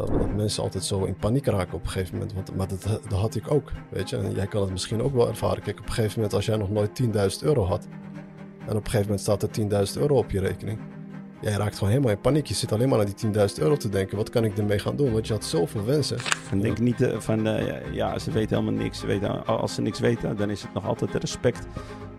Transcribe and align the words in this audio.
omdat 0.00 0.34
mensen 0.34 0.62
altijd 0.62 0.84
zo 0.84 1.04
in 1.04 1.16
paniek 1.16 1.46
raken 1.46 1.74
op 1.74 1.84
een 1.84 1.90
gegeven 1.90 2.14
moment. 2.14 2.34
Want, 2.34 2.56
maar 2.56 2.68
dat, 2.68 2.82
dat 3.08 3.18
had 3.18 3.34
ik 3.34 3.50
ook, 3.50 3.72
weet 3.90 4.10
je. 4.10 4.16
En 4.16 4.34
jij 4.34 4.46
kan 4.46 4.60
het 4.60 4.70
misschien 4.70 5.02
ook 5.02 5.14
wel 5.14 5.28
ervaren. 5.28 5.62
Kijk, 5.62 5.78
op 5.78 5.86
een 5.86 5.92
gegeven 5.92 6.14
moment 6.14 6.34
als 6.34 6.46
jij 6.46 6.56
nog 6.56 6.70
nooit 6.70 7.02
10.000 7.02 7.08
euro 7.40 7.64
had... 7.64 7.86
en 8.66 8.76
op 8.76 8.84
een 8.84 8.90
gegeven 8.90 9.00
moment 9.00 9.20
staat 9.20 9.42
er 9.42 9.88
10.000 9.96 10.00
euro 10.00 10.16
op 10.16 10.30
je 10.30 10.40
rekening... 10.40 10.78
Ja, 11.40 11.50
je 11.50 11.56
raakt 11.56 11.74
gewoon 11.74 11.88
helemaal 11.88 12.12
in 12.12 12.20
paniek. 12.20 12.46
Je 12.46 12.54
zit 12.54 12.72
alleen 12.72 12.88
maar 12.88 12.98
aan 12.98 13.14
die 13.16 13.48
10.000 13.48 13.54
euro 13.58 13.76
te 13.76 13.88
denken. 13.88 14.16
Wat 14.16 14.30
kan 14.30 14.44
ik 14.44 14.58
ermee 14.58 14.78
gaan 14.78 14.96
doen? 14.96 15.12
Want 15.12 15.26
je 15.26 15.32
had 15.32 15.44
zoveel 15.44 15.84
wensen. 15.84 16.18
En 16.50 16.60
denk 16.60 16.78
niet 16.78 17.00
uh, 17.00 17.18
van, 17.18 17.46
uh, 17.46 17.94
ja, 17.94 18.18
ze 18.18 18.30
weten 18.30 18.56
helemaal 18.56 18.82
niks. 18.82 18.98
Ze 18.98 19.06
weten, 19.06 19.46
als 19.46 19.74
ze 19.74 19.82
niks 19.82 20.00
weten, 20.00 20.36
dan 20.36 20.50
is 20.50 20.62
het 20.62 20.74
nog 20.74 20.86
altijd 20.86 21.14
respect 21.14 21.66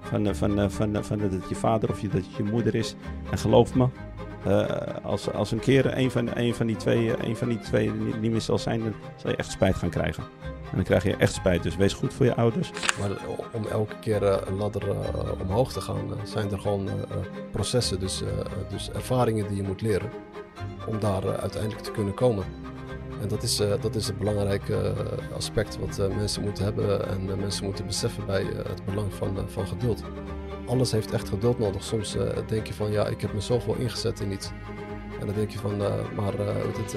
van, 0.02 0.36
van, 0.36 0.71
van, 0.71 1.04
van, 1.04 1.18
dat 1.18 1.32
het 1.32 1.50
je 1.50 1.55
vader 1.55 1.89
of 1.89 2.02
je, 2.02 2.07
dat 2.07 2.21
het 2.21 2.36
je 2.36 2.44
moeder 2.44 2.76
is. 2.76 2.96
En 3.32 3.38
geloof 3.38 3.76
me, 3.76 3.88
als, 5.04 5.32
als 5.32 5.52
een 5.52 5.59
keer 5.59 5.98
een 5.98 6.11
van, 6.11 6.38
een 6.38 6.55
van 6.55 6.68
die 6.68 6.75
twee, 6.75 7.25
een 7.25 7.36
van 7.36 7.48
die 7.48 7.59
twee 7.59 7.91
niet 8.21 8.32
meer 8.32 8.41
zal 8.41 8.57
zijn, 8.57 8.79
dan 8.79 8.93
zal 9.16 9.29
je 9.29 9.36
echt 9.36 9.52
spijt 9.52 9.75
gaan 9.75 9.89
krijgen. 9.89 10.24
En 10.43 10.75
dan 10.75 10.83
krijg 10.83 11.04
je 11.04 11.15
echt 11.15 11.33
spijt. 11.33 11.64
Dus 11.64 11.75
wees 11.75 11.93
goed 11.93 12.14
voor 12.14 12.25
je 12.25 12.36
ouders. 12.36 12.71
Maar 13.00 13.10
om 13.54 13.66
elke 13.68 13.96
keer 14.00 14.24
een 14.24 14.55
ladder 14.57 14.88
uh, 14.88 14.96
omhoog 15.42 15.74
te 15.74 15.82
gaan, 15.82 16.14
zijn 16.24 16.52
er 16.52 16.60
gewoon 16.60 16.89
processen, 17.52 18.00
dus, 18.00 18.24
dus 18.69 18.92
ervaringen 18.92 19.47
die 19.47 19.57
je 19.57 19.64
moet 19.64 19.82
leren. 19.82 20.10
Om 20.88 21.00
daar 21.00 21.38
uiteindelijk 21.39 21.82
te 21.82 21.91
kunnen 21.91 22.14
komen. 22.14 22.46
En 23.21 23.27
dat 23.27 23.43
is, 23.43 23.55
dat 23.55 23.96
is 23.96 24.07
een 24.07 24.18
belangrijk 24.18 24.64
aspect 25.36 25.77
wat 25.80 26.10
mensen 26.18 26.41
moeten 26.41 26.64
hebben 26.64 27.07
en 27.07 27.25
mensen 27.39 27.66
moeten 27.66 27.86
beseffen 27.86 28.25
bij 28.25 28.43
het 28.43 28.86
belang 28.86 29.14
van, 29.14 29.38
van 29.47 29.68
geduld. 29.68 30.04
Alles 30.68 30.92
heeft 30.92 31.11
echt 31.11 31.29
geduld 31.29 31.60
nodig. 31.60 31.83
Soms 31.83 32.17
denk 32.47 32.67
je 32.67 32.73
van 32.73 32.92
ja, 32.92 33.08
ik 33.08 33.22
heb 33.22 33.33
me 33.33 33.42
zoveel 33.42 33.75
ingezet 33.75 34.19
in 34.19 34.31
iets. 34.31 34.52
En 35.19 35.25
dan 35.25 35.36
denk 35.36 35.50
je 35.50 35.58
van, 35.58 35.78
maar 36.16 36.33
het, 36.38 36.78
het, 36.78 36.94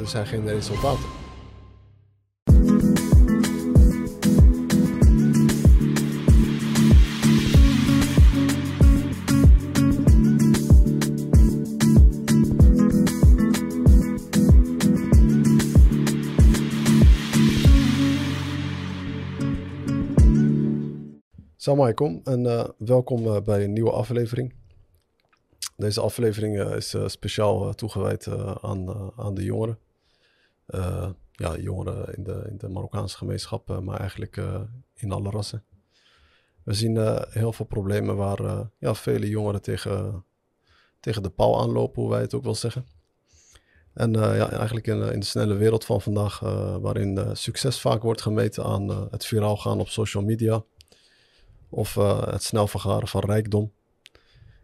er 0.00 0.08
zijn 0.08 0.26
geen 0.26 0.48
resultaten. 0.48 1.08
Salam 21.62 21.80
alaikum 21.80 22.20
en 22.24 22.44
uh, 22.44 22.64
welkom 22.78 23.26
uh, 23.26 23.40
bij 23.40 23.64
een 23.64 23.72
nieuwe 23.72 23.90
aflevering. 23.90 24.54
Deze 25.76 26.00
aflevering 26.00 26.56
uh, 26.56 26.76
is 26.76 26.96
speciaal 27.06 27.74
toegewijd 27.74 28.28
aan, 28.60 29.12
aan 29.16 29.34
de 29.34 29.44
jongeren. 29.44 29.78
ja, 31.32 31.56
jongeren 31.58 32.14
in 32.14 32.22
de, 32.22 32.44
in 32.48 32.58
de 32.58 32.68
Marokkaanse 32.68 33.16
gemeenschap, 33.16 33.80
maar 33.80 34.00
eigenlijk 34.00 34.40
in 34.94 35.12
alle 35.12 35.30
rassen. 35.30 35.64
We 36.62 36.72
zien 36.72 37.24
heel 37.30 37.52
veel 37.52 37.66
problemen 37.66 38.16
waar 38.16 38.70
ja, 38.78 38.94
vele 38.94 39.28
jongeren 39.28 39.62
tegen, 39.62 40.24
tegen 41.00 41.22
de 41.22 41.30
paal 41.30 41.60
aanlopen, 41.60 42.02
hoe 42.02 42.10
wij 42.10 42.20
het 42.20 42.34
ook 42.34 42.44
wel 42.44 42.54
zeggen. 42.54 42.86
En 43.94 44.12
ja, 44.12 44.50
eigenlijk 44.50 44.86
in, 44.86 45.02
in, 45.02 45.20
de 45.20 45.26
snelle 45.26 45.54
wereld 45.54 45.84
van 45.84 46.00
vandaag, 46.00 46.40
waarin 46.80 47.36
succes 47.36 47.80
vaak 47.80 48.02
wordt 48.02 48.22
gemeten 48.22 48.64
aan 48.64 48.88
het 49.10 49.26
viraal 49.26 49.56
gaan 49.56 49.80
op 49.80 49.88
social 49.88 50.22
media 50.22 50.64
of 51.72 51.96
uh, 51.96 52.26
het 52.26 52.42
snel 52.42 52.66
vergaren 52.66 53.08
van 53.08 53.20
rijkdom, 53.20 53.72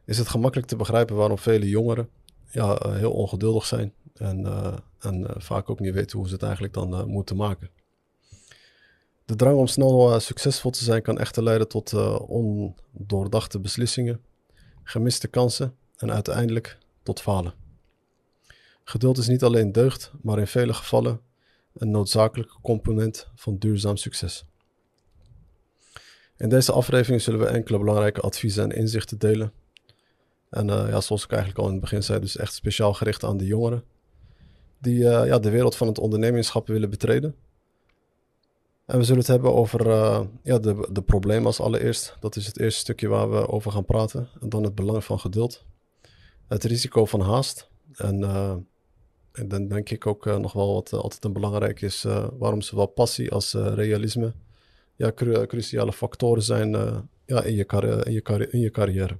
is 0.05 0.19
het 0.19 0.28
gemakkelijk 0.28 0.69
te 0.69 0.77
begrijpen 0.77 1.17
waarom 1.17 1.39
vele 1.39 1.69
jongeren 1.69 2.09
ja, 2.51 2.87
uh, 2.87 2.95
heel 2.95 3.12
ongeduldig 3.12 3.67
zijn 3.67 3.92
en, 4.14 4.41
uh, 4.41 4.75
en 4.98 5.27
vaak 5.36 5.70
ook 5.70 5.81
niet 5.81 5.95
weten 5.95 6.19
hoe 6.19 6.27
ze 6.27 6.33
het 6.34 6.42
eigenlijk 6.42 6.73
dan 6.73 7.09
moeten 7.09 7.36
maken. 7.36 7.70
De 9.25 9.36
drang 9.36 9.59
om 9.59 9.67
snel 9.67 10.20
succesvol 10.20 10.70
te 10.70 10.84
zijn 10.84 11.03
kan 11.03 11.19
echter 11.19 11.42
leiden 11.42 11.69
tot 11.69 11.92
ondoordachte 12.27 13.61
beslissingen, 13.61 14.20
gemiste 14.83 15.29
kansen 15.29 15.74
en 15.97 16.13
uiteindelijk 16.13 16.79
tot 17.02 17.20
falen. 17.20 17.55
Geduld 18.85 19.18
is 19.18 19.29
niet 19.29 19.42
alleen 19.42 19.73
deugd, 19.73 20.13
maar 20.23 20.39
in 20.39 20.47
vele 20.47 20.74
gevallen 20.74 21.20
een 21.74 21.91
noodzakelijke 21.91 22.57
component 22.63 23.29
van 23.35 23.58
duurzaam 23.58 23.97
succes. 23.97 24.45
In 26.38 26.48
deze 26.48 26.72
aflevering 26.72 27.22
zullen 27.22 27.40
we 27.40 27.46
enkele 27.46 27.78
belangrijke 27.78 28.20
adviezen 28.20 28.62
en 28.62 28.76
inzichten 28.76 29.18
delen. 29.18 29.52
En 30.50 30.68
uh, 30.68 30.88
ja, 30.88 31.00
zoals 31.00 31.24
ik 31.24 31.30
eigenlijk 31.30 31.60
al 31.60 31.66
in 31.66 31.72
het 31.72 31.80
begin 31.80 32.02
zei, 32.02 32.20
dus 32.20 32.36
echt 32.36 32.54
speciaal 32.54 32.94
gericht 32.94 33.24
aan 33.24 33.36
de 33.36 33.46
jongeren. 33.46 33.84
Die 34.78 34.98
uh, 34.98 35.26
ja, 35.26 35.38
de 35.38 35.50
wereld 35.50 35.76
van 35.76 35.86
het 35.86 35.98
ondernemingschap 35.98 36.66
willen 36.66 36.90
betreden. 36.90 37.34
En 38.86 38.98
we 38.98 39.04
zullen 39.04 39.20
het 39.20 39.28
hebben 39.28 39.54
over 39.54 39.86
uh, 39.86 40.20
ja, 40.42 40.58
de, 40.58 40.88
de 40.92 41.02
problemen 41.02 41.46
als 41.46 41.60
allereerst. 41.60 42.16
Dat 42.20 42.36
is 42.36 42.46
het 42.46 42.58
eerste 42.58 42.80
stukje 42.80 43.08
waar 43.08 43.30
we 43.30 43.48
over 43.48 43.72
gaan 43.72 43.84
praten. 43.84 44.28
En 44.40 44.48
dan 44.48 44.62
het 44.62 44.74
belang 44.74 45.05
van 45.05 45.18
geduld. 45.18 45.64
Het 46.46 46.64
risico 46.64 47.05
van 47.05 47.20
haast. 47.20 47.68
En, 47.94 48.22
en 49.32 49.48
dan 49.48 49.68
denk 49.68 49.90
ik 49.90 50.06
ook 50.06 50.24
nog 50.24 50.52
wel 50.52 50.74
wat 50.74 50.92
altijd 50.92 51.24
een 51.24 51.32
belangrijk 51.32 51.80
is. 51.80 52.02
waarom 52.38 52.60
zowel 52.60 52.86
passie 52.86 53.30
als 53.30 53.52
realisme 53.52 54.32
ja, 54.98 55.13
cru 55.13 55.47
cruciale 55.47 55.92
factoren 55.92 56.42
zijn 56.42 56.73
uh, 56.75 56.98
ja, 57.25 57.42
in, 57.42 57.55
je 57.55 57.64
in, 58.05 58.13
je 58.13 58.48
in 58.51 58.61
je 58.61 58.70
carrière. 58.70 59.17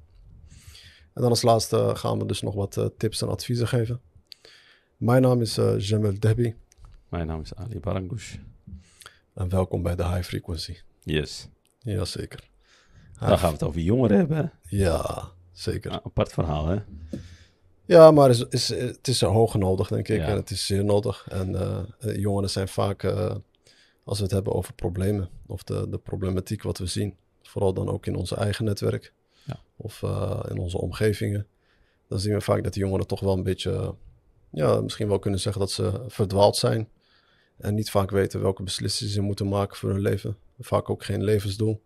En 1.15 1.22
dan 1.22 1.28
als 1.31 1.43
laatste 1.43 1.91
gaan 1.94 2.19
we 2.19 2.27
dus 2.27 2.43
nog 2.43 2.55
wat 2.55 2.77
uh, 2.77 2.87
tips 2.97 3.22
en 3.22 3.28
adviezen 3.28 3.69
geven. 3.69 4.00
Mijn 4.97 5.22
naam 5.22 5.41
is 5.41 5.59
uh, 5.59 5.78
Jamel 5.78 6.19
Debi. 6.19 6.55
Mijn 7.09 7.27
naam 7.27 7.41
is 7.41 7.55
Ali 7.55 7.81
Barangoush. 7.81 8.37
En 9.34 9.49
welkom 9.49 9.83
bij 9.83 9.97
de 9.97 10.09
High 10.09 10.22
Frequency. 10.22 10.77
Yes. 11.03 11.49
Jazeker. 11.78 12.49
Dan 13.19 13.39
gaan 13.39 13.49
we 13.49 13.55
het 13.55 13.62
over 13.62 13.81
jongeren 13.81 14.16
hebben. 14.16 14.53
Ja, 14.62 15.28
zeker. 15.53 15.91
Nou, 15.91 16.03
apart 16.05 16.33
verhaal, 16.33 16.66
hè? 16.66 16.78
Ja, 17.84 18.10
maar 18.10 18.31
is, 18.31 18.45
is, 18.49 18.69
het 18.69 19.09
is 19.09 19.21
hoog 19.21 19.55
nodig, 19.55 19.89
denk 19.89 20.09
ik. 20.09 20.19
Ja. 20.19 20.27
En 20.27 20.37
het 20.37 20.50
is 20.50 20.66
zeer 20.66 20.84
nodig. 20.84 21.27
En 21.28 21.56
jongeren 21.99 22.50
zijn 22.50 22.69
vaak 22.69 23.03
als 24.08 24.19
we 24.19 24.24
het 24.24 24.32
hebben 24.32 24.52
over 24.52 24.74
problemen 24.74 25.28
of 25.46 25.62
de, 25.62 25.88
de 25.88 25.98
problematiek 25.98 26.62
wat 26.62 26.78
we 26.78 26.86
zien. 26.86 27.16
Vooral 27.42 27.74
dan 27.74 27.88
ook 27.88 28.06
in 28.06 28.14
onze 28.14 28.36
eigen 28.36 28.64
netwerk 28.64 29.12
ja. 29.44 29.60
of 29.76 30.02
uh, 30.02 30.42
in 30.48 30.58
onze 30.58 30.78
omgevingen. 30.78 31.46
Dan 32.08 32.18
zien 32.18 32.32
we 32.32 32.41
vaak 32.41 32.64
dat 32.64 32.74
de 32.74 32.80
jongeren 32.80 33.06
toch 33.06 33.20
wel 33.20 33.32
een 33.32 33.42
beetje, 33.42 33.94
ja, 34.50 34.80
misschien 34.80 35.08
wel 35.08 35.18
kunnen 35.18 35.41
zeggen 35.41 35.60
dat 35.60 35.70
ze 35.70 36.04
verdwaald 36.06 36.56
zijn. 36.56 36.88
En 37.56 37.74
niet 37.74 37.91
vaak 37.91 38.10
weten 38.10 38.41
welke 38.41 38.62
beslissingen 38.62 39.12
ze 39.12 39.20
moeten 39.20 39.48
maken 39.48 39.76
voor 39.76 39.91
hun 39.91 40.00
leven. 40.00 40.36
Vaak 40.58 40.91
ook 40.91 41.04
geen 41.04 41.24
levensdoel. 41.24 41.82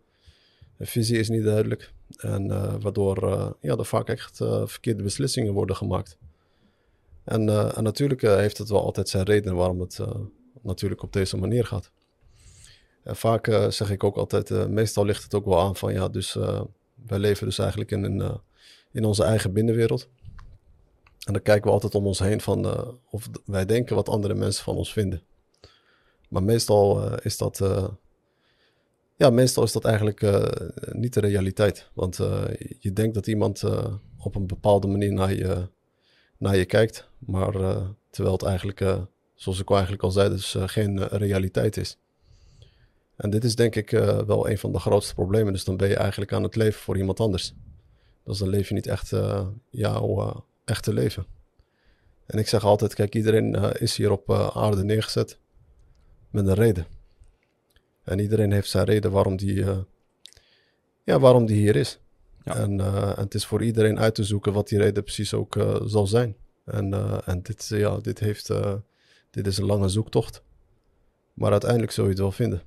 De 0.77 0.85
visie 0.85 1.19
is 1.19 1.29
niet 1.29 1.43
duidelijk. 1.43 1.93
En 2.17 2.45
uh, 2.45 2.75
waardoor 2.79 3.23
uh, 3.23 3.49
ja, 3.61 3.75
er 3.75 3.85
vaak 3.85 4.09
echt 4.09 4.37
verkeerde 4.65 5.03
beslissingen 5.03 5.53
worden 5.53 5.75
gemaakt. 5.75 6.17
En, 7.23 7.75
en 7.75 7.83
natuurlijk 7.83 8.21
heeft 8.21 8.57
het 8.57 8.69
wel 8.69 8.83
altijd 8.83 9.09
zijn 9.09 9.25
reden 9.25 9.55
waarom 9.55 9.79
het 9.79 9.99
natuurlijk 10.61 11.03
op 11.03 11.13
deze 11.13 11.37
manier 11.37 11.65
gaat. 11.65 11.91
Vaak 13.05 13.47
uh, 13.47 13.69
zeg 13.69 13.89
ik 13.91 14.03
ook 14.03 14.15
altijd, 14.15 14.49
uh, 14.49 14.65
meestal 14.65 15.05
ligt 15.05 15.23
het 15.23 15.33
ook 15.33 15.45
wel 15.45 15.59
aan 15.59 15.75
van 15.75 15.93
ja, 15.93 16.07
dus 16.07 16.35
uh, 16.35 16.61
wij 17.07 17.19
leven 17.19 17.45
dus 17.45 17.57
eigenlijk 17.57 17.91
in, 17.91 18.03
een, 18.03 18.39
in 18.91 19.05
onze 19.05 19.23
eigen 19.23 19.53
binnenwereld. 19.53 20.09
En 21.25 21.33
dan 21.33 21.41
kijken 21.41 21.65
we 21.65 21.71
altijd 21.71 21.95
om 21.95 22.05
ons 22.05 22.19
heen 22.19 22.41
van 22.41 22.65
of 23.09 23.29
wij 23.45 23.65
denken 23.65 23.95
wat 23.95 24.09
andere 24.09 24.33
mensen 24.33 24.63
van 24.63 24.75
ons 24.75 24.93
vinden. 24.93 25.21
Maar 26.29 26.43
meestal 26.43 27.15
is 27.15 27.37
dat, 27.37 27.61
ja, 29.15 29.29
meestal 29.29 29.63
is 29.63 29.71
dat 29.71 29.85
eigenlijk 29.85 30.21
niet 30.91 31.13
de 31.13 31.19
realiteit. 31.19 31.89
Want 31.93 32.15
je 32.79 32.93
denkt 32.93 33.13
dat 33.13 33.27
iemand 33.27 33.63
op 34.17 34.35
een 34.35 34.47
bepaalde 34.47 34.87
manier 34.87 35.13
naar 35.13 35.33
je, 35.33 35.67
naar 36.37 36.55
je 36.55 36.65
kijkt, 36.65 37.09
maar 37.19 37.51
terwijl 38.09 38.35
het 38.35 38.43
eigenlijk, 38.43 38.79
zoals 39.35 39.59
ik 39.59 39.69
al 39.69 39.75
eigenlijk 39.75 40.03
al 40.03 40.11
zei, 40.11 40.29
dus 40.29 40.55
geen 40.59 41.07
realiteit 41.07 41.77
is. 41.77 41.97
En 43.15 43.29
dit 43.29 43.43
is 43.43 43.55
denk 43.55 43.75
ik 43.75 43.91
uh, 43.91 44.19
wel 44.19 44.49
een 44.49 44.57
van 44.57 44.71
de 44.71 44.79
grootste 44.79 45.13
problemen. 45.13 45.53
Dus 45.53 45.63
dan 45.63 45.77
ben 45.77 45.89
je 45.89 45.95
eigenlijk 45.95 46.33
aan 46.33 46.43
het 46.43 46.55
leven 46.55 46.81
voor 46.81 46.97
iemand 46.97 47.19
anders. 47.19 47.53
Dus 48.23 48.37
dan 48.37 48.49
leef 48.49 48.67
je 48.67 48.73
niet 48.73 48.87
echt 48.87 49.11
uh, 49.11 49.47
jouw 49.69 50.21
uh, 50.21 50.35
echte 50.65 50.93
leven. 50.93 51.25
En 52.25 52.39
ik 52.39 52.47
zeg 52.47 52.63
altijd, 52.63 52.93
kijk, 52.93 53.15
iedereen 53.15 53.55
is 53.55 53.97
hier 53.97 54.11
op 54.11 54.31
aarde 54.31 54.83
neergezet 54.83 55.39
met 56.29 56.47
een 56.47 56.53
reden. 56.53 56.85
En 58.03 58.19
iedereen 58.19 58.51
heeft 58.51 58.69
zijn 58.69 58.85
reden 58.85 59.11
waarom 59.11 59.35
die, 59.35 59.65
ja, 61.03 61.19
waarom 61.19 61.45
die 61.45 61.57
hier 61.57 61.75
is. 61.75 61.99
Ja. 62.43 62.55
En, 62.55 62.79
en, 62.79 63.15
het 63.15 63.33
is 63.33 63.45
voor 63.45 63.63
iedereen 63.63 63.99
uit 63.99 64.15
te 64.15 64.23
zoeken 64.23 64.53
wat 64.53 64.67
die 64.67 64.77
reden 64.77 65.03
precies 65.03 65.33
ook 65.33 65.79
zal 65.85 66.07
zijn. 66.07 66.35
En, 66.65 66.93
en 67.25 67.41
dit, 67.41 67.67
ja, 67.67 67.97
dit, 67.97 68.19
heeft, 68.19 68.51
dit 69.31 69.47
is 69.47 69.57
een 69.57 69.65
lange 69.65 69.89
zoektocht. 69.89 70.43
Maar 71.33 71.51
uiteindelijk 71.51 71.91
zul 71.91 72.03
je 72.03 72.09
het 72.09 72.19
wel 72.19 72.31
vinden. 72.31 72.61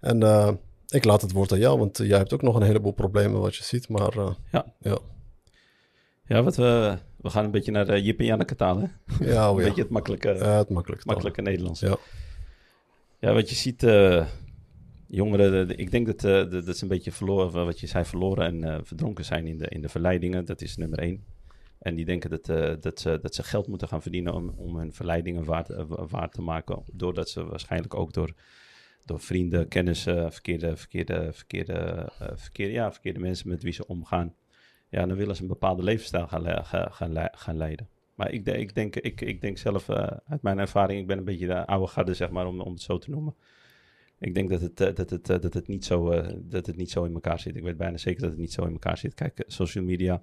En 0.00 0.22
uh, 0.22 0.50
ik 0.88 1.04
laat 1.04 1.22
het 1.22 1.32
woord 1.32 1.52
aan 1.52 1.58
jou, 1.58 1.78
want 1.78 1.98
jij 1.98 2.18
hebt 2.18 2.32
ook 2.32 2.42
nog 2.42 2.56
een 2.56 2.62
heleboel 2.62 2.92
problemen 2.92 3.40
wat 3.40 3.56
je 3.56 3.64
ziet. 3.64 3.88
Maar 3.88 4.16
uh, 4.16 4.30
ja. 4.52 4.74
ja. 4.80 4.98
Ja, 6.26 6.42
wat 6.42 6.56
we, 6.56 6.98
we 7.16 7.30
gaan 7.30 7.44
een 7.44 7.50
beetje 7.50 7.72
naar 7.72 7.90
uh, 7.90 8.04
Jip 8.04 8.18
en 8.18 8.24
Janneke 8.24 8.56
taal, 8.56 8.78
hè? 8.78 8.86
Ja, 9.32 9.50
oh, 9.50 9.58
een 9.58 9.64
beetje 9.64 9.82
het 9.82 9.90
makkelijke, 9.90 10.28
het 10.28 10.68
makkelijke, 10.68 11.06
makkelijke 11.06 11.42
Nederlands. 11.42 11.80
Ja. 11.80 11.96
ja, 13.18 13.32
wat 13.32 13.48
je 13.48 13.54
ziet, 13.54 13.86
jongeren, 15.06 15.78
ik 15.78 15.90
denk 15.90 16.06
dat, 16.06 16.24
uh, 16.24 16.64
dat 16.64 16.76
ze 16.76 16.82
een 16.82 16.88
beetje 16.88 17.12
verloren, 17.12 17.64
wat 17.64 17.80
je 17.80 17.86
zei, 17.86 18.04
verloren 18.04 18.62
en 18.62 18.86
verdronken 18.86 19.24
zijn 19.24 19.46
in 19.46 19.58
de, 19.58 19.68
in 19.68 19.80
de 19.80 19.88
verleidingen. 19.88 20.44
Dat 20.44 20.60
is 20.60 20.76
nummer 20.76 20.98
één. 20.98 21.24
En 21.78 21.94
die 21.94 22.04
denken 22.04 22.30
dat, 22.30 22.46
dat, 22.82 23.00
ze, 23.00 23.18
dat 23.22 23.34
ze 23.34 23.42
geld 23.42 23.66
moeten 23.66 23.88
gaan 23.88 24.02
verdienen 24.02 24.34
om, 24.34 24.54
om 24.56 24.76
hun 24.76 24.92
verleidingen 24.92 25.44
waard, 25.44 25.68
waard 25.88 26.32
te 26.32 26.42
maken. 26.42 26.82
Doordat 26.92 27.28
ze 27.28 27.44
waarschijnlijk 27.44 27.94
ook 27.94 28.12
door 28.12 28.34
door 29.04 29.20
vrienden, 29.20 29.68
kennissen, 29.68 30.32
verkeerde, 30.32 30.76
verkeerde, 30.76 31.32
verkeerde, 31.32 32.08
verkeerde, 32.34 32.72
ja, 32.72 32.92
verkeerde 32.92 33.20
mensen 33.20 33.48
met 33.48 33.62
wie 33.62 33.72
ze 33.72 33.86
omgaan 33.86 34.34
ja, 34.90 35.06
dan 35.06 35.16
willen 35.16 35.36
ze 35.36 35.42
een 35.42 35.48
bepaalde 35.48 35.82
levensstijl 35.82 36.26
gaan, 36.26 36.64
gaan, 36.64 37.28
gaan 37.32 37.56
leiden. 37.56 37.88
Maar 38.14 38.32
ik, 38.32 38.46
ik, 38.46 38.74
denk, 38.74 38.96
ik, 38.96 39.20
ik 39.20 39.40
denk 39.40 39.58
zelf, 39.58 39.88
uh, 39.88 40.06
uit 40.26 40.42
mijn 40.42 40.58
ervaring, 40.58 41.00
ik 41.00 41.06
ben 41.06 41.18
een 41.18 41.24
beetje 41.24 41.46
de 41.46 41.66
oude 41.66 41.86
garde, 41.86 42.14
zeg 42.14 42.30
maar, 42.30 42.46
om, 42.46 42.60
om 42.60 42.72
het 42.72 42.82
zo 42.82 42.98
te 42.98 43.10
noemen. 43.10 43.34
Ik 44.18 44.34
denk 44.34 44.50
dat 44.50 44.60
het, 44.60 44.80
uh, 44.80 44.94
dat, 44.94 45.10
het, 45.10 45.26
dat, 45.26 45.54
het 45.54 45.68
niet 45.68 45.84
zo, 45.84 46.22
dat 46.38 46.66
het 46.66 46.76
niet 46.76 46.90
zo 46.90 47.04
in 47.04 47.14
elkaar 47.14 47.40
zit. 47.40 47.56
Ik 47.56 47.62
weet 47.62 47.76
bijna 47.76 47.96
zeker 47.96 48.20
dat 48.20 48.30
het 48.30 48.38
niet 48.38 48.52
zo 48.52 48.64
in 48.64 48.72
elkaar 48.72 48.98
zit. 48.98 49.14
Kijk, 49.14 49.44
social 49.46 49.84
media, 49.84 50.22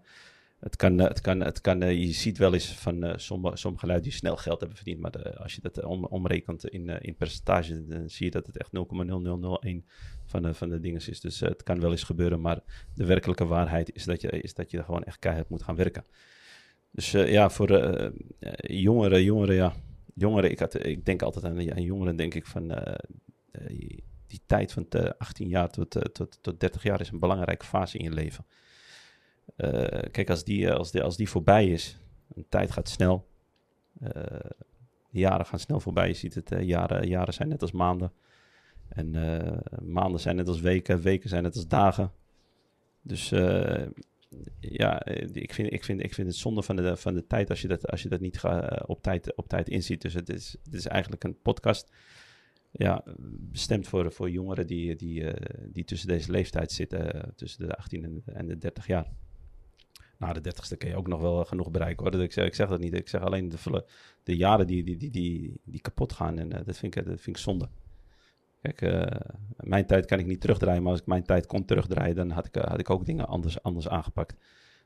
het 0.59 0.75
kan, 0.75 0.97
het 0.97 1.21
kan, 1.21 1.39
het 1.39 1.61
kan, 1.61 1.79
je 1.79 2.11
ziet 2.11 2.37
wel 2.37 2.53
eens 2.53 2.73
van 2.73 3.13
sommige, 3.15 3.57
sommige 3.57 3.81
geluiden 3.81 4.09
die 4.09 4.17
snel 4.17 4.37
geld 4.37 4.59
hebben 4.59 4.77
verdiend. 4.77 4.99
Maar 4.99 5.37
als 5.37 5.55
je 5.55 5.61
dat 5.61 5.83
om, 5.83 6.05
omrekent 6.05 6.67
in, 6.67 6.89
in 6.89 7.15
percentage, 7.15 7.87
dan 7.87 8.09
zie 8.09 8.25
je 8.25 8.31
dat 8.31 8.47
het 8.47 8.57
echt 8.57 8.71
0,0001 8.71 9.85
van 10.25 10.41
de, 10.41 10.53
van 10.53 10.69
de 10.69 10.79
dingen 10.79 11.01
is. 11.07 11.21
Dus 11.21 11.39
het 11.39 11.63
kan 11.63 11.79
wel 11.79 11.91
eens 11.91 12.03
gebeuren, 12.03 12.41
maar 12.41 12.59
de 12.93 13.05
werkelijke 13.05 13.45
waarheid 13.45 13.95
is 13.95 14.03
dat 14.03 14.21
je, 14.21 14.29
is 14.29 14.53
dat 14.53 14.71
je 14.71 14.83
gewoon 14.83 15.03
echt 15.03 15.19
keihard 15.19 15.49
moet 15.49 15.63
gaan 15.63 15.75
werken. 15.75 16.05
Dus 16.91 17.11
ja, 17.11 17.49
voor 17.49 17.69
jongeren, 18.61 19.23
jongeren, 19.23 19.55
ja. 19.55 19.73
Jongeren, 20.13 20.51
ik, 20.51 20.61
ik 20.61 21.05
denk 21.05 21.21
altijd 21.21 21.45
aan, 21.45 21.73
aan 21.73 21.81
jongeren, 21.81 22.15
denk 22.15 22.33
ik 22.33 22.45
van 22.45 22.67
die 24.27 24.41
tijd 24.45 24.71
van 24.71 24.87
18 25.17 25.47
jaar 25.47 25.69
tot, 25.69 26.13
tot, 26.13 26.37
tot 26.41 26.59
30 26.59 26.83
jaar 26.83 27.01
is 27.01 27.09
een 27.09 27.19
belangrijke 27.19 27.65
fase 27.65 27.97
in 27.97 28.03
je 28.03 28.11
leven. 28.11 28.45
Kijk, 30.11 30.29
als 30.29 30.43
die, 30.43 30.71
als, 30.71 30.91
die, 30.91 31.01
als 31.01 31.17
die 31.17 31.29
voorbij 31.29 31.67
is, 31.67 31.99
een 32.35 32.45
tijd 32.49 32.71
gaat 32.71 32.89
snel, 32.89 33.27
de 35.09 35.19
jaren 35.19 35.45
gaan 35.45 35.59
snel 35.59 35.79
voorbij. 35.79 36.07
Je 36.07 36.13
ziet 36.13 36.35
het, 36.35 36.51
jaren, 36.59 37.07
jaren 37.07 37.33
zijn 37.33 37.47
net 37.47 37.61
als 37.61 37.71
maanden. 37.71 38.11
En 38.87 39.11
maanden 39.81 40.19
zijn 40.19 40.35
net 40.35 40.47
als 40.47 40.59
weken, 40.59 41.01
weken 41.01 41.29
zijn 41.29 41.43
net 41.43 41.55
als 41.55 41.67
dagen. 41.67 42.11
Dus 43.01 43.29
ja, 44.59 45.05
ik 45.33 45.53
vind, 45.53 45.73
ik, 45.73 45.83
vind, 45.83 46.03
ik 46.03 46.13
vind 46.13 46.27
het 46.27 46.35
zonde 46.35 46.63
van 46.63 46.75
de, 46.75 46.97
van 46.97 47.13
de 47.13 47.27
tijd 47.27 47.49
als 47.49 47.61
je 47.61 47.67
dat, 47.67 47.87
als 47.87 48.01
je 48.01 48.09
dat 48.09 48.19
niet 48.19 48.41
op, 48.85 49.01
tijd, 49.01 49.35
op 49.35 49.47
tijd 49.47 49.69
inziet. 49.69 50.01
Dus 50.01 50.13
het 50.13 50.29
is, 50.29 50.55
het 50.63 50.73
is 50.73 50.85
eigenlijk 50.85 51.23
een 51.23 51.41
podcast 51.41 51.91
ja, 52.71 53.03
bestemd 53.39 53.87
voor, 53.87 54.11
voor 54.11 54.29
jongeren 54.29 54.67
die, 54.67 54.95
die, 54.95 55.25
die 55.71 55.83
tussen 55.83 56.07
deze 56.07 56.31
leeftijd 56.31 56.71
zitten, 56.71 57.33
tussen 57.35 57.67
de 57.67 57.75
18 57.75 58.03
en, 58.03 58.23
en 58.25 58.47
de 58.47 58.57
30 58.57 58.87
jaar. 58.87 59.11
Na 60.17 60.33
de 60.33 60.53
30ste 60.53 60.77
kun 60.77 60.89
je 60.89 60.95
ook 60.95 61.07
nog 61.07 61.21
wel 61.21 61.45
genoeg 61.45 61.71
bereiken 61.71 62.03
hoor. 62.05 62.21
Ik 62.21 62.31
zeg, 62.31 62.45
ik 62.45 62.55
zeg 62.55 62.69
dat 62.69 62.79
niet. 62.79 62.93
Ik 62.93 63.07
zeg 63.07 63.21
alleen 63.21 63.49
de, 63.49 63.85
de 64.23 64.35
jaren 64.35 64.67
die, 64.67 64.83
die, 64.83 64.97
die, 64.97 65.09
die, 65.09 65.61
die 65.63 65.81
kapot 65.81 66.13
gaan. 66.13 66.37
En 66.37 66.49
dat, 66.49 66.77
vind 66.77 66.95
ik, 66.95 67.05
dat 67.05 67.21
vind 67.21 67.35
ik 67.35 67.37
zonde. 67.37 67.69
Kijk, 68.61 68.81
uh, 68.81 69.19
mijn 69.57 69.85
tijd 69.85 70.05
kan 70.05 70.19
ik 70.19 70.25
niet 70.25 70.41
terugdraaien, 70.41 70.81
maar 70.81 70.91
als 70.91 71.01
ik 71.01 71.07
mijn 71.07 71.23
tijd 71.23 71.45
kon 71.45 71.65
terugdraaien, 71.65 72.15
dan 72.15 72.29
had 72.29 72.45
ik, 72.45 72.55
had 72.55 72.79
ik 72.79 72.89
ook 72.89 73.05
dingen 73.05 73.27
anders, 73.27 73.63
anders 73.63 73.89
aangepakt. 73.89 74.35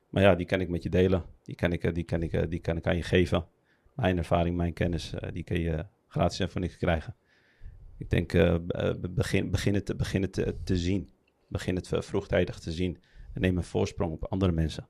Maar 0.08 0.22
ja, 0.22 0.34
die 0.34 0.46
kan 0.46 0.60
ik 0.60 0.68
met 0.68 0.82
je 0.82 0.88
delen. 0.88 1.24
Die 1.42 1.54
kan 1.54 1.72
ik, 1.72 1.84
eh, 1.84 1.94
die 1.94 2.04
kan 2.04 2.22
ik, 2.22 2.50
die 2.50 2.60
kan 2.60 2.76
ik 2.76 2.86
aan 2.86 2.96
je 2.96 3.02
geven. 3.02 3.46
Mijn 3.94 4.18
ervaring, 4.18 4.56
mijn 4.56 4.72
kennis, 4.72 5.14
die 5.32 5.44
kun 5.44 5.60
je 5.60 5.86
gratis 6.08 6.40
en 6.40 6.50
voor 6.50 6.60
niks 6.60 6.76
krijgen. 6.76 7.16
Ik 7.98 8.10
denk, 8.10 8.32
begin, 9.14 9.50
begin 9.50 9.74
het 10.22 10.32
te, 10.32 10.56
te 10.64 10.76
zien. 10.76 11.10
Begin 11.48 11.76
het 11.76 11.88
vroegtijdig 11.92 12.58
te 12.58 12.72
zien. 12.72 12.98
En 13.34 13.40
neem 13.40 13.56
een 13.56 13.62
voorsprong 13.62 14.12
op 14.12 14.24
andere 14.24 14.52
mensen. 14.52 14.88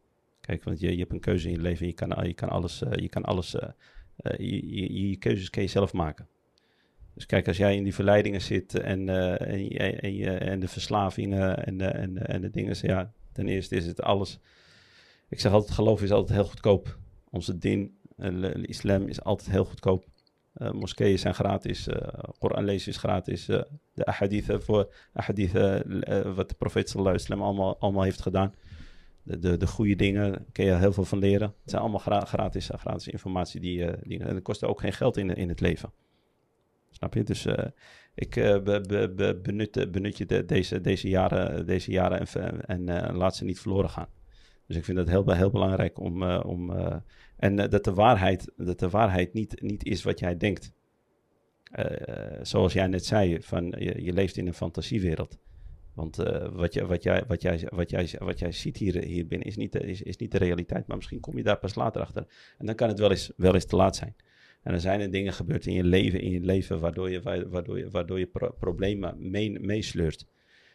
Want 0.65 0.81
je, 0.81 0.91
je 0.93 0.99
hebt 0.99 1.13
een 1.13 1.21
keuze 1.21 1.49
in 1.49 1.55
je 1.55 1.61
leven. 1.61 1.87
Je 1.87 1.93
kan, 1.93 2.27
je 2.27 2.35
kan 2.35 2.49
alles, 2.49 2.79
je, 2.79 3.09
kan 3.09 3.23
alles 3.23 3.51
je, 4.37 4.75
je, 4.75 5.09
je 5.09 5.17
keuzes 5.17 5.51
kun 5.51 5.63
je 5.63 5.69
zelf 5.69 5.93
maken. 5.93 6.29
Dus 7.15 7.27
kijk, 7.27 7.49
als 7.49 7.57
jij 7.57 7.77
in 7.77 7.85
die 7.85 7.95
verleidingen 7.95 8.41
zit 8.41 8.75
en, 8.75 9.09
en, 9.39 10.41
en, 10.41 10.61
de 10.61 10.69
verslavingen 10.69 11.65
en, 11.65 11.81
en, 11.81 12.27
en 12.27 12.41
de 12.41 12.51
dingen, 12.51 12.77
ja, 12.81 13.13
ten 13.33 13.49
eerste 13.49 13.77
is 13.77 13.87
het 13.87 14.03
alles. 14.03 14.39
Ik 15.29 15.41
zeg 15.41 15.53
altijd, 15.53 15.75
geloof 15.75 16.03
is 16.03 16.11
altijd 16.11 16.39
heel 16.39 16.49
goedkoop. 16.49 16.99
Onze 17.31 17.59
din, 17.59 17.99
de 18.17 18.67
islam 18.67 19.09
is 19.09 19.23
altijd 19.23 19.51
heel 19.51 19.65
goedkoop. 19.65 20.05
Uh, 20.57 20.71
moskeeën 20.71 21.19
zijn 21.19 21.35
gratis, 21.35 21.89
uh, 21.89 21.97
Koran 22.39 22.65
lezen 22.65 22.93
is 22.93 22.97
gratis. 22.97 23.45
De 23.95 24.05
ahadithen 24.05 24.63
voor 24.63 24.95
ahadithen, 25.13 26.35
wat 26.35 26.49
de 26.49 26.55
profeet 26.55 26.89
sallallahu 26.89 27.43
allemaal, 27.43 27.79
allemaal 27.79 28.03
heeft 28.03 28.23
gedaan. 28.23 28.55
De, 29.23 29.39
de, 29.39 29.57
de 29.57 29.67
goede 29.67 29.97
dingen, 29.97 30.47
kun 30.53 30.65
je 30.65 30.75
heel 30.75 30.93
veel 30.93 31.05
van 31.05 31.19
leren. 31.19 31.55
Het 31.61 31.71
zijn 31.71 31.83
allemaal 31.83 32.01
gra 32.01 32.21
gratis, 32.21 32.71
gratis 32.73 33.09
informatie 33.09 33.61
die, 33.61 33.87
die 34.03 34.19
en 34.19 34.35
dat 34.35 34.43
kost 34.43 34.65
ook 34.65 34.81
geen 34.81 34.93
geld 34.93 35.17
in, 35.17 35.35
in 35.35 35.49
het 35.49 35.61
leven. 35.61 35.93
Snap 36.91 37.15
je? 37.15 37.23
Dus 37.23 37.47
uh, 37.47 37.55
ik 38.15 38.31
be, 38.35 38.81
be, 39.17 39.41
benut, 39.43 39.93
benut 39.93 40.19
je 40.19 40.27
de, 40.27 40.45
deze, 40.45 40.81
deze 40.81 41.09
jaren, 41.09 41.67
deze 41.67 41.91
jaren 41.91 42.27
en, 42.67 42.89
en 42.89 43.15
laat 43.17 43.37
ze 43.37 43.45
niet 43.45 43.61
verloren 43.61 43.91
gaan. 43.91 44.09
Dus 44.67 44.77
ik 44.77 44.85
vind 44.85 44.97
dat 44.97 45.09
heel, 45.09 45.33
heel 45.33 45.51
belangrijk 45.51 45.99
om. 45.99 46.23
om 46.23 46.73
en 47.37 47.57
dat 47.57 47.85
de 47.85 47.95
waarheid, 47.95 48.53
dat 48.57 48.79
de 48.79 48.89
waarheid 48.89 49.33
niet, 49.33 49.63
niet 49.63 49.85
is 49.85 50.03
wat 50.03 50.19
jij 50.19 50.37
denkt. 50.37 50.73
zoals 52.43 52.73
jij 52.73 52.87
net 52.87 53.05
zei, 53.05 53.43
van, 53.43 53.75
je, 53.79 54.03
je 54.03 54.13
leeft 54.13 54.37
in 54.37 54.47
een 54.47 54.55
fantasiewereld. 54.55 55.39
Want 55.95 56.17
wat, 56.53 56.75
je, 56.75 56.87
wat, 56.87 57.03
jij, 57.03 57.25
wat, 57.27 57.43
jij, 57.43 57.69
wat, 57.71 57.91
jij, 57.91 58.11
wat 58.19 58.39
jij 58.39 58.53
ziet 58.53 58.77
hier, 58.77 59.05
hier 59.05 59.27
binnen 59.27 59.49
is 59.49 59.57
niet, 59.57 59.75
is, 59.75 60.03
is 60.03 60.17
niet 60.17 60.31
de 60.31 60.39
realiteit. 60.39 60.87
Maar 60.87 60.97
misschien 60.97 61.21
kom 61.21 61.37
je 61.37 61.43
daar 61.43 61.59
pas 61.59 61.75
later 61.75 62.03
achter. 62.03 62.27
En 62.59 62.67
dan 62.67 62.75
kan 62.75 62.89
het 62.89 62.99
wel 62.99 63.11
eens, 63.11 63.33
wel 63.37 63.55
eens 63.55 63.67
te 63.67 63.77
laat 63.77 63.97
zijn. 63.97 64.15
En 64.63 64.73
er 64.73 64.81
zijn 64.81 65.01
er 65.01 65.11
dingen 65.11 65.33
gebeurd 65.33 65.67
in 65.67 65.73
je 65.73 65.85
leven, 65.85 66.21
in 66.21 66.31
je 66.31 66.41
leven 66.41 66.81
waardoor 66.81 67.11
je, 67.11 67.23
waardoor 67.49 67.79
je, 67.79 67.91
waardoor 67.91 68.19
je 68.19 68.53
problemen 68.59 69.31
meesleurt. 69.67 70.27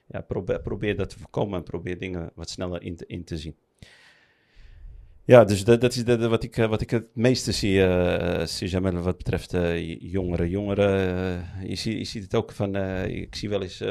ja, 0.07 0.21
probeer, 0.21 0.61
probeer 0.61 0.95
dat 0.95 1.09
te 1.09 1.19
voorkomen 1.19 1.57
en 1.57 1.63
probeer 1.63 1.97
dingen 1.97 2.31
wat 2.35 2.49
sneller 2.49 2.81
in 2.81 2.95
te, 2.95 3.05
in 3.07 3.23
te 3.23 3.37
zien. 3.37 3.55
Ja, 5.25 5.43
dus 5.43 5.63
dat, 5.63 5.81
dat 5.81 5.95
is 5.95 6.05
de, 6.05 6.27
wat, 6.27 6.43
ik, 6.43 6.55
wat 6.55 6.81
ik 6.81 6.89
het 6.89 7.15
meeste 7.15 7.51
zie, 7.51 7.77
uh, 7.77 9.03
wat 9.03 9.17
betreft 9.17 9.53
uh, 9.53 9.99
jongeren. 9.99 10.49
Jongeren, 10.49 11.45
je, 11.67 11.75
zie, 11.75 11.97
je 11.97 12.03
ziet 12.03 12.23
het 12.23 12.35
ook 12.35 12.51
van, 12.51 12.75
ik 13.05 13.35
zie 13.35 13.49
wel 13.49 13.61
eens 13.61 13.83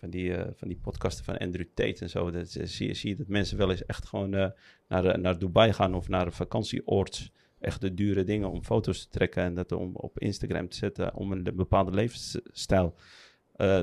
van, 0.00 0.10
die, 0.10 0.34
van 0.54 0.68
die 0.68 0.78
podcasten 0.82 1.24
van 1.24 1.38
Andrew 1.38 1.66
Tate 1.74 2.00
en 2.00 2.10
zo. 2.10 2.30
Dat, 2.30 2.48
zie, 2.50 2.94
zie 2.94 3.08
je 3.08 3.16
dat 3.16 3.28
mensen 3.28 3.56
wel 3.56 3.70
eens 3.70 3.86
echt 3.86 4.06
gewoon 4.06 4.30
naar, 4.30 5.20
naar 5.20 5.38
Dubai 5.38 5.72
gaan 5.72 5.94
of 5.94 6.08
naar 6.08 6.26
een 6.26 6.32
vakantieoord 6.32 7.32
echt 7.58 7.80
de 7.80 7.94
dure 7.94 8.24
dingen 8.24 8.50
om 8.50 8.64
foto's 8.64 9.02
te 9.02 9.08
trekken 9.08 9.42
en 9.42 9.54
dat 9.54 9.72
om 9.72 9.96
op 9.96 10.18
Instagram 10.18 10.68
te 10.68 10.76
zetten 10.76 11.14
om 11.14 11.32
een 11.32 11.42
bepaalde 11.54 11.90
levensstijl 11.90 12.94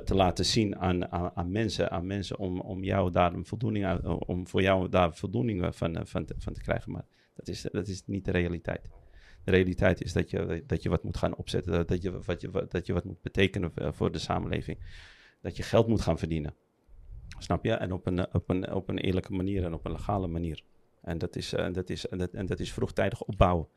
te 0.04 0.16
laten 0.16 0.46
zien 0.46 0.78
aan, 0.78 1.12
aan, 1.12 1.52
mensen, 1.52 1.92
aan 1.92 2.08
mensen 2.08 2.38
om, 2.38 2.60
om 2.60 2.84
jou 2.84 3.12
daar 3.12 3.34
een 3.34 3.46
voldoening 3.46 3.86
aan, 3.86 4.06
om 4.28 4.48
voor 4.48 4.62
jou 4.62 4.90
daar 4.90 5.16
voldoening 5.16 5.76
van, 5.76 6.08
van, 6.08 6.26
te, 6.26 6.36
van 6.38 6.54
te 6.54 6.62
krijgen. 6.62 6.92
Maar 6.92 7.06
dat 7.36 7.48
is, 7.48 7.62
dat 7.72 7.88
is 7.88 8.04
niet 8.06 8.26
de 8.26 8.32
realiteit. 8.32 8.90
De 9.44 9.52
realiteit 9.52 10.02
is 10.02 10.14
dat 10.14 10.30
je, 10.30 10.64
dat 10.68 10.84
je 10.84 10.90
wat 10.90 11.04
moet 11.04 11.18
gaan 11.18 11.36
opzetten, 11.36 11.88
dat 11.88 12.02
je, 12.02 12.22
wat 12.22 12.42
je, 12.42 12.66
dat 12.70 12.86
je 12.86 12.94
wat 12.94 13.04
moet 13.04 13.22
betekenen 13.22 13.72
voor 13.94 14.12
de 14.12 14.20
samenleving. 14.20 14.78
Dat 15.48 15.58
je 15.58 15.64
geld 15.64 15.88
moet 15.88 16.02
gaan 16.02 16.18
verdienen. 16.18 16.56
Snap 17.38 17.64
je? 17.64 17.72
En 17.72 17.92
op 17.92 18.06
een, 18.06 18.34
op 18.34 18.50
een, 18.50 18.72
op 18.72 18.90
een 18.90 18.98
eerlijke 18.98 19.34
manier 19.34 19.64
en 19.64 19.74
op 19.74 19.86
een 19.86 19.92
legale 19.92 20.28
manier. 20.28 20.64
En 21.02 21.18
dat 21.18 21.36
is, 21.36 21.54
uh, 21.54 21.74
dat 21.74 21.90
is, 21.90 22.08
en 22.08 22.18
dat, 22.18 22.34
en 22.34 22.46
dat 22.46 22.60
is 22.60 22.74
vroegtijdig 22.74 23.22
opbouwen. 23.22 23.68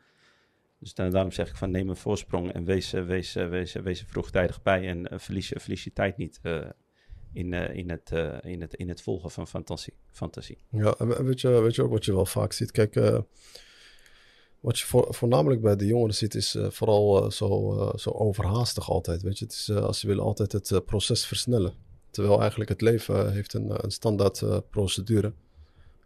Dus 0.79 0.95
daarom 0.95 1.31
zeg 1.33 1.49
ik 1.49 1.57
van 1.57 1.71
neem 1.71 1.89
een 1.89 1.97
voorsprong 1.97 2.53
en 2.53 2.65
wees, 2.65 2.91
wees, 2.91 3.33
wees, 3.33 3.73
wees 3.73 4.05
vroegtijdig 4.07 4.63
bij 4.63 4.89
en 4.89 5.21
verlies, 5.21 5.53
verlies 5.55 5.85
je 5.85 5.93
tijd 5.93 6.17
niet 6.17 6.41
in, 7.33 7.53
in, 7.53 7.91
het, 7.91 8.11
in, 8.43 8.61
het, 8.61 8.75
in 8.75 8.89
het 8.89 9.03
volgen 9.03 9.31
van 9.31 9.47
fantasie. 9.47 9.95
fantasie. 10.11 10.59
Ja, 10.71 10.95
en 10.99 11.25
weet 11.25 11.41
je, 11.41 11.49
weet 11.49 11.75
je 11.75 11.83
ook 11.83 11.91
wat 11.91 12.05
je 12.05 12.13
wel 12.13 12.27
vaak 12.27 12.53
ziet? 12.53 12.71
Kijk, 12.71 12.95
wat 14.61 14.79
je 14.79 14.87
voor, 14.87 15.15
voornamelijk 15.15 15.61
bij 15.61 15.77
de 15.77 15.87
jongeren 15.87 16.15
ziet 16.15 16.35
is 16.35 16.57
vooral 16.69 17.31
zo, 17.31 17.93
zo 17.97 18.11
overhaastig 18.11 18.91
altijd. 18.91 19.23
Weet 19.23 19.39
je, 19.39 19.45
het 19.45 19.55
is, 19.55 19.71
als 19.71 20.01
ze 20.01 20.07
willen 20.07 20.25
altijd 20.25 20.53
het 20.53 20.85
proces 20.85 21.27
versnellen. 21.27 21.73
Terwijl 22.11 22.41
eigenlijk 22.41 22.71
het 22.71 22.81
leven 22.81 23.33
heeft 23.33 23.55
een, 23.55 23.85
een 23.85 23.91
standaard 23.91 24.43
procedure 24.71 25.33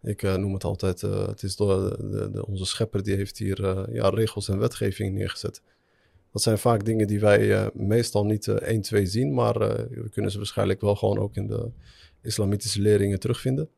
ik 0.05 0.21
noem 0.21 0.53
het 0.53 0.63
altijd, 0.63 1.01
het 1.01 1.43
is 1.43 1.55
door 1.55 1.97
de, 1.97 2.29
de, 2.31 2.45
onze 2.45 2.65
schepper 2.65 3.03
die 3.03 3.15
heeft 3.15 3.37
hier 3.37 3.91
ja, 3.93 4.09
regels 4.09 4.49
en 4.49 4.59
wetgeving 4.59 5.13
neergezet. 5.13 5.61
Dat 6.31 6.41
zijn 6.41 6.57
vaak 6.57 6.85
dingen 6.85 7.07
die 7.07 7.19
wij 7.19 7.69
meestal 7.73 8.25
niet 8.25 8.47
1, 8.47 8.81
2 8.81 9.05
zien, 9.05 9.33
maar 9.33 9.59
we 9.89 10.09
kunnen 10.11 10.31
ze 10.31 10.37
waarschijnlijk 10.37 10.81
wel 10.81 10.95
gewoon 10.95 11.19
ook 11.19 11.35
in 11.35 11.47
de 11.47 11.71
islamitische 12.21 12.81
leringen 12.81 13.19
terugvinden. 13.19 13.69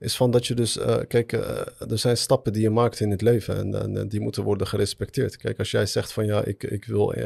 Is 0.00 0.16
van 0.16 0.30
dat 0.30 0.46
je 0.46 0.54
dus, 0.54 0.76
uh, 0.76 0.98
kijk, 1.08 1.32
uh, 1.32 1.90
er 1.90 1.98
zijn 1.98 2.16
stappen 2.16 2.52
die 2.52 2.62
je 2.62 2.70
maakt 2.70 3.00
in 3.00 3.10
het 3.10 3.20
leven 3.20 3.74
en, 3.74 4.08
die 4.08 4.20
moeten 4.20 4.42
worden 4.42 4.66
gerespecteerd. 4.66 5.36
Kijk, 5.36 5.58
als 5.58 5.70
jij 5.70 5.86
zegt 5.86 6.12
van 6.12 6.26
ja, 6.26 6.44
ik, 6.44 6.62
ik, 6.62 6.84
wil, 6.84 7.16
uh, 7.16 7.24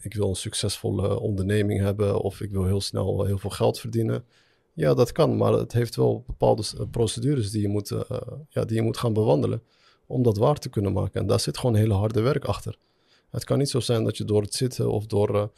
ik 0.00 0.14
wil 0.14 0.28
een 0.28 0.34
succesvolle 0.34 1.20
onderneming 1.20 1.80
hebben 1.80 2.20
of 2.20 2.40
ik 2.40 2.50
wil 2.50 2.64
heel 2.64 2.80
snel 2.80 3.24
heel 3.24 3.38
veel 3.38 3.50
geld 3.50 3.80
verdienen. 3.80 4.24
Ja, 4.72 4.94
dat 4.94 5.12
kan, 5.12 5.36
maar 5.36 5.52
het 5.52 5.72
heeft 5.72 5.96
wel 5.96 6.24
bepaalde 6.26 6.62
procedures 6.90 7.50
die 7.50 7.62
je 7.62 7.68
moet, 7.68 7.88
ja, 8.48 8.64
die 8.64 8.76
je 8.76 8.82
moet 8.82 8.96
gaan 8.96 9.12
bewandelen 9.12 9.62
om 10.06 10.22
dat 10.22 10.36
waar 10.36 10.58
te 10.58 10.68
kunnen 10.68 10.92
maken. 10.92 11.20
En 11.20 11.26
daar 11.26 11.40
zit 11.40 11.58
gewoon 11.58 11.74
hele 11.74 11.94
harde 11.94 12.20
werk 12.20 12.44
achter. 12.44 12.78
Het 13.30 13.44
kan 13.44 13.58
niet 13.58 13.70
zo 13.70 13.80
zijn 13.80 14.04
dat 14.04 14.16
je 14.16 14.24
door 14.24 14.42
het 14.42 14.54
zitten 14.54 14.90
of 14.90 15.06
door 15.06 15.50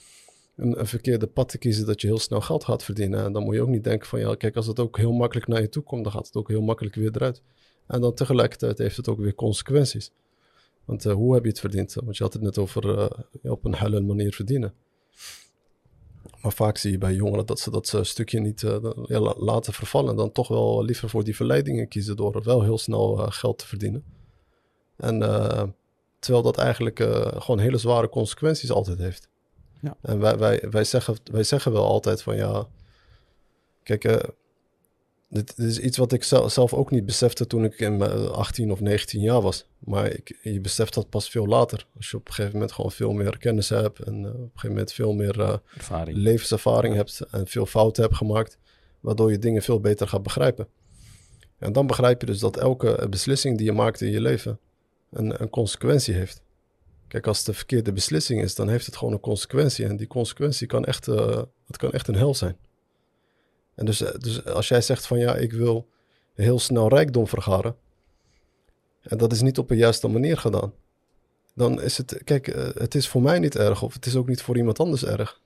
een, 0.59 0.87
verkeerde 0.87 1.27
pad 1.27 1.49
te 1.49 1.59
kiezen 1.59 1.87
dat 1.87 2.01
je 2.01 2.07
heel 2.07 2.19
snel 2.19 2.41
geld 2.41 2.65
gaat 2.65 2.85
verdienen. 2.85 3.25
En 3.25 3.33
dan 3.33 3.43
moet 3.43 3.55
je 3.55 3.63
ook 3.63 3.69
niet 3.69 3.85
denken 3.85 4.09
van 4.09 4.21
ja, 4.21 4.35
kijk, 4.35 4.57
als 4.57 4.67
het 4.67 4.81
ook 4.81 4.97
heel 4.97 5.13
makkelijk 5.13 5.47
naar 5.47 5.61
je 5.61 5.69
toe 5.69 5.83
komt, 5.83 6.05
dan 6.05 6.13
gaat 6.13 6.27
het 6.27 6.37
ook 6.37 6.49
heel 6.49 6.63
makkelijk 6.63 6.95
weer 6.95 7.11
eruit. 7.15 7.43
En 7.87 8.01
dan 8.01 8.15
tegelijkertijd 8.15 8.79
heeft 8.79 8.97
het 8.97 9.09
ook 9.09 9.19
weer 9.19 9.35
consequenties. 9.35 10.13
Want 10.85 11.07
uh, 11.07 11.13
hoe 11.13 11.35
heb 11.35 11.43
je 11.43 11.49
het 11.49 11.61
verdiend? 11.61 11.95
Want 11.95 12.17
je 12.17 12.23
had 12.23 12.33
het 12.33 12.43
net 12.43 12.59
over 12.59 12.99
uh, 12.99 13.53
op 13.53 13.65
een 13.65 13.75
helle 13.75 14.01
manier 14.01 14.33
verdienen. 14.33 14.75
Maar 16.43 16.53
vaak 16.53 16.77
zie 16.77 16.91
je 16.91 16.99
bij 16.99 17.15
jongeren 17.15 17.47
dat 17.47 17.61
ze 17.61 17.71
dat 17.71 17.99
stukje 18.03 18.41
niet 18.41 18.63
laten 19.39 19.73
vervallen. 19.73 20.17
Dan 20.17 20.33
toch 20.33 20.49
wel 20.49 20.85
liever 20.85 21.09
voor 21.09 21.25
die 21.25 21.37
verleidingen 21.37 21.89
kiezen 21.89 22.17
door 22.17 22.43
wel 22.43 22.63
heel 22.63 22.79
snel 22.79 23.17
geld 23.17 23.59
te 23.59 23.67
verdienen. 23.67 24.05
En 24.97 25.19
terwijl 26.19 26.45
dat 26.45 26.59
eigenlijk 26.59 26.99
gewoon 27.37 27.59
hele 27.59 27.79
zware 27.79 28.09
consequenties 28.09 28.71
altijd 28.71 28.99
heeft. 28.99 29.29
Ja. 29.81 29.97
En 30.03 30.19
wij, 30.19 30.39
wij, 30.39 30.65
wij, 30.71 30.85
zeggen, 30.85 31.17
wij 31.33 31.43
zeggen 31.43 31.73
wel 31.73 31.85
altijd 31.85 32.23
van 32.23 32.37
ja, 32.37 32.67
kijk, 33.83 34.05
uh, 34.05 34.17
dit, 35.29 35.57
dit, 35.57 35.67
is 35.67 35.79
iets 35.79 35.97
wat 35.97 36.13
ik 36.13 36.25
zelf 36.25 36.75
ook 36.75 36.91
niet 36.91 37.07
besefte 37.07 37.47
toen 37.47 37.65
ik 37.65 37.81
in 37.81 37.97
mijn 37.97 38.29
18 38.29 38.73
of 38.73 38.81
19 38.81 39.21
jaar 39.21 39.41
was. 39.41 39.67
Maar 39.79 40.07
ik, 40.07 40.39
je 40.43 40.61
beseft 40.61 40.95
dat 40.95 41.09
pas 41.09 41.31
veel 41.31 41.47
later. 41.47 41.87
Als 41.97 42.11
je 42.11 42.17
op 42.17 42.29
een 42.29 42.35
gegeven 42.35 42.53
moment 42.53 42.73
gewoon 42.73 42.93
veel 42.93 43.13
meer 43.13 43.39
kennis 43.39 43.69
hebt 43.69 43.99
en 43.99 44.23
uh, 44.23 44.29
op 44.29 44.35
een 44.35 44.51
gegeven 44.53 44.69
moment 44.69 44.93
veel 44.93 45.13
meer 45.13 45.39
uh, 45.39 45.57
levenservaring 46.05 46.95
hebt 46.95 47.21
en 47.31 47.47
veel 47.47 47.67
fouten 47.67 48.03
hebt 48.03 48.17
gemaakt, 48.17 48.59
waardoor 49.01 49.31
je 49.31 49.39
dingen 49.39 49.63
veel 49.63 49.81
beter 49.81 50.09
gaat 50.09 50.23
begrijpen. 50.23 50.69
En 51.59 51.73
dan 51.73 51.87
begrijp 51.87 52.21
je 52.21 52.27
dus 52.27 52.39
dat 52.39 52.57
elke 52.57 53.07
beslissing 53.11 53.57
die 53.57 53.67
je 53.67 53.73
maakt 53.73 54.01
in 54.01 54.11
je 54.11 54.21
leven 54.21 54.59
een, 55.11 55.43
een 55.43 55.51
consequentie 55.51 56.15
heeft. 56.15 56.43
Kijk, 57.09 57.27
als 57.27 57.37
het 57.37 57.47
de 57.47 57.53
verkeerde 57.53 57.93
beslissing 57.93 58.43
is, 58.43 58.55
dan 58.55 58.69
heeft 58.69 58.87
het 58.87 58.97
gewoon 58.97 59.13
een 59.13 59.21
consequentie. 59.21 59.87
En 59.87 59.97
die 59.97 60.07
consequentie 60.07 60.67
kan 60.67 60.85
echt, 60.85 61.07
uh, 61.07 61.43
het 61.67 61.77
kan 61.77 61.93
echt 61.93 62.09
een 62.09 62.15
hel 62.15 62.35
zijn. 62.35 62.57
En 63.75 63.87
dus, 63.87 64.01
eh, 64.01 64.19
dus 64.19 64.45
als 64.45 64.69
jij 64.69 64.81
zegt 64.81 65.07
van 65.07 65.19
ja, 65.19 65.37
ik 65.37 65.53
wil 65.53 65.89
heel 66.35 66.59
snel 66.59 66.89
rijkdom 66.89 67.27
vergaren. 67.27 67.77
En 69.03 69.19
dat 69.19 69.33
is 69.33 69.43
niet 69.43 69.59
op 69.59 69.71
een 69.71 69.77
juiste 69.77 70.09
manier 70.09 70.37
gedaan. 70.37 70.73
Dan 71.55 71.83
is 71.83 71.97
het, 71.97 72.21
kijk, 72.25 72.55
uh, 72.55 72.69
het 72.75 72.95
is 72.95 73.09
voor 73.09 73.23
mij 73.23 73.39
niet 73.39 73.57
erg 73.57 73.83
of 73.83 73.95
het 73.95 74.07
is 74.07 74.17
ook 74.17 74.29
niet 74.29 74.43
voor 74.43 74.57
iemand 74.57 74.79
anders 74.79 75.05
erg. 75.05 75.41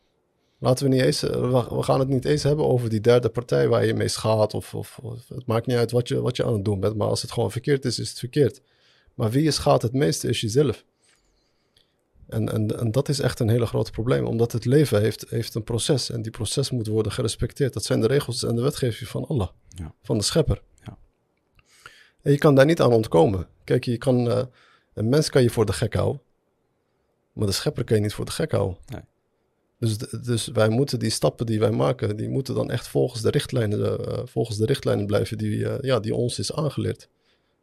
Laten 0.59 0.85
we 0.85 0.95
niet 0.95 1.03
eens, 1.03 1.21
we, 1.21 1.83
gaan 1.83 1.99
het 1.99 2.09
niet 2.09 2.25
eens 2.25 2.43
hebben 2.43 2.67
over 2.69 2.89
die 2.89 3.01
derde 3.01 3.29
partij 3.29 3.69
waar 3.69 3.87
je 3.87 3.95
mee 3.95 4.09
schaadt. 4.09 4.55
Of, 4.55 4.75
of, 4.75 4.99
of, 5.03 5.29
het 5.29 5.47
maakt 5.47 5.67
niet 5.67 5.77
uit 5.77 5.91
wat 5.91 6.09
je, 6.09 6.21
wat 6.21 6.37
je 6.37 6.45
aan 6.45 6.53
het 6.53 6.65
doen 6.65 6.81
bent. 6.81 6.97
Maar 6.97 7.09
als 7.09 7.23
het 7.23 7.33
gewoon 7.33 7.51
verkeerd 7.51 7.85
is, 7.85 7.99
is 7.99 8.09
het 8.09 8.19
verkeerd. 8.19 8.61
Maar 9.15 9.31
wie 9.31 9.43
je 9.43 9.51
schaadt 9.51 9.83
het 9.83 9.93
meeste 9.93 10.29
is 10.29 10.41
jezelf. 10.41 10.85
En, 12.33 12.53
en, 12.53 12.79
en 12.79 12.91
dat 12.91 13.09
is 13.09 13.21
echt 13.21 13.41
een 13.41 13.49
hele 13.49 13.67
groot 13.67 13.91
probleem, 13.91 14.27
omdat 14.27 14.53
het 14.53 14.65
leven 14.65 15.01
heeft, 15.01 15.25
heeft 15.29 15.55
een 15.55 15.65
proces 15.65 16.11
en 16.11 16.23
die 16.23 16.31
proces 16.31 16.71
moet 16.71 16.87
worden 16.87 17.13
gerespecteerd. 17.13 17.73
Dat 17.73 17.85
zijn 17.85 18.01
de 18.01 18.07
regels 18.07 18.43
en 18.43 18.57
de 18.57 18.63
wetgeving 18.63 19.11
van 19.11 19.27
Allah, 19.27 19.49
ja. 19.69 19.95
van 20.03 20.19
de 20.19 20.25
schepper. 20.25 20.63
Ja. 20.85 20.99
En 22.23 22.33
je 22.33 22.39
kan 22.39 22.55
daar 22.55 22.67
niet 22.67 22.81
aan 22.81 22.93
ontkomen. 22.93 23.47
Kijk, 23.65 23.85
je 23.85 23.99
kan, 23.99 24.27
uh, 24.27 24.43
een 24.95 25.09
mens 25.09 25.31
kan 25.31 25.43
je 25.43 25.51
voor 25.51 25.67
de 25.67 25.73
gek 25.73 25.95
houden, 25.95 26.23
maar 27.33 27.47
de 27.47 27.53
schepper 27.53 27.85
kan 27.85 27.97
je 27.97 28.03
niet 28.03 28.15
voor 28.15 28.25
de 28.25 28.31
gek 28.31 28.51
houden. 28.51 28.77
Nee. 28.87 29.03
Dus, 29.79 29.99
dus 29.99 30.47
wij 30.47 30.69
moeten 30.69 30.99
die 30.99 31.11
stappen 31.11 31.47
die 31.47 31.59
wij 31.59 31.71
maken, 31.71 32.17
die 32.17 32.29
moeten 32.29 32.55
dan 32.55 32.71
echt 32.71 32.89
volgens 32.89 33.23
de 33.23 33.31
richtlijnen, 33.31 33.79
uh, 33.81 34.21
volgens 34.25 34.57
de 34.57 34.67
richtlijnen 34.67 35.07
blijven 35.07 35.39
die, 35.39 35.57
uh, 35.57 35.75
ja, 35.81 36.01
die 36.01 36.15
ons 36.15 36.39
is 36.39 36.53
aangeleerd. 36.53 37.09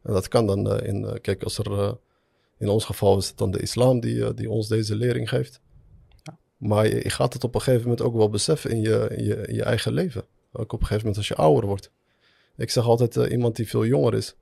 En 0.04 0.14
dat 0.14 0.28
kan 0.28 0.46
dan 0.48 0.82
in, 0.82 1.20
kijk, 1.22 1.44
als 1.44 1.58
er 1.58 1.98
in 2.60 2.70
ons 2.70 2.86
geval 2.86 3.18
is 3.18 3.28
het 3.28 3.38
dan 3.38 3.52
de 3.52 3.62
islam 3.62 4.00
die, 4.00 4.26
eh, 4.26 4.30
die 4.36 4.50
ons 4.50 4.68
deze 4.68 4.96
lering 4.96 5.30
geeft. 5.30 5.62
Ja. 6.24 6.38
Maar 6.58 6.88
je, 6.88 7.10
gaat 7.10 7.34
het 7.34 7.44
op 7.44 7.56
een 7.56 7.62
gegeven 7.62 7.84
moment 7.84 8.02
ook 8.02 8.16
wel 8.16 8.30
beseffen 8.30 8.72
in 8.72 8.82
je, 8.82 9.08
in 9.12 9.24
je, 9.24 9.48
in 9.48 9.56
je 9.56 9.64
eigen 9.64 9.94
leven. 9.94 10.26
Ook 10.52 10.74
op 10.74 10.80
een 10.80 10.88
gegeven 10.88 10.98
moment 10.98 11.18
als 11.18 11.28
je 11.28 11.36
ouder 11.36 11.66
wordt. 11.66 11.92
Ik 12.58 12.70
zeg 12.70 12.86
altijd, 12.86 13.16
uh, 13.16 13.32
iemand 13.32 13.56
die 13.56 13.68
veel 13.68 13.86
jonger 13.86 14.14
is, 14.14 14.36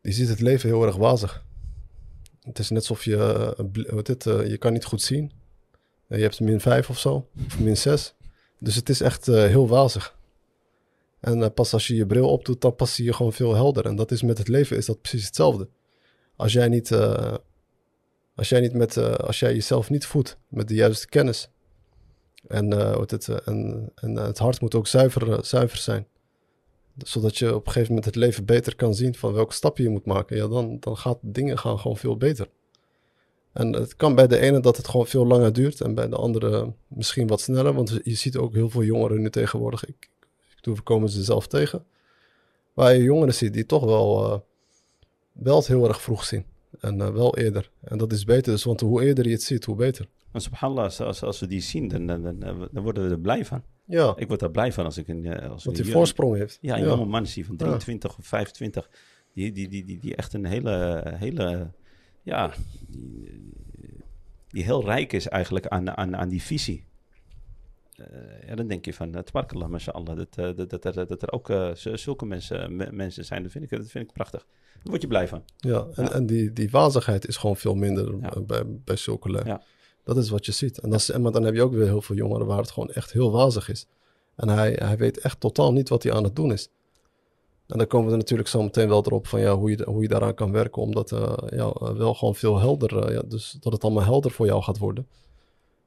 die 0.00 0.12
ziet 0.12 0.28
het 0.28 0.40
leven 0.40 0.68
heel 0.68 0.86
erg 0.86 0.96
wazig. 0.96 1.44
Het 2.42 2.58
is 2.58 2.70
net 2.70 2.78
alsof 2.78 3.04
je, 3.04 3.54
uh, 3.90 3.98
dit, 4.02 4.26
uh, 4.26 4.46
je 4.46 4.58
kan 4.58 4.72
niet 4.72 4.84
goed 4.84 5.02
zien. 5.02 5.32
je 6.08 6.16
hebt 6.16 6.40
min 6.40 6.60
5 6.60 6.90
of 6.90 6.98
zo, 6.98 7.28
of 7.46 7.60
min 7.60 7.76
6. 7.76 8.14
Dus 8.58 8.74
het 8.74 8.88
is 8.88 9.00
echt 9.00 9.26
heel 9.26 9.68
wazig. 9.68 10.18
En 11.20 11.52
pas 11.52 11.72
als 11.72 11.86
je 11.86 11.94
je 11.94 12.06
bril 12.06 12.28
opdoet, 12.28 12.60
dan 12.60 12.74
pas 12.74 12.94
zie 12.94 13.04
je 13.04 13.12
gewoon 13.12 13.32
veel 13.32 13.54
helder. 13.54 13.86
En 13.86 13.96
dat 13.96 14.10
is 14.10 14.22
met 14.22 14.38
het 14.38 14.48
leven 14.48 14.76
is 14.76 14.86
dat 14.86 15.00
precies 15.00 15.26
hetzelfde 15.26 15.68
als 16.36 16.52
jij 16.52 16.68
niet, 16.68 16.90
uh, 16.90 17.34
als 18.34 18.48
jij 18.48 18.60
niet 18.60 18.72
met, 18.72 18.96
uh, 18.96 19.14
als 19.14 19.40
jij 19.40 19.52
jezelf 19.54 19.90
niet 19.90 20.06
voedt 20.06 20.38
met 20.48 20.68
de 20.68 20.74
juiste 20.74 21.08
kennis. 21.08 21.48
En, 22.46 22.72
uh, 22.72 23.00
het, 23.06 23.28
en, 23.28 23.90
en 23.94 24.16
het 24.16 24.38
hart 24.38 24.60
moet 24.60 24.74
ook 24.74 24.86
zuiver, 24.86 25.44
zuiver 25.44 25.78
zijn. 25.78 26.06
Zodat 26.96 27.38
je 27.38 27.54
op 27.54 27.66
een 27.66 27.72
gegeven 27.72 27.88
moment 27.88 28.04
het 28.04 28.14
leven 28.14 28.44
beter 28.44 28.76
kan 28.76 28.94
zien 28.94 29.14
van 29.14 29.32
welke 29.32 29.54
stappen 29.54 29.82
je 29.82 29.90
moet 29.90 30.04
maken. 30.04 30.36
Ja, 30.36 30.48
dan, 30.48 30.76
dan 30.80 30.96
gaan 30.96 31.18
dingen 31.20 31.58
gaan 31.58 31.78
gewoon 31.78 31.96
veel 31.96 32.16
beter. 32.16 32.48
En 33.52 33.72
het 33.72 33.96
kan 33.96 34.14
bij 34.14 34.26
de 34.26 34.38
ene 34.38 34.60
dat 34.60 34.76
het 34.76 34.88
gewoon 34.88 35.06
veel 35.06 35.26
langer 35.26 35.52
duurt 35.52 35.80
en 35.80 35.94
bij 35.94 36.08
de 36.08 36.16
andere 36.16 36.72
misschien 36.88 37.26
wat 37.26 37.40
sneller. 37.40 37.74
Want 37.74 38.00
je 38.02 38.14
ziet 38.14 38.36
ook 38.36 38.54
heel 38.54 38.70
veel 38.70 38.82
jongeren 38.82 39.20
nu 39.20 39.30
tegenwoordig. 39.30 39.84
Ik, 39.84 40.10
ik 40.56 40.58
doe, 40.60 40.74
we 40.74 40.82
komen 40.82 41.08
ze 41.08 41.22
zelf 41.22 41.46
tegen. 41.46 41.84
Waar 42.72 42.94
je 42.94 43.02
jongeren 43.02 43.34
ziet 43.34 43.52
die 43.52 43.66
toch 43.66 43.84
wel 43.84 44.44
wel 45.34 45.56
het 45.56 45.66
heel 45.66 45.88
erg 45.88 46.02
vroeg 46.02 46.24
zien. 46.24 46.44
En 46.80 46.98
uh, 46.98 47.08
wel 47.08 47.36
eerder. 47.36 47.70
En 47.80 47.98
dat 47.98 48.12
is 48.12 48.24
beter, 48.24 48.52
dus, 48.52 48.64
want 48.64 48.80
hoe 48.80 49.04
eerder 49.04 49.24
je 49.24 49.32
het 49.32 49.42
ziet, 49.42 49.64
hoe 49.64 49.76
beter. 49.76 50.08
Maar 50.32 50.40
subhanallah, 50.40 50.98
als, 51.00 51.22
als 51.22 51.40
we 51.40 51.46
die 51.46 51.60
zien, 51.60 51.88
dan, 51.88 52.06
dan, 52.06 52.22
dan, 52.22 52.68
dan 52.72 52.82
worden 52.82 53.04
we 53.04 53.10
er 53.10 53.20
blij 53.20 53.44
van. 53.44 53.62
Ja. 53.84 54.12
Ik 54.16 54.28
word 54.28 54.40
daar 54.40 54.50
blij 54.50 54.72
van 54.72 54.84
als 54.84 54.98
ik 54.98 55.08
een... 55.08 55.24
Eh, 55.24 55.50
als 55.50 55.64
Want 55.64 55.76
die 55.76 55.90
voorsprong 55.92 56.36
heeft. 56.36 56.58
Ja, 56.60 56.78
een 56.78 56.84
jonge 56.84 57.04
man 57.04 57.26
zie 57.26 57.46
van 57.46 57.56
23 57.56 58.18
of 58.18 58.26
25, 58.26 58.90
die, 59.32 59.52
die, 59.52 59.68
die, 59.68 59.84
die, 59.84 59.98
die 59.98 60.16
echt 60.16 60.32
een 60.32 60.44
hele, 60.44 61.02
hele 61.16 61.70
ja, 62.22 62.52
die, 62.88 63.42
die 64.48 64.64
heel 64.64 64.84
rijk 64.84 65.12
is 65.12 65.28
eigenlijk 65.28 65.66
aan, 65.66 65.96
aan, 65.96 66.16
aan 66.16 66.28
die 66.28 66.42
visie. 66.42 66.84
Uh, 68.00 68.48
ja, 68.48 68.54
dan 68.54 68.66
denk 68.66 68.84
je 68.84 68.94
van, 68.94 69.14
het 69.14 69.30
uh, 69.34 69.66
mashallah, 69.66 70.16
dat, 70.16 70.28
uh, 70.38 70.56
dat, 70.56 70.70
dat, 70.70 70.82
dat, 70.82 71.08
dat 71.08 71.22
er 71.22 71.32
ook 71.32 71.52
zulke 71.94 72.26
mensen, 72.26 72.76
mensen 72.96 73.24
zijn, 73.24 73.42
dat 73.42 73.52
vind, 73.52 73.64
ik, 73.64 73.70
dat 73.70 73.90
vind 73.90 74.04
ik 74.04 74.12
prachtig. 74.12 74.46
Daar 74.72 74.82
word 74.82 75.02
je 75.02 75.08
blij 75.08 75.28
van. 75.28 75.42
Ja, 75.56 75.86
en, 75.94 76.12
en 76.12 76.26
die, 76.26 76.52
die 76.52 76.70
wazigheid 76.70 77.28
is 77.28 77.36
gewoon 77.36 77.56
veel 77.56 77.74
minder 77.74 78.18
bij, 78.46 78.62
bij 78.66 78.96
zulke. 78.96 79.42
Ja. 79.44 79.62
Dat 80.04 80.16
is 80.16 80.30
wat 80.30 80.46
je 80.46 80.52
ziet. 80.52 80.78
En, 80.78 80.90
dat 80.90 81.18
maar 81.20 81.32
dan 81.32 81.42
heb 81.44 81.54
je 81.54 81.62
ook 81.62 81.72
weer 81.72 81.86
heel 81.86 82.02
veel 82.02 82.16
jongeren 82.16 82.46
waar 82.46 82.58
het 82.58 82.70
gewoon 82.70 82.90
echt 82.90 83.12
heel 83.12 83.30
wazig 83.30 83.68
is. 83.68 83.86
En 84.36 84.48
hij, 84.48 84.72
hij 84.72 84.96
weet 84.96 85.18
echt 85.18 85.40
totaal 85.40 85.72
niet 85.72 85.88
wat 85.88 86.02
hij 86.02 86.12
aan 86.12 86.24
het 86.24 86.36
doen 86.36 86.52
is. 86.52 86.68
En 87.66 87.78
dan 87.78 87.86
komen 87.86 88.06
we 88.06 88.12
er 88.12 88.18
natuurlijk 88.18 88.48
zo 88.48 88.62
meteen 88.62 88.88
wel 88.88 89.04
erop 89.06 89.26
van 89.26 89.40
ja, 89.40 89.56
hoe, 89.56 89.70
je, 89.70 89.84
hoe 89.84 90.02
je 90.02 90.08
daaraan 90.08 90.34
kan 90.34 90.52
werken. 90.52 90.82
Omdat 90.82 91.12
uh, 91.12 91.32
ja, 91.48 91.94
wel 91.94 92.14
gewoon 92.14 92.34
veel 92.34 92.58
helder, 92.58 93.12
ja, 93.12 93.22
dus 93.26 93.56
dat 93.60 93.72
het 93.72 93.84
allemaal 93.84 94.04
helder 94.04 94.30
voor 94.30 94.46
jou 94.46 94.62
gaat 94.62 94.78
worden. 94.78 95.06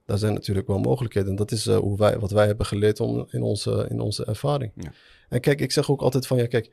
Daar 0.08 0.18
zijn 0.18 0.34
natuurlijk 0.34 0.68
wel 0.68 0.80
mogelijkheden. 0.80 1.30
En 1.30 1.36
dat 1.36 1.52
is 1.52 1.68
uh, 1.68 1.78
hoe 1.78 1.98
wij, 1.98 2.20
wat 2.20 2.32
wij 2.32 2.46
hebben 2.46 2.66
geleerd 2.66 3.00
om, 3.00 3.28
in, 3.30 3.42
onze, 3.42 3.88
in 3.90 4.00
onze 4.00 4.26
ervaring. 4.26 4.72
Ja. 4.76 4.92
En 5.30 5.40
kijk, 5.40 5.62
ik 5.62 5.72
zeg 5.72 5.92
ook 5.92 6.02
altijd 6.02 6.28
van 6.28 6.38
ja, 6.38 6.46
kijk, 6.46 6.72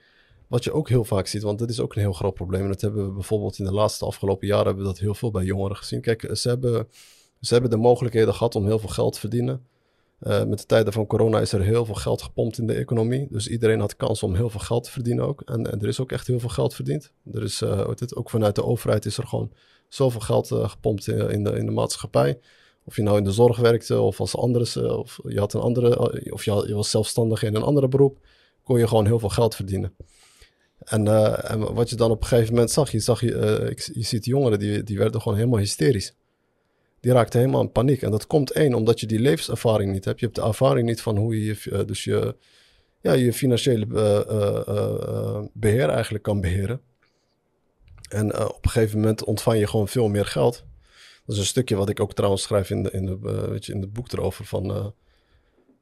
wat 0.49 0.65
je 0.65 0.73
ook 0.73 0.89
heel 0.89 1.05
vaak 1.05 1.27
ziet, 1.27 1.43
want 1.43 1.59
dit 1.59 1.71
is 1.71 1.81
ook 1.81 1.95
een 1.95 2.01
heel 2.01 2.13
groot 2.13 2.35
probleem. 2.35 2.63
En 2.63 2.69
dat 2.69 2.81
hebben 2.81 3.07
we 3.07 3.13
bijvoorbeeld 3.13 3.59
in 3.59 3.65
de 3.65 3.73
laatste 3.73 4.05
afgelopen 4.05 4.47
jaren 4.47 4.67
hebben 4.67 4.83
we 4.83 4.91
dat 4.91 4.99
heel 4.99 5.15
veel 5.15 5.31
bij 5.31 5.45
jongeren 5.45 5.77
gezien. 5.77 6.01
Kijk, 6.01 6.31
ze 6.33 6.49
hebben, 6.49 6.89
ze 7.41 7.53
hebben 7.53 7.71
de 7.71 7.77
mogelijkheden 7.77 8.35
gehad 8.35 8.55
om 8.55 8.67
heel 8.67 8.79
veel 8.79 8.89
geld 8.89 9.13
te 9.13 9.21
verdienen. 9.21 9.67
Uh, 10.21 10.45
met 10.45 10.59
de 10.59 10.67
tijden 10.67 10.93
van 10.93 11.07
corona 11.07 11.41
is 11.41 11.53
er 11.53 11.63
heel 11.63 11.85
veel 11.85 11.95
geld 11.95 12.23
gepompt 12.23 12.59
in 12.59 12.67
de 12.67 12.75
economie. 12.75 13.27
Dus 13.31 13.49
iedereen 13.49 13.81
had 13.81 13.97
kans 13.97 14.23
om 14.23 14.35
heel 14.35 14.51
veel 14.51 14.61
geld 14.61 14.85
te 14.85 14.91
verdienen 14.91 15.27
ook. 15.27 15.41
En, 15.41 15.73
en 15.73 15.81
er 15.81 15.89
is 15.89 16.01
ook 16.01 16.13
echt 16.13 16.27
heel 16.27 16.41
veel 16.41 16.49
geld 16.49 16.75
verdiend. 16.75 17.13
Er 17.33 17.43
is, 17.43 17.63
uh, 17.63 17.89
ook 18.15 18.31
vanuit 18.31 18.55
de 18.55 18.65
overheid 18.65 19.05
is 19.05 19.19
er 19.19 19.27
gewoon 19.27 19.53
zoveel 19.89 20.21
geld 20.21 20.49
gepompt 20.49 21.07
in, 21.07 21.31
in, 21.31 21.45
de, 21.45 21.51
in 21.51 21.67
de 21.67 21.73
maatschappij. 21.73 22.39
Of 22.85 22.97
je 22.97 23.03
nou 23.03 23.19
in 23.19 23.25
de 23.25 23.33
zorg 23.33 23.59
werkte 23.59 24.01
of 24.01 24.21
als 24.21 24.37
andere, 24.37 24.99
of 24.99 25.21
je 25.29 25.39
had 25.39 25.53
een 25.53 25.61
andere, 25.61 25.99
of 26.33 26.45
je, 26.45 26.75
was 26.75 26.91
zelfstandig 26.91 27.43
in 27.43 27.55
een 27.55 27.63
andere 27.63 27.89
beroep, 27.89 28.19
kon 28.63 28.79
je 28.79 28.89
gewoon 28.89 29.07
heel 29.07 29.19
veel 29.19 29.29
geld 29.29 29.55
verdienen. 29.55 29.95
En, 30.79 31.09
en, 31.49 31.75
wat 31.75 31.91
je 31.91 31.97
dan 31.97 32.11
op 32.11 32.21
een 32.21 32.27
gegeven 32.27 32.53
moment 32.53 32.71
zag, 32.71 32.91
je, 32.91 32.99
zag 32.99 33.21
je, 33.21 33.73
je 33.93 34.03
ziet 34.03 34.25
jongeren 34.25 34.59
die, 34.59 34.83
die 34.83 34.99
werden 34.99 35.21
gewoon 35.21 35.39
helemaal 35.39 35.59
hysterisch. 35.59 36.15
Die 37.01 37.13
raakten 37.13 37.41
helemaal 37.41 37.61
in 37.61 37.73
paniek. 37.73 38.03
En 38.03 38.11
dat 38.11 38.27
komt 38.27 38.51
één, 38.51 38.75
omdat 38.75 39.01
je 39.01 39.07
die 39.07 39.19
levenservaring 39.19 39.93
niet 39.93 40.05
hebt. 40.05 40.21
Je 40.21 40.25
hebt 40.25 40.39
de 40.39 40.45
ervaring 40.45 40.87
niet 40.89 41.01
van 41.01 41.17
hoe 41.17 41.45
je, 41.45 41.85
dus 41.87 42.05
je, 42.05 42.37
ja, 43.01 43.13
je 43.13 43.33
financiële 43.33 43.87
beheer 45.53 45.89
eigenlijk 45.89 46.25
kan 46.25 46.41
beheren. 46.41 46.81
En 48.09 48.49
op 48.49 48.65
een 48.65 48.71
gegeven 48.71 48.99
moment 48.99 49.25
ontvang 49.25 49.59
je 49.59 49.67
gewoon 49.67 49.89
veel 49.89 50.09
meer 50.09 50.27
geld. 50.27 50.65
Dat 51.27 51.35
is 51.35 51.41
een 51.41 51.47
stukje 51.47 51.77
wat 51.77 51.89
ik 51.89 52.01
ook 52.01 52.15
trouwens 52.15 52.43
schrijf 52.43 52.71
in, 52.71 52.83
de, 52.83 52.91
in, 52.91 53.07
de, 53.07 53.57
je, 53.61 53.73
in 53.73 53.81
het 53.81 53.93
boek 53.93 54.13
erover 54.13 54.45
van 54.45 54.93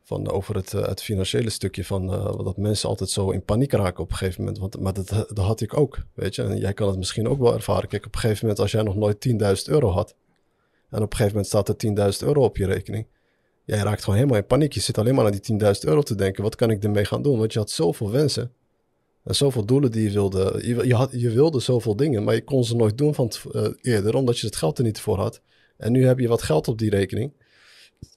van 0.02 0.30
over 0.30 0.54
het, 0.54 0.74
eh, 0.74 0.86
het 0.86 1.02
financiële 1.02 1.50
stukje 1.50 1.84
van 1.84 2.06
dat 2.44 2.56
mensen 2.56 2.88
altijd 2.88 3.10
zo 3.10 3.30
in 3.30 3.44
paniek 3.44 3.72
raken 3.72 4.02
op 4.02 4.10
een 4.10 4.16
gegeven 4.16 4.40
moment. 4.40 4.60
Want, 4.60 4.80
maar 4.80 4.92
dat, 4.92 5.08
dat 5.08 5.38
had 5.38 5.60
ik 5.60 5.76
ook, 5.76 5.98
weet 6.14 6.34
je. 6.34 6.42
En 6.42 6.58
jij 6.58 6.72
kan 6.72 6.88
het 6.88 6.98
misschien 6.98 7.28
ook 7.28 7.38
wel 7.38 7.54
ervaren. 7.54 7.88
Kijk, 7.88 8.06
op 8.06 8.14
een 8.14 8.20
gegeven 8.20 8.40
moment 8.40 8.60
als 8.62 8.72
jij 8.72 8.82
nog 8.82 8.96
nooit 8.96 9.28
10.000 9.28 9.34
euro 9.64 9.88
had. 9.88 10.16
En 10.90 11.02
op 11.02 11.10
een 11.10 11.16
gegeven 11.16 11.26
moment 11.26 11.46
staat 11.46 11.68
er 11.68 12.12
10.000 12.12 12.26
euro 12.26 12.42
op 12.42 12.56
je 12.56 12.66
rekening. 12.66 13.06
Jij 13.64 13.78
raakt 13.78 14.00
gewoon 14.00 14.18
helemaal 14.18 14.38
in 14.38 14.46
paniek. 14.46 14.72
Je 14.72 14.80
zit 14.80 14.98
alleen 14.98 15.14
maar 15.14 15.24
aan 15.24 15.38
die 15.40 15.60
10.000 15.60 15.70
euro 15.80 16.02
te 16.02 16.14
denken. 16.14 16.42
Wat 16.42 16.54
kan 16.54 16.70
ik 16.70 16.84
ermee 16.84 17.04
gaan 17.04 17.22
doen? 17.22 17.38
Want 17.38 17.52
je 17.52 17.58
had 17.58 17.70
zoveel 17.70 18.10
wensen. 18.10 18.52
En 19.24 19.34
zoveel 19.34 19.64
doelen 19.64 19.90
die 19.90 20.02
je 20.02 20.10
wilde. 20.10 20.60
Je, 20.66 20.86
je, 20.86 20.94
had, 20.94 21.10
je 21.12 21.30
wilde 21.30 21.60
zoveel 21.60 21.96
dingen, 21.96 22.24
maar 22.24 22.34
je 22.34 22.44
kon 22.44 22.64
ze 22.64 22.76
nooit 22.76 22.98
doen 22.98 23.14
van 23.14 23.32
uh, 23.52 23.68
eerder. 23.80 24.14
Omdat 24.14 24.38
je 24.38 24.46
het 24.46 24.56
geld 24.56 24.78
er 24.78 24.84
niet 24.84 25.00
voor 25.00 25.16
had. 25.16 25.40
En 25.76 25.92
nu 25.92 26.06
heb 26.06 26.18
je 26.18 26.28
wat 26.28 26.42
geld 26.42 26.68
op 26.68 26.78
die 26.78 26.90
rekening 26.90 27.32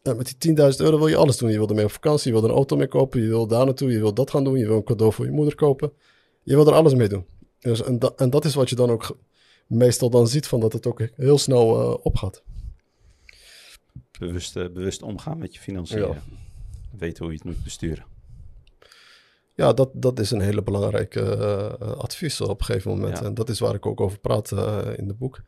met 0.03 0.35
die 0.39 0.55
10.000 0.55 0.63
euro 0.77 0.97
wil 0.97 1.07
je 1.07 1.15
alles 1.15 1.37
doen. 1.37 1.51
Je 1.51 1.57
wil 1.57 1.69
ermee 1.69 1.85
op 1.85 1.91
vakantie, 1.91 2.27
je 2.27 2.33
wil 2.33 2.43
er 2.43 2.49
een 2.49 2.55
auto 2.55 2.77
mee 2.77 2.87
kopen, 2.87 3.21
je 3.21 3.27
wil 3.27 3.47
daar 3.47 3.65
naartoe, 3.65 3.91
je 3.91 3.99
wil 3.99 4.13
dat 4.13 4.29
gaan 4.29 4.43
doen, 4.43 4.57
je 4.57 4.67
wil 4.67 4.75
een 4.75 4.83
cadeau 4.83 5.13
voor 5.13 5.25
je 5.25 5.31
moeder 5.31 5.55
kopen. 5.55 5.91
Je 6.43 6.55
wil 6.55 6.67
er 6.67 6.73
alles 6.73 6.93
mee 6.93 7.09
doen. 7.09 7.25
Dus, 7.59 7.83
en, 7.83 7.99
en 8.15 8.29
dat 8.29 8.45
is 8.45 8.55
wat 8.55 8.69
je 8.69 8.75
dan 8.75 8.89
ook 8.89 9.17
meestal 9.67 10.09
dan 10.09 10.27
ziet, 10.27 10.47
van 10.47 10.59
dat 10.59 10.73
het 10.73 10.85
ook 10.85 11.01
heel 11.15 11.37
snel 11.37 11.81
uh, 11.81 12.05
opgaat. 12.05 12.43
Bewust, 14.19 14.55
uh, 14.55 14.69
bewust 14.69 15.01
omgaan 15.01 15.37
met 15.37 15.53
je 15.53 15.59
financiën. 15.59 15.99
Ja. 15.99 16.23
Weten 16.97 17.23
hoe 17.23 17.33
je 17.33 17.37
het 17.37 17.47
moet 17.47 17.63
besturen. 17.63 18.05
Ja, 19.55 19.73
dat, 19.73 19.89
dat 19.93 20.19
is 20.19 20.31
een 20.31 20.41
hele 20.41 20.63
belangrijke 20.63 21.21
uh, 21.81 21.91
advies 21.91 22.41
op 22.41 22.59
een 22.59 22.65
gegeven 22.65 22.91
moment. 22.91 23.17
Ja. 23.17 23.23
En 23.23 23.33
dat 23.33 23.49
is 23.49 23.59
waar 23.59 23.73
ik 23.75 23.85
ook 23.85 24.01
over 24.01 24.19
praat 24.19 24.51
in 24.97 25.07
het 25.07 25.17
boek. 25.17 25.41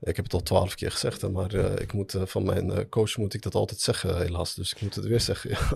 Ik 0.00 0.16
heb 0.16 0.24
het 0.24 0.34
al 0.34 0.42
twaalf 0.42 0.74
keer 0.74 0.90
gezegd, 0.90 1.30
maar 1.30 1.54
uh, 1.54 1.72
ik 1.78 1.92
moet, 1.92 2.14
uh, 2.14 2.26
van 2.26 2.44
mijn 2.44 2.66
uh, 2.70 2.78
coach 2.90 3.16
moet 3.16 3.34
ik 3.34 3.42
dat 3.42 3.54
altijd 3.54 3.80
zeggen, 3.80 4.18
helaas. 4.18 4.54
Dus 4.54 4.72
ik 4.72 4.80
moet 4.80 4.94
het 4.94 5.04
weer 5.04 5.20
zeggen. 5.20 5.50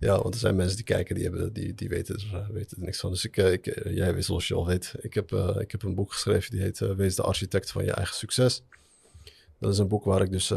Ja, 0.00 0.22
want 0.22 0.34
er 0.34 0.40
zijn 0.40 0.56
mensen 0.56 0.76
die 0.76 0.84
kijken, 0.84 1.14
die, 1.14 1.24
hebben, 1.24 1.52
die, 1.52 1.74
die 1.74 1.88
weten, 1.88 2.14
er, 2.14 2.52
weten 2.52 2.76
er 2.76 2.84
niks 2.84 3.00
van. 3.00 3.10
Dus 3.10 3.24
ik, 3.24 3.36
ik, 3.36 3.82
jij 3.84 4.14
weet, 4.14 4.24
zoals 4.24 4.48
je 4.48 4.54
al 4.54 4.66
weet, 4.66 4.94
ik 5.00 5.14
heb, 5.14 5.32
ik 5.58 5.70
heb 5.70 5.82
een 5.82 5.94
boek 5.94 6.12
geschreven 6.12 6.50
die 6.50 6.60
heet 6.60 6.78
Wees 6.78 7.14
de 7.14 7.22
architect 7.22 7.70
van 7.70 7.84
je 7.84 7.92
eigen 7.92 8.14
succes. 8.14 8.62
Dat 9.58 9.72
is 9.72 9.78
een 9.78 9.88
boek 9.88 10.04
waar 10.04 10.22
ik 10.22 10.30
dus, 10.30 10.52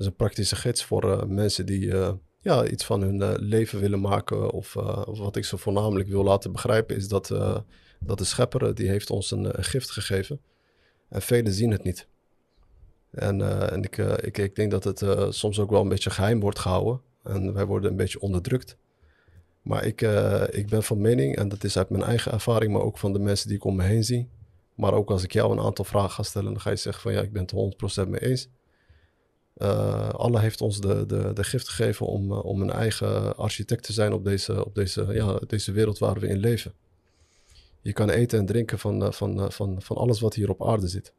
is 0.00 0.06
een 0.06 0.16
praktische 0.16 0.56
gids 0.56 0.84
voor 0.84 1.28
mensen 1.28 1.66
die 1.66 1.94
ja, 2.40 2.66
iets 2.66 2.84
van 2.84 3.00
hun 3.02 3.34
leven 3.34 3.80
willen 3.80 4.00
maken. 4.00 4.50
Of, 4.50 4.72
wat 5.04 5.36
ik 5.36 5.44
ze 5.44 5.58
voornamelijk 5.58 6.08
wil 6.08 6.22
laten 6.22 6.52
begrijpen 6.52 6.96
is 6.96 7.08
dat, 7.08 7.28
dat 8.00 8.18
de 8.18 8.24
schepper, 8.24 8.74
die 8.74 8.88
heeft 8.88 9.10
ons 9.10 9.30
een, 9.30 9.64
gift 9.64 9.90
gegeven 9.90 10.40
en 11.08 11.22
velen 11.22 11.52
zien 11.52 11.70
het 11.70 11.82
niet. 11.82 12.08
En, 13.10 13.70
en 13.70 13.82
ik, 13.82 13.96
ik, 13.96 14.38
ik 14.38 14.54
denk 14.54 14.70
dat 14.70 14.84
het 14.84 15.04
soms 15.34 15.58
ook 15.58 15.70
wel 15.70 15.80
een 15.80 15.88
beetje 15.88 16.10
geheim 16.10 16.40
wordt 16.40 16.58
gehouden. 16.58 17.00
En 17.22 17.52
wij 17.52 17.64
worden 17.64 17.90
een 17.90 17.96
beetje 17.96 18.20
onderdrukt. 18.20 18.76
Maar 19.62 19.84
ik, 19.84 20.00
ik 20.50 20.68
ben 20.68 20.82
van 20.82 21.00
mening, 21.00 21.36
en 21.36 21.48
dat 21.48 21.64
is 21.64 21.78
uit 21.78 21.90
mijn 21.90 22.02
eigen 22.02 22.32
ervaring, 22.32 22.72
maar 22.72 22.82
ook 22.82 22.98
van 22.98 23.12
de 23.12 23.18
mensen 23.18 23.48
die 23.48 23.56
ik 23.56 23.64
om 23.64 23.76
me 23.76 23.82
heen 23.82 24.04
zie. 24.04 24.28
Maar 24.74 24.94
ook 24.94 25.10
als 25.10 25.22
ik 25.22 25.32
jou 25.32 25.52
een 25.52 25.64
aantal 25.64 25.84
vragen 25.84 26.10
ga 26.10 26.22
stellen, 26.22 26.52
dan 26.52 26.60
ga 26.60 26.70
je 26.70 26.76
zeggen 26.76 27.02
van 27.02 27.12
ja, 27.12 27.20
ik 27.20 27.32
ben 27.32 27.42
het 27.42 28.04
100% 28.04 28.08
mee 28.08 28.20
eens. 28.20 28.48
Allah 30.16 30.40
heeft 30.40 30.60
ons 30.60 30.80
de, 30.80 31.06
de, 31.06 31.32
de 31.32 31.44
gift 31.44 31.68
gegeven 31.68 32.06
om, 32.06 32.32
om 32.32 32.62
een 32.62 32.70
eigen 32.70 33.36
architect 33.36 33.82
te 33.84 33.92
zijn 33.92 34.12
op 34.12 34.24
deze, 34.24 34.64
op 34.64 34.74
deze, 34.74 35.06
ja, 35.12 35.40
deze 35.46 35.72
wereld 35.72 35.98
waar 35.98 36.18
we 36.20 36.28
in 36.28 36.38
leven. 36.38 36.72
Je 37.82 37.92
kan 37.92 38.10
eten 38.10 38.38
en 38.38 38.46
drinken 38.46 38.78
van, 38.78 39.02
eh, 39.04 39.12
van, 39.12 39.40
eh, 39.40 39.50
van, 39.50 39.82
van 39.82 39.96
alles 39.96 40.20
wat 40.20 40.34
hier 40.34 40.50
op 40.50 40.66
aarde 40.66 40.88
zit. 40.88 41.12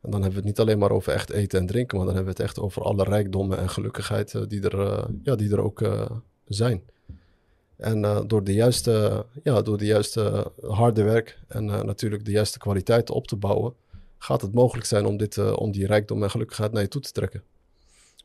En 0.00 0.10
dan 0.10 0.22
hebben 0.22 0.30
we 0.30 0.36
het 0.36 0.44
niet 0.44 0.58
alleen 0.58 0.78
maar 0.78 0.90
over 0.90 1.12
echt 1.12 1.30
eten 1.30 1.58
en 1.60 1.66
drinken, 1.66 1.96
maar 1.96 2.06
dan 2.06 2.14
hebben 2.14 2.34
we 2.34 2.40
het 2.42 2.48
echt 2.48 2.60
over 2.60 2.82
alle 2.82 3.04
rijkdommen 3.04 3.58
en 3.58 3.68
gelukkigheid 3.68 4.34
eh, 4.34 4.42
die, 4.48 4.68
er, 4.68 5.06
ja, 5.22 5.36
die 5.36 5.50
er 5.50 5.60
ook 5.60 6.08
zijn. 6.46 6.82
En 7.76 8.26
door, 8.26 8.44
de 8.44 8.52
juiste, 8.52 9.26
ja, 9.42 9.62
door 9.62 9.78
de 9.78 9.84
juiste 9.84 10.52
harde 10.60 11.02
werk 11.02 11.38
en 11.48 11.64
natuurlijk 11.64 12.24
de 12.24 12.30
juiste 12.30 12.58
kwaliteit 12.58 13.10
op 13.10 13.26
te 13.26 13.36
bouwen, 13.36 13.74
gaat 14.18 14.42
het 14.42 14.54
mogelijk 14.54 14.86
zijn 14.86 15.06
om, 15.06 15.16
dit, 15.16 15.54
om 15.54 15.72
die 15.72 15.86
rijkdom 15.86 16.22
en 16.22 16.30
gelukkigheid 16.30 16.72
naar 16.72 16.82
je 16.82 16.88
toe 16.88 17.00
te 17.00 17.12
trekken. 17.12 17.42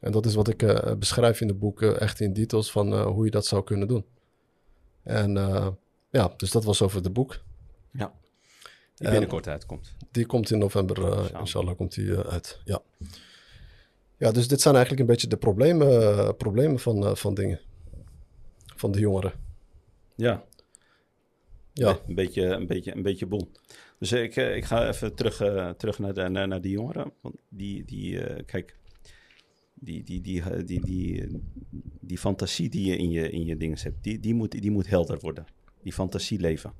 En 0.03 0.11
dat 0.11 0.25
is 0.25 0.35
wat 0.35 0.47
ik 0.47 0.83
beschrijf 0.99 1.41
in 1.41 1.47
de 1.47 1.53
boeken, 1.53 1.99
echt 1.99 2.19
in 2.19 2.33
details 2.33 2.71
van 2.71 3.01
hoe 3.01 3.25
je 3.25 3.31
dat 3.31 3.45
zou 3.45 3.63
kunnen 3.63 3.87
doen. 3.87 4.05
En 5.03 5.33
ja, 6.09 6.33
dus 6.37 6.51
dat 6.51 6.63
was 6.63 6.81
over 6.81 7.03
het 7.03 7.13
boek. 7.13 7.39
Ja. 7.91 8.13
Die 8.95 9.09
binnenkort 9.09 9.47
uitkomt. 9.47 9.95
Die 10.11 10.25
komt 10.25 10.51
in 10.51 10.57
november, 10.57 10.99
uh, 10.99 11.39
inshallah, 11.39 11.75
komt 11.75 11.93
die 11.93 12.17
uit. 12.17 12.61
Ja. 12.65 12.81
ja, 14.17 14.31
dus 14.31 14.47
dit 14.47 14.61
zijn 14.61 14.75
eigenlijk 14.75 15.03
een 15.03 15.11
beetje 15.13 15.27
de 15.27 15.37
problemen, 15.37 16.35
problemen 16.35 16.79
van, 16.79 17.17
van 17.17 17.33
dingen. 17.33 17.59
Van 18.75 18.91
de 18.91 18.99
jongeren. 18.99 19.33
Ja. 20.15 20.43
Ja. 21.73 21.99
Een 22.07 22.15
beetje, 22.15 22.43
een 22.43 22.67
beetje, 22.67 22.95
een 22.95 23.01
beetje 23.01 23.25
boel. 23.25 23.51
Dus 23.99 24.11
ik, 24.11 24.35
ik 24.35 24.65
ga 24.65 24.87
even 24.87 25.15
terug, 25.15 25.35
terug 25.77 25.99
naar, 25.99 26.13
de, 26.13 26.29
naar, 26.29 26.47
naar 26.47 26.61
die 26.61 26.71
jongeren. 26.71 27.11
Want 27.21 27.35
die, 27.49 27.85
die 27.85 28.43
kijk, 28.43 28.77
die, 29.83 30.03
die, 30.03 30.21
die, 30.21 30.63
die, 30.63 30.81
die, 30.81 31.41
die, 32.01 32.17
fantasie 32.17 32.69
die 32.69 32.85
je 32.85 32.97
in 32.97 33.09
je, 33.09 33.29
in 33.29 33.45
je 33.45 33.57
dingen 33.57 33.77
hebt, 33.81 34.03
die, 34.03 34.19
die, 34.19 34.33
moet, 34.33 34.61
die 34.61 34.71
moet 34.71 34.87
helder 34.87 35.19
worden. 35.19 35.45
Die 35.81 35.93
fantasie 35.93 36.39
leven. 36.39 36.73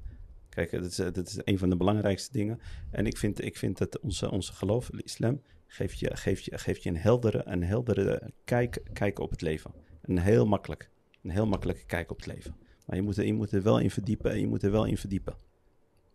Kijk, 0.50 0.72
dat 0.72 0.86
is, 0.86 0.96
dat 0.96 1.28
is 1.28 1.40
een 1.44 1.58
van 1.58 1.70
de 1.70 1.78
belangrijkste 1.78 2.32
dingen. 2.32 2.60
En 2.92 3.06
ik 3.06 3.18
vind, 3.18 3.44
ik 3.44 3.58
vind 3.58 3.78
dat 3.78 4.00
onze, 4.00 4.32
onze 4.32 4.54
geloof, 4.54 4.90
de 4.90 5.04
islam, 5.04 5.42
geeft 5.68 6.00
je, 6.00 6.16
geeft, 6.16 6.46
je, 6.46 6.58
geeft 6.58 6.84
je 6.84 6.90
een 6.90 6.98
heldere, 6.98 7.42
een 7.46 7.64
heldere 7.64 8.32
kijk, 8.44 8.84
kijk 8.94 9.20
op 9.20 9.30
het 9.30 9.42
leven. 9.42 9.72
Een 10.02 10.20
heel 10.20 10.46
makkelijk, 10.46 10.90
een 11.22 11.30
heel 11.30 11.48
makkelijke 11.48 11.86
kijk 11.86 12.12
op 12.12 12.18
het 12.18 12.26
leven. 12.26 12.56
Maar 12.86 12.96
je 12.96 13.02
moet, 13.02 13.18
er, 13.18 13.26
je 13.26 13.34
moet 13.34 13.52
er 13.52 13.64
wel 13.64 13.80
in 13.80 13.92
verdiepen 13.92 14.40
je 14.40 14.48
moet 14.48 14.64
er 14.64 14.72
wel 14.72 14.86
in 14.86 14.98
verdiepen. 14.98 15.36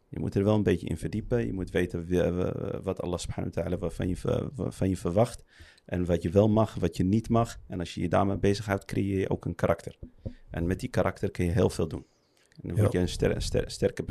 Je 0.08 0.18
moet 0.18 0.34
er 0.34 0.44
wel 0.44 0.54
een 0.54 0.62
beetje 0.62 0.86
in 0.86 0.96
verdiepen. 0.96 1.46
Je 1.46 1.52
moet 1.52 1.70
weten 1.70 2.06
wat 2.82 3.00
Allah 3.00 3.18
subhanahu 3.18 3.54
wa 3.54 3.62
ta'ala 3.62 3.90
van 3.90 4.08
je, 4.08 4.16
van 4.54 4.88
je 4.88 4.96
verwacht. 4.96 5.44
En 5.88 6.04
wat 6.04 6.22
je 6.22 6.30
wel 6.30 6.48
mag, 6.48 6.74
wat 6.74 6.96
je 6.96 7.04
niet 7.04 7.28
mag. 7.28 7.60
En 7.66 7.78
als 7.78 7.94
je 7.94 8.00
je 8.00 8.08
daarmee 8.08 8.38
bezighoudt, 8.38 8.84
creëer 8.84 9.18
je 9.18 9.30
ook 9.30 9.44
een 9.44 9.54
karakter. 9.54 9.98
En 10.50 10.66
met 10.66 10.80
die 10.80 10.88
karakter 10.88 11.30
kun 11.30 11.44
je 11.44 11.50
heel 11.50 11.70
veel 11.70 11.88
doen. 11.88 12.06
En 12.62 12.68
dan 12.68 12.76
word 12.76 12.92
je 12.92 12.98
een, 12.98 13.08
ster, 13.08 13.42
ster, 13.42 13.70
sterke 13.70 14.04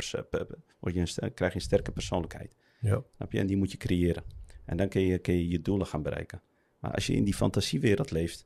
word 0.80 0.94
je 0.94 1.00
een, 1.00 1.34
krijg 1.34 1.52
je 1.52 1.60
een 1.60 1.66
sterke 1.66 1.92
persoonlijkheid. 1.92 2.56
Ja. 2.80 3.04
Snap 3.16 3.32
je? 3.32 3.40
En 3.40 3.48
die 3.48 3.58
moet 3.58 3.72
je 3.72 3.78
creëren. 3.78 4.24
En 4.66 4.78
dan 4.78 4.90
kun 4.90 5.02
je, 5.02 5.18
kun 5.18 5.34
je 5.34 5.48
je 5.48 5.62
doelen 5.62 5.88
gaan 5.88 6.02
bereiken. 6.02 6.42
Maar 6.80 6.92
als 6.92 7.08
je 7.08 7.14
in 7.14 7.24
die 7.24 7.34
fantasiewereld 7.34 8.12
leeft, 8.12 8.46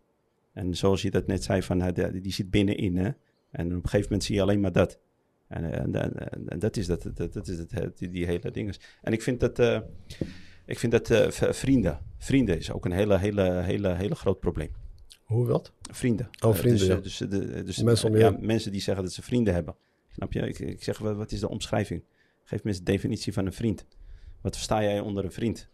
en 0.53 0.75
zoals 0.75 1.01
je 1.01 1.11
dat 1.11 1.27
net 1.27 1.43
zei, 1.43 1.61
van, 1.61 1.93
die 2.21 2.33
zit 2.33 2.51
binnenin, 2.51 2.97
hè? 2.97 3.11
en 3.51 3.65
op 3.65 3.71
een 3.71 3.81
gegeven 3.81 4.03
moment 4.03 4.23
zie 4.23 4.35
je 4.35 4.41
alleen 4.41 4.59
maar 4.59 4.71
dat. 4.71 4.99
En, 5.47 5.93
en, 5.93 6.49
en, 6.49 6.59
dat 6.59 6.77
is, 6.77 6.85
dat, 6.87 7.09
dat, 7.13 7.33
dat 7.33 7.47
is 7.47 7.57
het, 7.57 7.97
die, 7.97 8.09
die 8.09 8.25
hele 8.25 8.51
ding. 8.51 8.77
En 9.01 9.13
ik 9.13 9.21
vind 9.21 9.39
dat, 9.39 9.59
uh, 9.59 9.79
ik 10.71 10.79
vind 10.79 10.91
dat 10.91 11.09
uh, 11.09 11.51
vrienden, 11.51 11.99
vrienden 12.17 12.57
is 12.57 12.71
ook 12.71 12.85
een 12.85 12.91
hele, 12.91 13.17
hele, 13.17 13.61
hele, 13.61 13.95
hele 13.95 14.15
groot 14.15 14.39
probleem. 14.39 14.71
Hoe 15.23 15.47
wat? 15.47 15.73
Vrienden. 15.81 16.29
Oh, 16.45 16.53
vrienden, 16.53 16.89
uh, 16.89 17.01
dus, 17.03 17.17
ja. 17.17 17.25
Dus, 17.25 17.39
de, 17.39 17.63
dus 17.63 17.83
mensen, 17.83 18.17
ja, 18.17 18.37
mensen 18.39 18.71
die 18.71 18.81
zeggen 18.81 19.03
dat 19.03 19.13
ze 19.13 19.21
vrienden 19.21 19.53
hebben. 19.53 19.75
Snap 20.11 20.33
je? 20.33 20.47
Ik, 20.47 20.59
ik 20.59 20.83
zeg, 20.83 20.97
wat 20.97 21.31
is 21.31 21.39
de 21.39 21.49
omschrijving? 21.49 22.03
Geef 22.43 22.63
me 22.63 22.69
eens 22.69 22.77
de 22.77 22.83
definitie 22.83 23.33
van 23.33 23.45
een 23.45 23.53
vriend. 23.53 23.85
Wat 24.41 24.55
versta 24.55 24.83
jij 24.83 24.99
onder 24.99 25.23
een 25.23 25.31
vriend? 25.31 25.69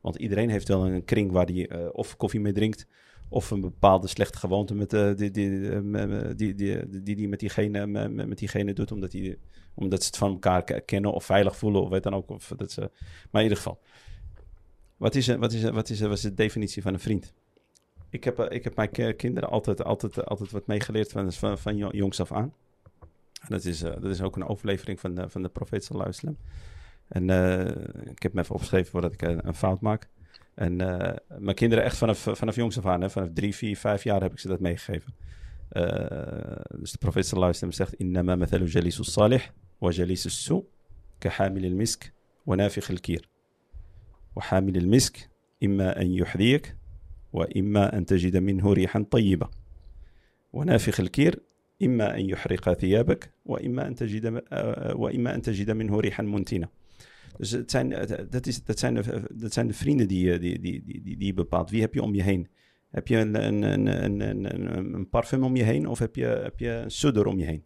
Want 0.00 0.16
iedereen 0.16 0.50
heeft 0.50 0.68
wel 0.68 0.86
een 0.86 1.04
kring 1.04 1.30
waar 1.30 1.46
hij 1.46 1.70
uh, 1.70 1.88
of 1.92 2.16
koffie 2.16 2.40
mee 2.40 2.52
drinkt, 2.52 2.86
of 3.28 3.50
een 3.50 3.60
bepaalde 3.60 4.06
slechte 4.06 4.38
gewoonte 4.38 4.74
met, 4.74 4.92
uh, 4.92 5.14
die, 5.16 5.30
die, 5.30 5.50
uh, 5.50 6.30
die, 6.36 6.54
die, 6.54 6.88
die, 6.88 7.16
die, 7.16 7.28
met, 7.28 7.40
diegene, 7.40 7.86
met, 7.86 8.28
met 8.28 8.38
diegene 8.38 8.72
doet, 8.72 8.92
omdat, 8.92 9.10
die, 9.10 9.38
omdat 9.74 10.00
ze 10.00 10.06
het 10.06 10.16
van 10.16 10.30
elkaar 10.30 10.62
kennen 10.62 11.12
of 11.12 11.24
veilig 11.24 11.56
voelen, 11.56 11.82
of 11.82 11.88
weet 11.88 12.02
dan 12.02 12.14
ook. 12.14 12.30
Of 12.30 12.52
dat 12.56 12.72
ze, 12.72 12.80
maar 13.30 13.42
in 13.42 13.48
ieder 13.48 13.56
geval, 13.56 13.80
wat 15.02 15.14
is, 15.14 15.26
wat 15.26 15.52
is, 15.52 15.62
wat 15.62 15.90
is, 15.90 16.00
wat 16.00 16.12
is 16.12 16.20
de 16.20 16.34
definitie 16.34 16.82
van 16.82 16.92
een 16.92 17.00
vriend? 17.00 17.32
Ik 18.10 18.24
heb, 18.24 18.38
eh, 18.38 18.56
ik 18.56 18.64
heb 18.64 18.76
mijn 18.76 19.16
kinderen 19.16 19.48
altijd, 19.48 19.84
altijd, 19.84 20.18
eh, 20.18 20.24
altijd 20.24 20.50
wat 20.50 20.66
meegeleerd 20.66 21.12
van, 21.12 21.32
van, 21.32 21.58
van 21.58 21.76
jongs 21.76 22.20
af 22.20 22.32
aan. 22.32 22.54
En 23.40 23.48
dat, 23.48 23.64
is, 23.64 23.82
eh, 23.82 23.92
dat 23.92 24.10
is 24.10 24.20
ook 24.20 24.36
een 24.36 24.46
overlevering 24.46 25.00
van 25.00 25.14
de, 25.14 25.28
van 25.28 25.42
de 25.42 25.48
profeet 25.48 25.84
sallallahu 25.84 26.36
En 27.08 27.22
ik 28.10 28.22
heb 28.22 28.32
me 28.32 28.40
even 28.40 28.54
opgeschreven 28.54 28.90
voordat 28.90 29.12
ik 29.12 29.22
een, 29.22 29.54
fout 29.54 29.80
maak. 29.80 30.08
En 30.54 30.76
mijn 31.38 31.54
kinderen 31.54 31.84
echt 31.84 31.96
vanaf, 31.96 32.28
vanaf 32.32 32.56
jongs 32.56 32.78
af 32.78 32.86
aan, 32.86 33.00
hè, 33.00 33.10
vanaf 33.10 33.28
drie, 33.34 33.54
vier, 33.54 33.76
vijf 33.76 34.04
jaar 34.04 34.20
heb 34.22 34.32
ik 34.32 34.38
ze 34.38 34.48
dat 34.48 34.60
meegegeven. 34.60 35.14
Dus 36.80 36.92
de 36.92 36.98
profeet 36.98 37.26
sallallahu 37.26 37.54
alaihi 37.56 37.76
zegt... 37.76 37.94
In 37.94 38.24
mathalu 38.24 38.66
jalisus 38.66 39.12
salih 39.12 39.42
wa 39.78 39.90
jalisus 39.90 40.44
su... 40.44 40.64
Kahamil 41.18 41.74
misk, 41.74 42.12
wa 42.42 42.56
nafiq 42.56 43.00
kier. 43.00 43.30
وحامل 44.36 44.76
المسك 44.76 45.30
إما 45.62 46.00
أن 46.00 46.12
يحذيك 46.12 46.76
وإما 47.32 47.96
أن 47.96 48.06
تجد 48.06 48.36
منه 48.36 48.72
ريحا 48.72 49.04
طيبة 49.10 49.48
ونافخ 50.52 51.00
الكير 51.00 51.42
إما 51.82 52.14
أن 52.14 52.28
يحرق 52.28 52.72
ثيابك 52.72 53.32
وإما 53.44 53.86
أن 53.86 53.94
تجد 53.94 54.42
وإما 54.94 55.34
أن 55.34 55.42
تجد 55.42 55.70
منه 55.70 56.00
ريحا 56.00 56.22
منتنة. 56.22 56.68
Dus 57.36 57.50
het 57.50 57.70
zijn, 57.70 57.88
dat, 58.30 58.46
is, 58.46 58.64
dat, 58.64 58.78
zijn 58.78 58.94
dat 59.34 59.52
zijn 59.52 59.66
de 59.66 59.74
vrienden 59.74 60.08
die, 60.08 60.38
die, 60.38 60.60
die, 60.60 60.82
die, 61.02 61.16
die 61.16 61.34
bepaalt. 61.34 61.70
Wie 61.70 61.80
heb 61.80 61.94
je 61.94 62.02
om 62.02 62.14
je 62.14 62.22
heen? 62.22 62.48
Heb 62.90 63.08
je 63.08 63.16
een, 63.16 63.46
een, 63.46 63.62
een, 63.62 64.20
een, 64.20 64.94
een, 64.94 65.08
parfum 65.08 65.42
om 65.42 65.56
je 65.56 65.62
heen 65.62 65.86
of 65.86 65.98
heb 65.98 66.16
je, 66.16 66.24
heb 66.24 66.58
je 66.58 66.68
een 66.68 66.90
sudder 66.90 67.26
om 67.26 67.38
je 67.38 67.44
heen? 67.44 67.64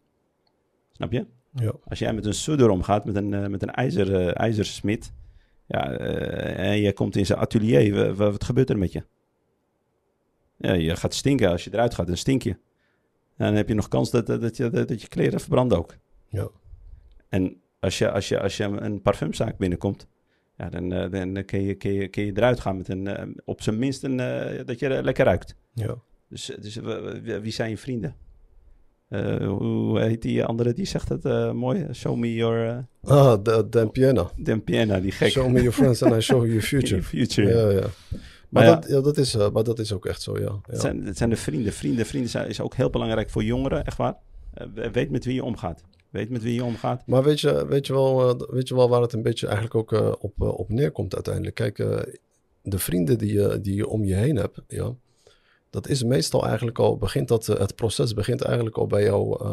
Snap 0.91 1.11
je? 1.11 1.27
Ja. 1.51 1.73
Als 1.83 1.99
jij 1.99 2.13
met 2.13 2.25
een 2.25 2.33
sudder 2.33 2.69
omgaat, 2.69 3.05
met 3.05 3.15
een, 3.15 3.51
met 3.51 3.61
een 3.61 3.71
ijzer, 3.71 4.11
uh, 4.11 4.39
ijzersmid, 4.39 5.13
ja, 5.67 5.99
uh, 5.99 6.59
en 6.59 6.79
je 6.79 6.93
komt 6.93 7.15
in 7.15 7.25
zijn 7.25 7.39
atelier, 7.39 8.15
wat, 8.15 8.31
wat 8.31 8.43
gebeurt 8.43 8.69
er 8.69 8.77
met 8.77 8.91
je? 8.91 9.03
Ja, 10.57 10.73
je 10.73 10.95
gaat 10.95 11.13
stinken. 11.13 11.49
Als 11.49 11.63
je 11.63 11.73
eruit 11.73 11.93
gaat, 11.93 12.07
dan 12.07 12.17
stink 12.17 12.41
je. 12.41 12.49
En 12.49 13.45
dan 13.45 13.53
heb 13.53 13.67
je 13.67 13.73
nog 13.73 13.87
kans 13.87 14.11
dat, 14.11 14.27
dat, 14.27 14.57
je, 14.57 14.69
dat 14.69 15.01
je 15.01 15.07
kleren 15.07 15.39
verbranden 15.39 15.77
ook. 15.77 15.97
Ja. 16.27 16.49
En 17.29 17.61
als 17.79 17.97
je, 17.97 18.11
als 18.11 18.27
je, 18.27 18.39
als 18.39 18.57
je 18.57 18.63
een 18.63 19.01
parfumzaak 19.01 19.57
binnenkomt, 19.57 20.07
ja, 20.57 20.69
dan, 20.69 20.93
uh, 20.93 21.33
dan 21.33 21.45
kun, 21.45 21.61
je, 21.61 21.75
kun, 21.75 21.93
je, 21.93 22.07
kun 22.07 22.25
je 22.25 22.31
eruit 22.35 22.59
gaan 22.59 22.77
met 22.77 22.87
een, 22.87 23.05
uh, 23.05 23.35
op 23.45 23.61
zijn 23.61 23.79
minst 23.79 24.03
een, 24.03 24.17
dat 24.65 24.79
je 24.79 25.03
lekker 25.03 25.25
ruikt. 25.25 25.55
Ja. 25.73 25.95
Dus, 26.29 26.45
dus 26.59 26.75
wie 27.41 27.51
zijn 27.51 27.69
je 27.69 27.77
vrienden? 27.77 28.15
Hoe 29.47 29.99
heet 29.99 30.21
die 30.21 30.45
andere 30.45 30.73
die 30.73 30.85
zegt 30.85 31.09
het 31.09 31.23
mooi? 31.53 31.87
Show 31.93 32.15
me 32.15 32.33
your... 32.33 32.87
ah, 33.03 33.43
Dan 33.69 33.91
Piena. 33.91 34.31
Dan 34.35 34.63
Piena, 34.63 34.99
die 34.99 35.11
gek. 35.11 35.29
Show 35.31 35.47
me 35.49 35.59
your 35.59 35.71
friends 35.71 36.03
and 36.03 36.15
I 36.15 36.19
show 36.19 36.37
you 36.37 36.47
your 36.47 36.63
future. 36.73 37.03
future. 37.03 37.49
Ja, 37.49 37.69
ja. 37.69 37.87
Maar, 38.49 38.63
ja, 38.65 38.75
dat, 38.75 38.89
ja, 38.89 39.01
dat 39.01 39.17
is, 39.17 39.35
maar 39.53 39.63
dat 39.63 39.79
is 39.79 39.93
ook 39.93 40.05
echt 40.05 40.21
zo, 40.21 40.37
ja. 40.37 40.41
ja. 40.41 40.59
Het, 40.65 40.81
zijn, 40.81 41.05
het 41.05 41.17
zijn 41.17 41.29
de 41.29 41.35
vrienden. 41.35 41.73
Vrienden, 41.73 42.05
vrienden 42.05 42.29
zijn, 42.29 42.47
is 42.47 42.61
ook 42.61 42.75
heel 42.75 42.89
belangrijk 42.89 43.29
voor 43.29 43.43
jongeren, 43.43 43.85
echt 43.85 43.97
waar. 43.97 44.15
weet 44.91 45.09
met 45.09 45.25
wie 45.25 45.33
je 45.33 45.43
omgaat. 45.43 45.83
Weet 46.09 46.29
met 46.29 46.43
wie 46.43 46.53
je 46.53 46.63
omgaat. 46.63 47.03
Maar 47.05 47.23
weet 47.23 47.39
je, 47.39 47.65
weet 47.67 47.87
je, 47.87 47.93
wel, 47.93 48.37
weet 48.49 48.67
je 48.67 48.75
wel 48.75 48.89
waar 48.89 49.01
het 49.01 49.13
een 49.13 49.21
beetje 49.21 49.47
eigenlijk 49.47 49.75
ook 49.75 49.91
uh, 49.91 50.11
op, 50.19 50.33
uh, 50.41 50.59
op 50.59 50.69
neerkomt 50.69 51.13
uiteindelijk? 51.13 51.55
Kijk, 51.55 51.79
uh, 51.79 51.99
de 52.61 52.79
vrienden 52.79 53.17
die 53.17 53.33
je, 53.33 53.59
die 53.61 53.75
je 53.75 53.87
om 53.87 54.03
je 54.05 54.13
heen 54.15 54.35
hebt, 54.35 54.61
ja, 54.67 54.95
dat 55.69 55.87
is 55.87 56.03
meestal 56.03 56.45
eigenlijk 56.45 56.79
al, 56.79 56.97
begint 56.97 57.27
dat, 57.27 57.45
het 57.45 57.75
proces 57.75 58.13
begint 58.13 58.41
eigenlijk 58.41 58.77
al 58.77 58.87
bij 58.87 59.03
jou, 59.03 59.45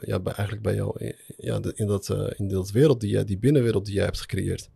ja, 0.00 0.20
bij, 0.20 0.32
eigenlijk 0.32 0.62
bij 0.62 0.74
jou, 0.74 1.14
ja, 1.36 1.60
in, 1.74 1.86
dat, 1.86 2.08
in 2.36 2.48
dat 2.48 2.70
wereld 2.70 3.00
die, 3.00 3.24
die 3.24 3.38
binnenwereld 3.38 3.84
die 3.84 3.94
jij 3.94 4.04
hebt 4.04 4.20
gecreëerd. 4.20 4.68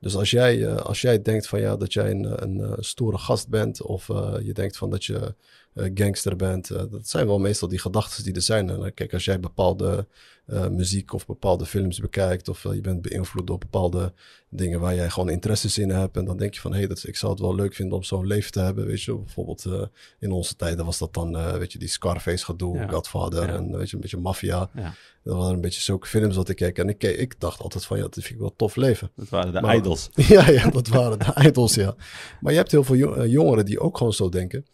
Dus 0.00 0.16
als 0.16 0.30
jij, 0.30 0.76
als 0.78 1.00
jij 1.00 1.22
denkt 1.22 1.46
van 1.46 1.60
ja, 1.60 1.76
dat 1.76 1.92
jij 1.92 2.10
een, 2.10 2.42
een, 2.42 2.84
stoere 2.84 3.18
gast 3.18 3.48
bent, 3.48 3.82
of 3.82 4.06
je 4.42 4.50
denkt 4.52 4.76
van 4.76 4.90
dat 4.90 5.04
je 5.04 5.34
gangster 5.74 6.36
bent, 6.36 6.68
dat 6.68 7.08
zijn 7.08 7.26
wel 7.26 7.38
meestal 7.38 7.68
die 7.68 7.78
gedachten 7.78 8.24
die 8.24 8.34
er 8.34 8.42
zijn. 8.42 8.70
En 8.70 8.94
kijk, 8.94 9.12
als 9.12 9.24
jij 9.24 9.40
bepaalde 9.40 10.06
uh, 10.46 10.68
muziek 10.68 11.12
of 11.12 11.26
bepaalde 11.26 11.66
films 11.66 12.00
bekijkt. 12.00 12.48
Of 12.48 12.64
uh, 12.64 12.74
je 12.74 12.80
bent 12.80 13.02
beïnvloed 13.02 13.46
door 13.46 13.58
bepaalde 13.58 14.12
dingen 14.48 14.80
waar 14.80 14.94
jij 14.94 15.10
gewoon 15.10 15.30
interesses 15.30 15.78
in 15.78 15.90
hebt. 15.90 16.16
En 16.16 16.24
dan 16.24 16.36
denk 16.36 16.54
je 16.54 16.60
van, 16.60 16.72
hé, 16.72 16.78
hey, 16.78 16.96
ik 17.02 17.16
zou 17.16 17.32
het 17.32 17.40
wel 17.40 17.54
leuk 17.54 17.74
vinden 17.74 17.96
om 17.96 18.02
zo'n 18.02 18.26
leven 18.26 18.52
te 18.52 18.60
hebben. 18.60 18.86
Weet 18.86 19.02
je, 19.02 19.14
bijvoorbeeld 19.14 19.64
uh, 19.64 19.82
in 20.18 20.30
onze 20.30 20.56
tijden 20.56 20.84
was 20.84 20.98
dat 20.98 21.14
dan, 21.14 21.58
weet 21.58 21.72
je, 21.72 21.78
die 21.78 21.88
Scarface 21.88 22.44
gedoe, 22.44 22.76
ja. 22.76 22.88
Godfather 22.88 23.48
en 23.48 23.76
weet 23.76 23.90
je, 23.90 23.94
een 23.94 24.02
beetje 24.02 24.16
maffia. 24.16 24.70
Ja. 24.74 24.94
Dat 25.22 25.36
waren 25.36 25.54
een 25.54 25.60
beetje 25.60 25.80
zulke 25.80 26.06
films 26.06 26.36
wat 26.36 26.48
ik 26.48 26.56
keek. 26.56 26.78
En 26.78 26.88
ik, 26.88 27.02
ik 27.02 27.40
dacht 27.40 27.60
altijd 27.60 27.84
van, 27.84 27.96
ja, 27.96 28.02
dat 28.02 28.12
vind 28.12 28.30
ik 28.30 28.38
wel 28.38 28.54
tof 28.56 28.76
leven. 28.76 29.10
Dat 29.16 29.28
waren 29.28 29.52
de 29.52 29.60
maar, 29.60 29.76
idols. 29.76 30.08
ja, 30.34 30.50
ja, 30.50 30.70
dat 30.70 30.88
waren 30.88 31.18
de 31.18 31.34
idols, 31.48 31.74
ja. 31.74 31.94
Maar 32.40 32.52
je 32.52 32.58
hebt 32.58 32.70
heel 32.70 32.84
veel 32.84 33.26
jongeren 33.26 33.64
die 33.64 33.80
ook 33.80 33.96
gewoon 33.96 34.12
zo 34.12 34.28
denken. 34.28 34.66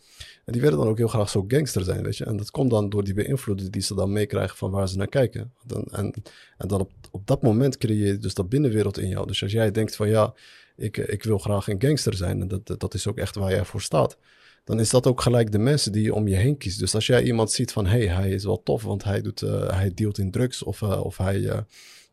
En 0.44 0.52
die 0.52 0.62
willen 0.62 0.78
dan 0.78 0.86
ook 0.86 0.98
heel 0.98 1.08
graag 1.08 1.28
zo 1.28 1.44
gangster 1.48 1.84
zijn, 1.84 2.02
weet 2.02 2.16
je. 2.16 2.24
En 2.24 2.36
dat 2.36 2.50
komt 2.50 2.70
dan 2.70 2.88
door 2.88 3.04
die 3.04 3.14
beïnvloeding 3.14 3.70
die 3.70 3.82
ze 3.82 3.94
dan 3.94 4.12
meekrijgen 4.12 4.56
van 4.56 4.70
waar 4.70 4.88
ze 4.88 4.96
naar 4.96 5.08
kijken. 5.08 5.52
Dan, 5.66 5.84
en, 5.84 6.14
en 6.58 6.68
dan 6.68 6.80
op, 6.80 6.90
op 7.10 7.26
dat 7.26 7.42
moment 7.42 7.78
creëer 7.78 8.06
je 8.06 8.18
dus 8.18 8.34
dat 8.34 8.48
binnenwereld 8.48 8.98
in 8.98 9.08
jou. 9.08 9.26
Dus 9.26 9.42
als 9.42 9.52
jij 9.52 9.70
denkt 9.70 9.96
van 9.96 10.08
ja, 10.08 10.34
ik, 10.76 10.96
ik 10.96 11.22
wil 11.22 11.38
graag 11.38 11.68
een 11.68 11.82
gangster 11.82 12.14
zijn. 12.14 12.40
En 12.40 12.48
dat, 12.48 12.80
dat 12.80 12.94
is 12.94 13.06
ook 13.06 13.18
echt 13.18 13.34
waar 13.34 13.50
jij 13.50 13.64
voor 13.64 13.80
staat. 13.80 14.18
Dan 14.64 14.80
is 14.80 14.90
dat 14.90 15.06
ook 15.06 15.20
gelijk 15.20 15.52
de 15.52 15.58
mensen 15.58 15.92
die 15.92 16.02
je 16.02 16.14
om 16.14 16.28
je 16.28 16.36
heen 16.36 16.56
kiest. 16.56 16.78
Dus 16.78 16.94
als 16.94 17.06
jij 17.06 17.22
iemand 17.22 17.50
ziet 17.50 17.72
van 17.72 17.86
hé, 17.86 18.06
hey, 18.06 18.14
hij 18.14 18.30
is 18.30 18.44
wel 18.44 18.62
tof, 18.62 18.82
want 18.82 19.04
hij, 19.04 19.22
doet, 19.22 19.42
uh, 19.42 19.70
hij 19.70 19.94
dealt 19.94 20.18
in 20.18 20.30
drugs 20.30 20.62
of, 20.62 20.80
uh, 20.80 21.04
of 21.04 21.16
hij... 21.16 21.38
Uh, 21.38 21.58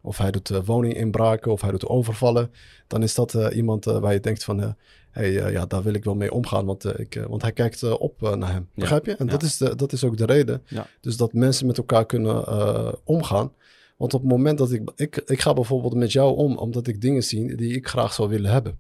of 0.02 0.18
hij 0.18 0.32
doet 0.32 0.66
woninginbraken 0.66 1.52
of 1.52 1.62
hij 1.62 1.72
doet 1.72 1.86
overvallen. 1.86 2.52
Dan 2.88 3.04
is 3.04 3.16
dat 3.16 3.34
iemand 3.54 3.86
waar 3.86 4.14
je 4.14 4.20
denkt 4.20 4.44
van 4.44 4.76
hey, 5.12 5.32
uh, 5.32 5.52
ja, 5.52 5.66
daar 5.66 5.84
wil 5.84 5.94
ik 5.94 6.04
wel 6.04 6.16
mee 6.16 6.32
omgaan, 6.32 6.66
want, 6.66 6.86
uh, 6.86 6.92
ik, 6.98 7.16
uh, 7.16 7.26
want 7.26 7.42
hij 7.42 7.52
kijkt 7.52 7.84
op 7.98 8.22
naar 8.22 8.52
hem. 8.52 8.68
Ja. 8.74 8.82
Begrijp 8.82 9.06
je? 9.06 9.16
En 9.16 9.26
ja. 9.26 9.32
dat, 9.32 9.44
is 9.44 9.58
de, 9.58 9.76
dat 9.76 9.92
is 9.92 10.04
ook 10.04 10.18
de 10.18 10.26
reden. 10.26 10.64
Ja. 10.68 10.88
Dus 11.02 11.18
dat 11.18 11.34
mensen 11.34 11.66
met 11.66 11.78
elkaar 11.78 12.06
kunnen 12.06 13.06
omgaan. 13.06 13.54
Want 13.98 14.14
op 14.14 14.22
het 14.22 14.30
moment 14.30 14.58
dat 14.58 14.72
ik, 14.72 14.92
ik... 14.96 15.18
Ik 15.18 15.42
ga 15.42 15.54
bijvoorbeeld 15.54 15.96
met 15.96 16.12
jou 16.12 16.36
om, 16.36 16.58
omdat 16.58 16.88
ik 16.88 17.02
dingen 17.02 17.24
zie 17.24 17.56
die 17.56 17.76
ik 17.76 17.88
graag 17.88 18.14
zou 18.14 18.30
willen 18.30 18.52
hebben. 18.52 18.80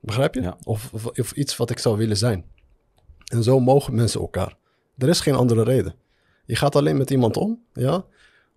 Begrijp 0.00 0.34
je? 0.34 0.54
Of, 0.64 0.92
of, 0.92 1.06
of 1.06 1.32
iets 1.32 1.56
wat 1.56 1.70
ik 1.70 1.78
zou 1.78 1.96
willen 1.96 2.16
zijn. 2.16 2.44
En 3.24 3.42
zo 3.42 3.60
mogen 3.60 3.94
mensen 3.94 4.20
elkaar. 4.20 4.56
Er 4.98 5.08
is 5.08 5.20
geen 5.20 5.34
andere 5.34 5.62
reden. 5.62 5.94
Je 6.44 6.56
gaat 6.56 6.76
alleen 6.76 6.96
met 6.96 7.10
iemand 7.10 7.36
om, 7.36 7.62
ja 7.72 8.04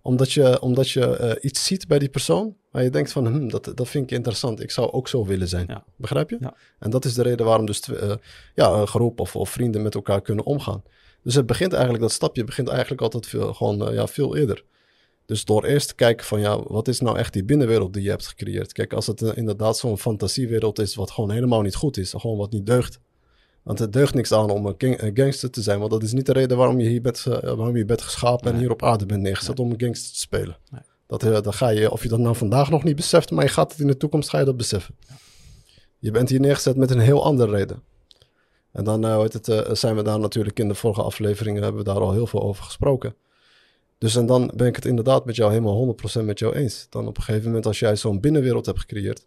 omdat 0.06 0.32
je, 0.32 0.60
omdat 0.60 0.90
je 0.90 1.18
uh, 1.20 1.44
iets 1.50 1.64
ziet 1.64 1.86
bij 1.88 1.98
die 1.98 2.08
persoon, 2.08 2.56
waar 2.70 2.82
je 2.82 2.90
denkt 2.90 3.12
van, 3.12 3.26
hm, 3.26 3.48
dat, 3.48 3.72
dat 3.74 3.88
vind 3.88 4.10
ik 4.10 4.16
interessant. 4.16 4.62
Ik 4.62 4.70
zou 4.70 4.92
ook 4.92 5.08
zo 5.08 5.24
willen 5.24 5.48
zijn. 5.48 5.64
Ja. 5.68 5.84
Begrijp 5.96 6.30
je? 6.30 6.36
Ja. 6.40 6.54
En 6.78 6.90
dat 6.90 7.04
is 7.04 7.14
de 7.14 7.22
reden 7.22 7.46
waarom 7.46 7.66
dus 7.66 7.88
uh, 7.88 8.14
ja, 8.54 8.70
een 8.70 8.86
groep 8.86 9.20
of, 9.20 9.36
of 9.36 9.50
vrienden 9.50 9.82
met 9.82 9.94
elkaar 9.94 10.20
kunnen 10.20 10.44
omgaan. 10.44 10.82
Dus 11.22 11.34
het 11.34 11.46
begint 11.46 11.72
eigenlijk, 11.72 12.02
dat 12.02 12.12
stapje 12.12 12.44
begint 12.44 12.68
eigenlijk 12.68 13.00
altijd 13.00 13.26
veel, 13.26 13.54
gewoon, 13.54 13.88
uh, 13.88 13.94
ja, 13.94 14.06
veel 14.06 14.36
eerder. 14.36 14.64
Dus 15.26 15.44
door 15.44 15.64
eerst 15.64 15.88
te 15.88 15.94
kijken 15.94 16.26
van, 16.26 16.40
ja, 16.40 16.62
wat 16.62 16.88
is 16.88 17.00
nou 17.00 17.18
echt 17.18 17.32
die 17.32 17.44
binnenwereld 17.44 17.92
die 17.92 18.02
je 18.02 18.10
hebt 18.10 18.26
gecreëerd? 18.26 18.72
Kijk, 18.72 18.92
als 18.92 19.06
het 19.06 19.20
inderdaad 19.20 19.78
zo'n 19.78 19.98
fantasiewereld 19.98 20.78
is 20.78 20.94
wat 20.94 21.10
gewoon 21.10 21.30
helemaal 21.30 21.62
niet 21.62 21.74
goed 21.74 21.96
is, 21.96 22.14
gewoon 22.16 22.36
wat 22.36 22.52
niet 22.52 22.66
deugt, 22.66 22.98
want 23.64 23.78
het 23.78 23.92
deugt 23.92 24.14
niks 24.14 24.32
aan 24.32 24.50
om 24.50 24.66
een, 24.78 25.10
gangster 25.14 25.50
te 25.50 25.62
zijn. 25.62 25.78
Want 25.78 25.90
dat 25.90 26.02
is 26.02 26.12
niet 26.12 26.26
de 26.26 26.32
reden 26.32 26.56
waarom 26.56 26.80
je 26.80 26.88
hier 26.88 27.00
bent, 27.00 27.24
uh, 27.28 27.34
waarom 27.40 27.76
je 27.76 27.84
bent 27.84 28.02
geschapen 28.02 28.44
nee. 28.44 28.52
en 28.52 28.58
hier 28.58 28.70
op 28.70 28.82
aarde 28.82 29.06
bent 29.06 29.22
neergezet 29.22 29.56
nee. 29.56 29.66
om 29.66 29.72
een 29.72 29.80
gangster 29.80 30.12
te 30.12 30.18
spelen. 30.18 30.56
Nee. 30.70 30.80
Dat, 31.06 31.24
uh, 31.24 31.40
dat 31.40 31.54
ga 31.54 31.68
je, 31.68 31.90
of 31.90 32.02
je 32.02 32.08
dat 32.08 32.18
nou 32.18 32.36
vandaag 32.36 32.70
nog 32.70 32.84
niet 32.84 32.96
beseft, 32.96 33.30
maar 33.30 33.44
je 33.44 33.50
gaat 33.50 33.72
het 33.72 33.80
in 33.80 33.86
de 33.86 33.96
toekomst 33.96 34.28
ga 34.28 34.38
je 34.38 34.44
dat 34.44 34.56
beseffen. 34.56 34.94
Ja. 35.08 35.14
Je 35.98 36.10
bent 36.10 36.28
hier 36.28 36.40
neergezet 36.40 36.76
met 36.76 36.90
een 36.90 36.98
heel 36.98 37.24
andere 37.24 37.50
reden. 37.50 37.82
En 38.72 38.84
dan 38.84 39.04
uh, 39.04 39.22
het, 39.22 39.78
zijn 39.78 39.96
we 39.96 40.02
daar 40.02 40.18
natuurlijk 40.18 40.58
in 40.58 40.68
de 40.68 40.74
vorige 40.74 41.02
afleveringen 41.02 41.62
hebben 41.62 41.84
we 41.84 41.90
daar 41.90 42.00
al 42.00 42.12
heel 42.12 42.26
veel 42.26 42.42
over 42.42 42.64
gesproken. 42.64 43.14
Dus 43.98 44.16
en 44.16 44.26
dan 44.26 44.50
ben 44.54 44.66
ik 44.66 44.76
het 44.76 44.84
inderdaad 44.84 45.24
met 45.24 45.36
jou 45.36 45.50
helemaal 45.50 45.96
100% 46.20 46.24
met 46.24 46.38
jou 46.38 46.54
eens. 46.54 46.86
Dan 46.90 47.06
op 47.06 47.16
een 47.16 47.22
gegeven 47.22 47.46
moment 47.46 47.66
als 47.66 47.78
jij 47.78 47.96
zo'n 47.96 48.20
binnenwereld 48.20 48.66
hebt 48.66 48.78
gecreëerd, 48.78 49.26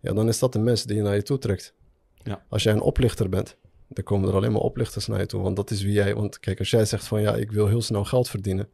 ja, 0.00 0.12
dan 0.12 0.28
is 0.28 0.38
dat 0.38 0.52
de 0.52 0.58
mensen 0.58 0.86
die 0.86 0.96
je 0.96 1.02
naar 1.02 1.14
je 1.14 1.22
toe 1.22 1.38
trekt. 1.38 1.74
Ja. 2.22 2.44
Als 2.48 2.62
jij 2.62 2.72
een 2.72 2.80
oplichter 2.80 3.28
bent, 3.28 3.56
dan 3.94 4.04
komen 4.04 4.28
er 4.28 4.34
alleen 4.34 4.52
maar 4.52 4.60
oplichters 4.60 5.06
naar 5.06 5.20
je 5.20 5.26
toe. 5.26 5.42
Want 5.42 5.56
dat 5.56 5.70
is 5.70 5.82
wie 5.82 5.92
jij. 5.92 6.14
Want 6.14 6.40
kijk, 6.40 6.58
als 6.58 6.70
jij 6.70 6.84
zegt 6.84 7.06
van 7.06 7.20
ja, 7.20 7.34
ik 7.34 7.52
wil 7.52 7.66
heel 7.66 7.82
snel 7.82 8.04
geld 8.04 8.28
verdienen. 8.28 8.68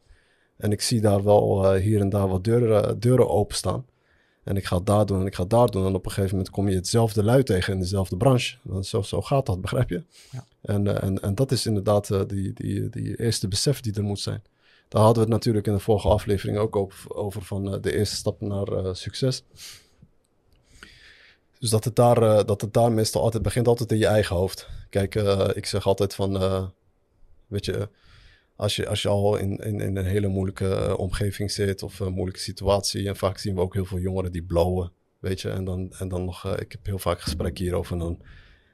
En 0.57 0.73
ik 0.73 0.81
zie 0.81 1.01
daar 1.01 1.25
wel 1.25 1.75
uh, 1.75 1.83
hier 1.83 2.01
en 2.01 2.09
daar 2.09 2.29
wat 2.29 2.45
deuren, 2.45 3.01
deuren 3.01 3.29
openstaan. 3.29 3.87
En 4.45 4.57
ik 4.57 4.65
ga 4.65 4.81
daar 4.81 5.07
doen 5.07 5.21
en 5.21 5.27
ik 5.27 5.35
ga 5.35 5.45
daar 5.45 5.71
doen. 5.71 5.87
En 5.87 5.95
op 5.95 6.05
een 6.05 6.11
gegeven 6.11 6.37
moment 6.37 6.55
kom 6.55 6.69
je 6.69 6.75
hetzelfde 6.75 7.25
lui 7.25 7.43
tegen 7.43 7.73
in 7.73 7.81
dezelfde 7.81 8.17
branche. 8.17 8.57
Want 8.63 8.87
zo, 8.87 9.03
zo 9.03 9.23
gaat 9.23 9.47
dat, 9.47 9.61
begrijp 9.61 9.89
je? 9.89 10.03
Ja. 10.31 10.45
En, 10.63 10.85
uh, 10.85 11.03
en, 11.03 11.23
en 11.23 11.35
dat 11.35 11.53
is 11.53 11.67
inderdaad 11.67 12.11
uh, 12.11 12.21
die, 12.27 12.53
die, 12.53 12.89
die 12.89 13.17
eerste 13.17 13.49
besef 13.49 13.81
die 13.81 13.95
er 13.95 14.03
moet 14.03 14.21
zijn. 14.21 14.43
Daar 14.89 15.03
hadden 15.03 15.23
we 15.23 15.29
het 15.29 15.39
natuurlijk 15.39 15.67
in 15.67 15.73
de 15.73 15.81
vorige 15.81 16.09
aflevering 16.09 16.59
ook 16.59 16.77
over, 16.77 17.15
over 17.15 17.43
van 17.43 17.81
de 17.81 17.97
eerste 17.97 18.17
stap 18.17 18.41
naar 18.41 18.97
succes. 18.97 19.45
Dus 21.61 21.71
dat 21.71 21.85
het, 21.85 21.97
daar, 21.97 22.23
uh, 22.23 22.41
dat 22.45 22.61
het 22.61 22.73
daar 22.73 22.93
meestal 22.93 23.23
altijd 23.23 23.43
begint, 23.43 23.69
altijd 23.69 23.93
in 23.93 23.99
je 23.99 24.07
eigen 24.07 24.37
hoofd. 24.37 24.69
Kijk, 24.91 25.15
uh, 25.15 25.49
ik 25.55 25.67
zeg 25.67 25.87
altijd 25.87 26.15
van, 26.15 26.43
uh, 26.43 26.67
weet 27.47 27.65
je, 27.65 27.89
als 28.57 28.77
je, 28.77 28.89
als 28.89 29.03
je 29.03 29.09
al 29.09 29.37
in, 29.37 29.57
in, 29.57 29.81
in 29.81 29.97
een 29.97 30.05
hele 30.05 30.29
moeilijke 30.29 30.97
omgeving 30.97 31.51
zit 31.51 31.83
of 31.83 32.01
een 32.01 32.13
moeilijke 32.13 32.41
situatie, 32.41 33.09
en 33.09 33.17
vaak 33.17 33.39
zien 33.39 33.55
we 33.55 33.61
ook 33.61 33.75
heel 33.75 33.85
veel 33.85 33.99
jongeren 33.99 34.33
die 34.33 34.43
blowen, 34.43 34.93
weet 35.19 35.41
je, 35.41 35.51
en 35.51 35.65
dan, 35.65 35.93
en 35.99 36.09
dan 36.09 36.25
nog, 36.25 36.57
ik 36.59 36.73
heb 36.73 36.87
heel 36.87 36.99
vaak 36.99 37.21
gesprekken 37.21 37.65
hierover 37.65 37.93
en 37.93 37.99
dan 37.99 38.23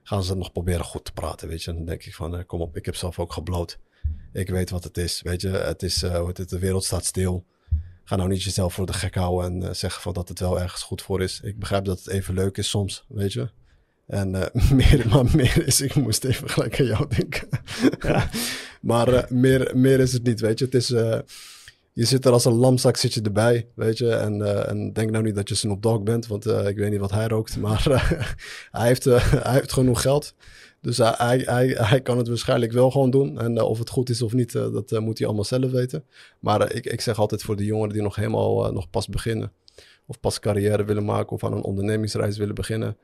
gaan 0.02 0.22
ze 0.22 0.36
nog 0.36 0.52
proberen 0.52 0.84
goed 0.84 1.04
te 1.04 1.12
praten, 1.12 1.48
weet 1.48 1.62
je. 1.62 1.70
En 1.70 1.76
dan 1.76 1.86
denk 1.86 2.04
ik 2.04 2.14
van, 2.14 2.46
kom 2.46 2.60
op, 2.60 2.76
ik 2.76 2.84
heb 2.84 2.94
zelf 2.94 3.18
ook 3.18 3.32
gebloot. 3.32 3.78
Ik 4.32 4.48
weet 4.48 4.70
wat 4.70 4.84
het 4.84 4.98
is, 4.98 5.22
weet 5.22 5.40
je. 5.40 5.48
Het 5.48 5.82
is, 5.82 6.02
hoe 6.02 6.32
de 6.32 6.58
wereld 6.58 6.84
staat 6.84 7.04
stil 7.04 7.44
ga 8.08 8.16
nou 8.16 8.28
niet 8.28 8.42
jezelf 8.42 8.74
voor 8.74 8.86
de 8.86 8.92
gek 8.92 9.14
houden 9.14 9.52
en 9.52 9.68
uh, 9.68 9.72
zeggen 9.72 10.02
van 10.02 10.12
dat 10.12 10.28
het 10.28 10.38
wel 10.38 10.60
ergens 10.60 10.82
goed 10.82 11.02
voor 11.02 11.22
is. 11.22 11.40
Ik 11.42 11.58
begrijp 11.58 11.84
dat 11.84 11.98
het 11.98 12.08
even 12.08 12.34
leuk 12.34 12.56
is 12.56 12.68
soms, 12.68 13.04
weet 13.08 13.32
je. 13.32 13.48
En 14.06 14.34
uh, 14.34 14.70
meer, 14.70 15.06
maar 15.08 15.24
meer 15.36 15.66
is, 15.66 15.80
ik 15.80 15.94
moest 15.94 16.24
even 16.24 16.50
gelijk 16.50 16.80
aan 16.80 16.86
jou 16.86 17.06
denken. 17.08 17.48
Ja. 17.98 18.30
maar 18.90 19.08
uh, 19.08 19.22
meer, 19.28 19.70
meer 19.74 20.00
is 20.00 20.12
het 20.12 20.22
niet, 20.22 20.40
weet 20.40 20.58
je. 20.58 20.64
Het 20.64 20.74
is, 20.74 20.88
je 21.92 22.04
zit 22.04 22.24
er 22.24 22.32
als 22.32 22.44
een 22.44 22.52
lamzak 22.52 22.96
zit 22.96 23.14
je 23.14 23.22
erbij, 23.22 23.68
weet 23.74 23.98
je. 23.98 24.10
En, 24.10 24.66
en 24.68 24.92
denk 24.92 25.10
nou 25.10 25.24
niet 25.24 25.34
dat 25.34 25.48
je 25.48 25.54
Snoop 25.54 25.82
Dogg 25.82 26.02
bent, 26.02 26.26
want 26.26 26.46
ik 26.46 26.76
weet 26.76 26.90
niet 26.90 27.00
wat 27.00 27.10
hij 27.10 27.26
rookt. 27.26 27.56
Maar 27.56 27.84
hij, 28.70 28.86
heeft, 28.86 29.04
hij 29.04 29.52
heeft 29.52 29.72
genoeg 29.72 30.00
geld. 30.00 30.34
Dus 30.86 30.98
hij, 30.98 31.42
hij, 31.44 31.66
hij 31.66 32.00
kan 32.00 32.18
het 32.18 32.28
waarschijnlijk 32.28 32.72
wel 32.72 32.90
gewoon 32.90 33.10
doen. 33.10 33.38
En 33.38 33.60
of 33.60 33.78
het 33.78 33.90
goed 33.90 34.08
is 34.08 34.22
of 34.22 34.32
niet, 34.32 34.52
dat 34.52 35.00
moet 35.00 35.18
hij 35.18 35.26
allemaal 35.26 35.44
zelf 35.44 35.70
weten. 35.70 36.04
Maar 36.40 36.72
ik, 36.72 36.86
ik 36.86 37.00
zeg 37.00 37.18
altijd 37.18 37.42
voor 37.42 37.56
de 37.56 37.64
jongeren 37.64 37.92
die 37.92 38.02
nog 38.02 38.16
helemaal 38.16 38.72
nog 38.72 38.90
pas 38.90 39.08
beginnen 39.08 39.52
of 40.06 40.20
pas 40.20 40.38
carrière 40.38 40.84
willen 40.84 41.04
maken 41.04 41.32
of 41.32 41.44
aan 41.44 41.52
een 41.52 41.62
ondernemingsreis 41.62 42.36
willen 42.36 42.54
beginnen, 42.54 42.96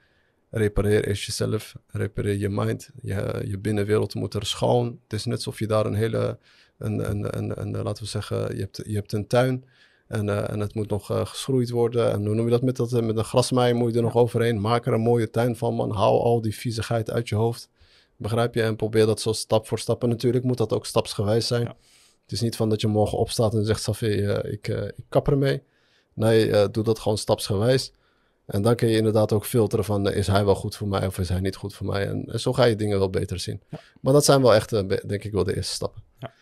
repareer 0.50 1.06
eerst 1.06 1.24
jezelf, 1.24 1.74
repareer 1.86 2.36
je 2.36 2.48
mind. 2.48 2.90
Je, 3.00 3.42
je 3.46 3.58
binnenwereld 3.58 4.14
moet 4.14 4.34
er 4.34 4.46
schoon. 4.46 4.98
Het 5.02 5.12
is 5.12 5.24
net 5.24 5.36
alsof 5.36 5.58
je 5.58 5.66
daar 5.66 5.86
een 5.86 5.94
hele, 5.94 6.38
een, 6.78 7.10
een, 7.10 7.38
een, 7.38 7.60
een 7.60 7.82
laten 7.82 8.02
we 8.02 8.08
zeggen, 8.08 8.56
je 8.56 8.60
hebt, 8.60 8.80
je 8.86 8.94
hebt 8.94 9.12
een 9.12 9.26
tuin 9.26 9.64
en, 10.06 10.26
uh, 10.26 10.50
en 10.50 10.60
het 10.60 10.74
moet 10.74 10.90
nog 10.90 11.10
uh, 11.10 11.26
geschroeid 11.26 11.70
worden. 11.70 12.12
En 12.12 12.26
hoe 12.26 12.34
noem 12.34 12.44
je 12.44 12.50
dat 12.50 12.62
met, 12.62 12.76
dat, 12.76 12.90
met 12.90 13.16
een 13.16 13.24
grasmaaier 13.24 13.76
moet 13.76 13.90
je 13.90 13.96
er 13.96 14.02
nog 14.02 14.16
overheen. 14.16 14.60
Maak 14.60 14.86
er 14.86 14.92
een 14.92 15.00
mooie 15.00 15.30
tuin 15.30 15.56
van, 15.56 15.74
man. 15.74 15.90
Haal 15.90 16.24
al 16.24 16.40
die 16.40 16.54
viezigheid 16.54 17.10
uit 17.10 17.28
je 17.28 17.34
hoofd. 17.34 17.70
Begrijp 18.22 18.54
je? 18.54 18.62
En 18.62 18.76
probeer 18.76 19.06
dat 19.06 19.20
zo 19.20 19.32
stap 19.32 19.66
voor 19.66 19.78
stap. 19.78 20.02
En 20.02 20.08
natuurlijk 20.08 20.44
moet 20.44 20.58
dat 20.58 20.72
ook 20.72 20.86
stapsgewijs 20.86 21.46
zijn. 21.46 21.66
Het 22.22 22.32
is 22.32 22.40
niet 22.40 22.56
van 22.56 22.68
dat 22.68 22.80
je 22.80 22.86
morgen 22.86 23.18
opstaat 23.18 23.54
en 23.54 23.64
zegt, 23.64 23.82
Safi, 23.82 24.06
uh, 24.06 24.52
ik, 24.52 24.68
ik 24.68 25.04
kap 25.08 25.28
ermee. 25.28 25.62
Nee, 26.14 26.48
uh, 26.48 26.64
doe 26.70 26.84
dat 26.84 26.98
gewoon 26.98 27.18
stapsgewijs. 27.18 27.92
En 28.46 28.62
dan 28.62 28.74
kun 28.74 28.88
je 28.88 28.96
inderdaad 28.96 29.32
ook 29.32 29.46
filteren 29.46 29.84
van 29.84 30.10
is 30.10 30.26
hij 30.26 30.44
wel 30.44 30.54
goed 30.54 30.76
voor 30.76 30.88
mij 30.88 31.06
of 31.06 31.18
is 31.18 31.28
hij 31.28 31.40
niet 31.40 31.56
goed 31.56 31.74
voor 31.74 31.86
mij. 31.86 32.08
En, 32.08 32.40
zo 32.40 32.52
ga 32.52 32.64
je 32.64 32.76
dingen 32.76 32.98
wel 32.98 33.10
beter 33.10 33.40
zien. 33.40 33.62
Ja. 33.68 33.80
Maar 34.00 34.12
dat 34.12 34.24
zijn 34.24 34.42
wel 34.42 34.54
echt, 34.54 34.72
uh, 34.72 34.88
denk 34.88 35.24
ik, 35.24 35.32
wel 35.32 35.44
de 35.44 35.56
eerste 35.56 35.74
stappen. 35.74 36.02
Ja. 36.18 36.32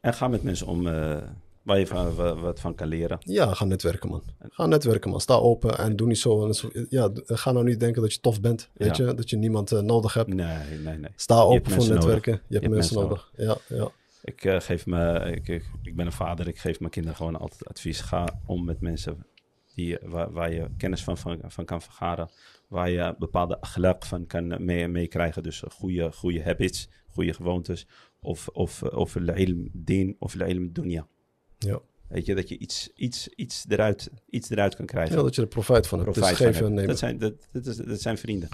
En 0.00 0.14
ga 0.14 0.28
met 0.28 0.42
mensen 0.42 0.66
om 0.66 0.86
uh, 0.86 1.22
waar 1.64 1.78
je 1.78 1.86
van, 1.86 2.14
wat 2.40 2.60
van 2.60 2.74
kan 2.74 2.88
leren. 2.88 3.18
Ja, 3.20 3.54
ga 3.54 3.64
netwerken, 3.64 4.08
man. 4.08 4.22
Ga 4.38 4.66
netwerken, 4.66 5.10
man. 5.10 5.20
Sta 5.20 5.34
open 5.34 5.78
en 5.78 5.96
doe 5.96 6.06
niet 6.06 6.18
zo. 6.18 6.50
Ja, 6.88 7.10
ga 7.14 7.52
nou 7.52 7.64
niet 7.64 7.80
denken 7.80 8.02
dat 8.02 8.12
je 8.12 8.20
tof 8.20 8.40
bent, 8.40 8.70
weet 8.74 8.96
je. 8.96 9.14
Dat 9.14 9.30
je 9.30 9.36
niemand 9.36 9.70
nodig 9.70 10.14
hebt. 10.14 10.34
Nee, 10.34 10.78
nee, 10.84 10.98
nee. 10.98 11.10
Sta 11.16 11.40
open 11.40 11.72
voor 11.72 11.88
netwerken. 11.88 12.32
Je 12.32 12.38
hebt, 12.38 12.48
je 12.48 12.58
hebt 12.58 12.72
mensen, 12.72 12.94
nodig. 12.94 13.30
nodig. 13.36 13.62
Ja, 13.68 13.76
ja. 13.76 13.90
Ik, 14.24 14.44
uh, 14.44 14.60
geef 14.60 14.86
me, 14.86 15.32
ik, 15.34 15.48
ik, 15.82 15.96
ben 15.96 16.06
een 16.06 16.12
vader, 16.12 16.48
ik 16.48 16.58
geef 16.58 16.78
mijn 16.78 16.90
kinderen 16.90 17.16
gewoon 17.16 17.36
altijd 17.36 17.68
advies. 17.68 18.00
Ga 18.00 18.40
om 18.46 18.64
met 18.64 18.80
mensen 18.80 19.26
die, 19.74 19.98
waar, 20.02 20.32
waar 20.32 20.52
je 20.52 20.70
kennis 20.76 21.04
van, 21.04 21.18
van, 21.18 21.40
van, 21.46 21.64
kan 21.64 21.82
vergaren. 21.82 22.30
Waar 22.68 22.90
je 22.90 23.14
bepaalde 23.18 23.56
geluk 23.60 24.04
van 24.04 24.26
kan 24.26 24.64
meekrijgen. 24.64 25.42
dus 25.42 25.62
goede, 25.68 26.12
goede 26.12 26.42
habits, 26.42 26.88
goede 27.08 27.34
gewoontes. 27.34 27.86
Of, 28.20 28.48
of, 28.48 28.82
of 28.82 29.16
ilm 29.16 29.68
dien 29.72 30.16
of 30.18 30.34
ilm 30.34 30.72
dunya. 30.72 31.06
Ja. 31.64 31.80
Weet 32.08 32.26
je, 32.26 32.34
dat 32.34 32.48
je 32.48 32.58
iets, 32.58 32.90
iets, 32.94 33.28
iets, 33.28 33.64
eruit, 33.68 34.10
iets 34.30 34.50
eruit 34.50 34.76
kan 34.76 34.86
krijgen. 34.86 35.16
Ja, 35.16 35.22
dat 35.22 35.34
je 35.34 35.40
er 35.40 35.48
profijt 35.48 35.86
van 35.86 35.98
hebt. 35.98 36.10
Profijt 36.10 36.38
dus 36.38 36.56
van 36.56 36.76
hebt. 36.76 36.88
Dat, 36.88 36.98
zijn, 36.98 37.18
dat, 37.18 37.32
dat, 37.52 37.66
is, 37.66 37.76
dat 37.76 38.00
zijn 38.00 38.18
vrienden. 38.18 38.48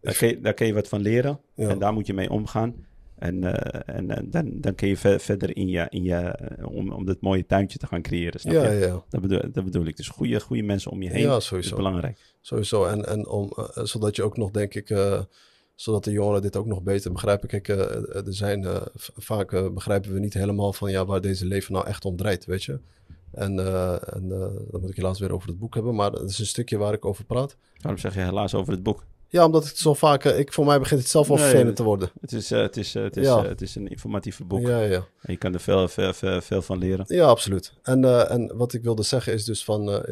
Daar 0.00 0.14
kun, 0.14 0.28
je, 0.28 0.40
daar 0.40 0.54
kun 0.54 0.66
je 0.66 0.72
wat 0.72 0.88
van 0.88 1.00
leren. 1.00 1.40
Ja. 1.54 1.68
En 1.68 1.78
daar 1.78 1.92
moet 1.92 2.06
je 2.06 2.14
mee 2.14 2.30
omgaan. 2.30 2.86
En, 3.18 3.42
uh, 3.42 3.54
en 3.86 4.10
uh, 4.10 4.16
dan, 4.24 4.60
dan 4.60 4.74
kun 4.74 4.88
je 4.88 4.96
ver, 4.96 5.20
verder 5.20 5.56
in 5.56 5.68
je, 5.68 5.86
in 5.88 6.02
je 6.02 6.38
uh, 6.58 6.66
om, 6.66 6.92
om 6.92 7.04
dat 7.04 7.20
mooie 7.20 7.46
tuintje 7.46 7.78
te 7.78 7.86
gaan 7.86 8.02
creëren. 8.02 8.40
Snap 8.40 8.52
ja, 8.52 8.70
je? 8.70 8.78
ja. 8.78 9.04
Dat 9.08 9.20
bedoel, 9.20 9.40
dat 9.52 9.64
bedoel 9.64 9.86
ik. 9.86 9.96
Dus 9.96 10.08
goede, 10.08 10.40
goede 10.40 10.62
mensen 10.62 10.90
om 10.90 11.02
je 11.02 11.10
heen 11.10 11.22
ja, 11.22 11.40
sowieso. 11.40 11.70
is 11.70 11.76
belangrijk. 11.76 12.18
Sowieso. 12.40 12.84
En, 12.84 13.06
en 13.06 13.26
om, 13.28 13.52
zodat 13.74 14.16
je 14.16 14.22
ook 14.22 14.36
nog, 14.36 14.50
denk 14.50 14.74
ik, 14.74 14.88
zodat 15.82 16.04
de 16.04 16.10
jongeren 16.10 16.42
dit 16.42 16.56
ook 16.56 16.66
nog 16.66 16.82
beter 16.82 17.12
begrijpen. 17.12 17.48
Kijk, 17.48 17.68
er 17.68 18.24
zijn 18.34 18.66
vaak 19.16 19.74
begrijpen 19.74 20.12
we 20.12 20.18
niet 20.18 20.34
helemaal 20.34 20.72
van 20.72 20.90
ja, 20.90 21.04
waar 21.04 21.20
deze 21.20 21.46
leven 21.46 21.72
nou 21.72 21.86
echt 21.86 22.04
om 22.04 22.16
draait, 22.16 22.44
weet 22.44 22.64
je. 22.64 22.78
En, 23.32 23.58
en 24.14 24.28
dan 24.70 24.80
moet 24.80 24.90
ik 24.90 24.96
helaas 24.96 25.18
weer 25.18 25.32
over 25.32 25.48
het 25.48 25.58
boek 25.58 25.74
hebben, 25.74 25.94
maar 25.94 26.10
dat 26.10 26.30
is 26.30 26.38
een 26.38 26.46
stukje 26.46 26.76
waar 26.76 26.92
ik 26.92 27.04
over 27.04 27.24
praat. 27.24 27.56
Waarom 27.80 28.00
zeg 28.00 28.14
je 28.14 28.20
helaas 28.20 28.54
over 28.54 28.72
het 28.72 28.82
boek? 28.82 29.04
Ja, 29.28 29.44
omdat 29.44 29.64
het 29.64 29.78
zo 29.78 29.94
vaak... 29.94 30.24
Uh, 30.24 30.38
ik, 30.38 30.52
voor 30.52 30.64
mij 30.64 30.78
begint 30.78 31.00
het 31.00 31.08
zelf 31.08 31.30
al 31.30 31.36
nee, 31.36 31.44
vervelend 31.44 31.76
te 31.76 31.82
worden. 31.82 32.10
Het 32.20 32.32
is, 32.32 32.50
het 32.50 32.76
is, 32.76 32.94
het 32.94 33.16
is, 33.16 33.26
ja. 33.26 33.44
het 33.44 33.62
is 33.62 33.74
een 33.74 33.88
informatieve 33.88 34.44
boek. 34.44 34.66
Ja, 34.66 34.80
ja. 34.80 35.06
En 35.20 35.32
je 35.32 35.36
kan 35.36 35.54
er 35.54 35.60
veel, 35.60 35.88
veel, 35.88 36.12
veel, 36.12 36.40
veel 36.40 36.62
van 36.62 36.78
leren. 36.78 37.04
Ja, 37.08 37.26
absoluut. 37.26 37.72
En, 37.82 38.28
en 38.28 38.56
wat 38.56 38.72
ik 38.72 38.82
wilde 38.82 39.02
zeggen 39.02 39.32
is 39.32 39.44
dus 39.44 39.64
van... 39.64 40.04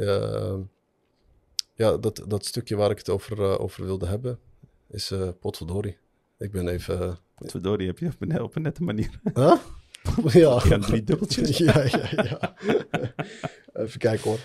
ja, 1.75 1.97
dat, 1.97 2.25
dat 2.29 2.45
stukje 2.45 2.77
waar 2.77 2.91
ik 2.91 2.99
het 2.99 3.09
over, 3.09 3.59
over 3.59 3.85
wilde 3.85 4.07
hebben... 4.07 4.39
is 4.91 5.13
potverdorie. 5.41 5.97
Ik 6.39 6.51
ben 6.51 6.69
even... 6.69 7.19
Potverdorie 7.35 7.87
heb 7.87 7.99
je 7.99 8.07
op 8.07 8.15
een, 8.19 8.41
op 8.41 8.57
een 8.57 8.63
nette 8.63 8.83
manier. 8.83 9.21
Huh? 9.35 9.57
ja. 10.43 10.63
ja, 10.69 10.79
drie 10.79 11.05
dubbeltjes. 11.05 11.59
ja, 11.69 11.83
ja, 11.83 12.11
ja. 12.13 12.55
even 13.73 13.99
kijken 13.99 14.31
hoor 14.31 14.39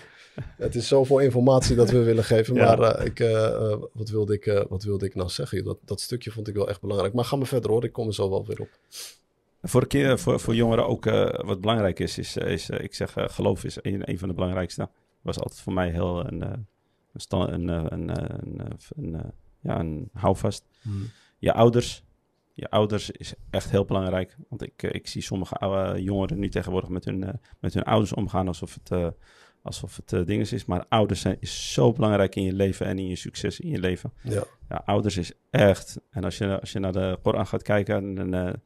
het 0.56 0.74
is 0.74 0.88
zoveel 0.88 1.18
informatie 1.18 1.76
dat 1.76 1.90
we 1.90 2.02
willen 2.02 2.24
geven. 2.24 2.54
Maar 2.54 2.80
uh, 2.80 3.06
ik, 3.06 3.20
uh, 3.20 3.76
wat, 3.92 4.08
wilde 4.08 4.34
ik, 4.34 4.46
uh, 4.46 4.62
wat 4.68 4.82
wilde 4.82 5.06
ik 5.06 5.14
nou 5.14 5.28
zeggen? 5.28 5.64
Dat, 5.64 5.78
dat 5.84 6.00
stukje 6.00 6.30
vond 6.30 6.48
ik 6.48 6.54
wel 6.54 6.68
echt 6.68 6.80
belangrijk. 6.80 7.14
Maar 7.14 7.24
ga 7.24 7.36
maar 7.36 7.46
verder 7.46 7.70
hoor, 7.70 7.84
ik 7.84 7.92
kom 7.92 8.06
er 8.06 8.14
zo 8.14 8.30
wel 8.30 8.46
weer 8.46 8.60
op. 8.60 8.68
Voor, 9.62 9.86
keer, 9.86 10.18
voor, 10.18 10.40
voor 10.40 10.54
jongeren 10.54 10.86
ook 10.86 11.04
wat 11.44 11.60
belangrijk 11.60 11.98
is, 11.98 12.18
is, 12.18 12.36
is 12.36 12.70
ik 12.70 12.94
zeg 12.94 13.14
geloof 13.16 13.64
is 13.64 13.78
een, 13.82 14.10
een 14.10 14.18
van 14.18 14.28
de 14.28 14.34
belangrijkste. 14.34 14.88
Was 15.22 15.38
altijd 15.40 15.60
voor 15.60 15.72
mij 15.72 15.90
heel 15.90 16.26
een, 16.26 16.42
een, 16.42 17.52
een, 17.52 17.68
een, 17.68 18.08
een, 18.08 18.78
een, 18.96 19.32
ja, 19.66 19.78
een 19.78 20.10
houvast. 20.12 20.64
Hmm. 20.82 21.10
Je 21.38 21.52
ouders, 21.52 22.04
je 22.52 22.70
ouders 22.70 23.10
is 23.10 23.34
echt 23.50 23.70
heel 23.70 23.84
belangrijk. 23.84 24.36
Want 24.48 24.62
ik, 24.62 24.82
ik 24.82 25.06
zie 25.06 25.22
sommige 25.22 25.54
oude 25.54 26.02
jongeren 26.02 26.38
nu 26.38 26.48
tegenwoordig 26.48 26.90
met 26.90 27.04
hun, 27.04 27.40
met 27.60 27.74
hun 27.74 27.84
ouders 27.84 28.12
omgaan 28.12 28.46
alsof 28.46 28.74
het 28.74 29.14
alsof 29.66 29.96
het 30.06 30.28
uh, 30.28 30.40
is. 30.52 30.64
Maar 30.64 30.84
ouders 30.88 31.20
zijn, 31.20 31.36
is 31.40 31.72
zo 31.72 31.92
belangrijk 31.92 32.34
in 32.34 32.42
je 32.42 32.52
leven 32.52 32.86
en 32.86 32.98
in 32.98 33.08
je 33.08 33.16
succes 33.16 33.60
in 33.60 33.70
je 33.70 33.78
leven. 33.78 34.12
Ja. 34.22 34.44
ja 34.68 34.82
ouders 34.84 35.16
is 35.16 35.32
echt. 35.50 36.00
En 36.10 36.24
als 36.24 36.38
je, 36.38 36.60
als 36.60 36.72
je 36.72 36.78
naar 36.78 36.92
de 36.92 37.18
Koran 37.22 37.46
gaat 37.46 37.62
kijken, 37.62 38.14
dan, 38.14 38.58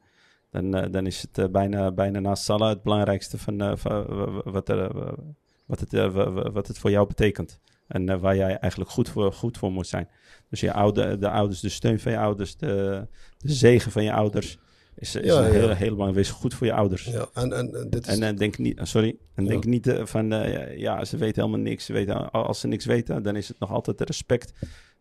dan, 0.50 0.90
dan 0.90 1.06
is 1.06 1.26
het 1.30 1.52
bijna, 1.52 1.92
bijna 1.92 2.18
naast 2.18 2.44
Salah 2.44 2.68
het 2.68 2.82
belangrijkste 2.82 3.38
van, 3.38 3.78
van 3.78 4.04
wat, 4.44 4.68
er, 4.68 4.94
wat, 5.66 5.80
het, 5.80 6.12
wat 6.52 6.66
het 6.66 6.78
voor 6.78 6.90
jou 6.90 7.06
betekent. 7.06 7.60
En 7.90 8.20
waar 8.20 8.36
jij 8.36 8.58
eigenlijk 8.58 8.90
goed 8.90 9.08
voor, 9.08 9.32
goed 9.32 9.58
voor 9.58 9.72
moet 9.72 9.86
zijn. 9.86 10.08
Dus 10.48 10.60
je 10.60 10.72
oude, 10.72 11.18
de 11.18 11.30
ouders, 11.30 11.60
de 11.60 11.68
steun 11.68 12.00
van 12.00 12.12
je 12.12 12.18
ouders, 12.18 12.56
de, 12.56 13.06
de 13.38 13.52
zegen 13.52 13.92
van 13.92 14.04
je 14.04 14.12
ouders 14.12 14.58
is, 14.94 15.14
is 15.14 15.24
ja, 15.24 15.42
heel, 15.42 15.68
heel 15.68 15.90
belangrijk. 15.90 16.14
Wees 16.14 16.30
goed 16.30 16.54
voor 16.54 16.66
je 16.66 16.72
ouders. 16.72 17.04
Ja, 17.04 17.28
en, 17.34 17.52
en, 17.52 17.86
dit 17.90 18.06
is... 18.06 18.14
en, 18.14 18.22
en 18.22 18.36
denk 18.36 18.58
niet, 18.58 18.80
sorry, 18.82 19.16
en 19.34 19.44
denk 19.44 19.64
niet 19.64 19.86
uh, 19.86 20.06
van, 20.06 20.32
uh, 20.32 20.76
ja, 20.78 21.04
ze 21.04 21.16
weten 21.16 21.42
helemaal 21.42 21.64
niks. 21.64 21.84
Ze 21.84 21.92
weten, 21.92 22.30
als 22.30 22.60
ze 22.60 22.66
niks 22.66 22.84
weten, 22.84 23.22
dan 23.22 23.36
is 23.36 23.48
het 23.48 23.58
nog 23.58 23.70
altijd 23.70 23.98
de 23.98 24.04
respect 24.04 24.52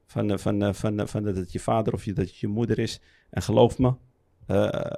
van, 0.06 0.40
van, 0.40 0.76
van, 0.76 1.08
van 1.08 1.24
dat 1.24 1.36
het 1.36 1.52
je 1.52 1.60
vader 1.60 1.94
of 1.94 2.06
je, 2.06 2.14
dat 2.14 2.26
het 2.26 2.38
je 2.38 2.48
moeder 2.48 2.80
is. 2.80 3.02
En 3.30 3.42
geloof 3.42 3.78
me, 3.78 3.94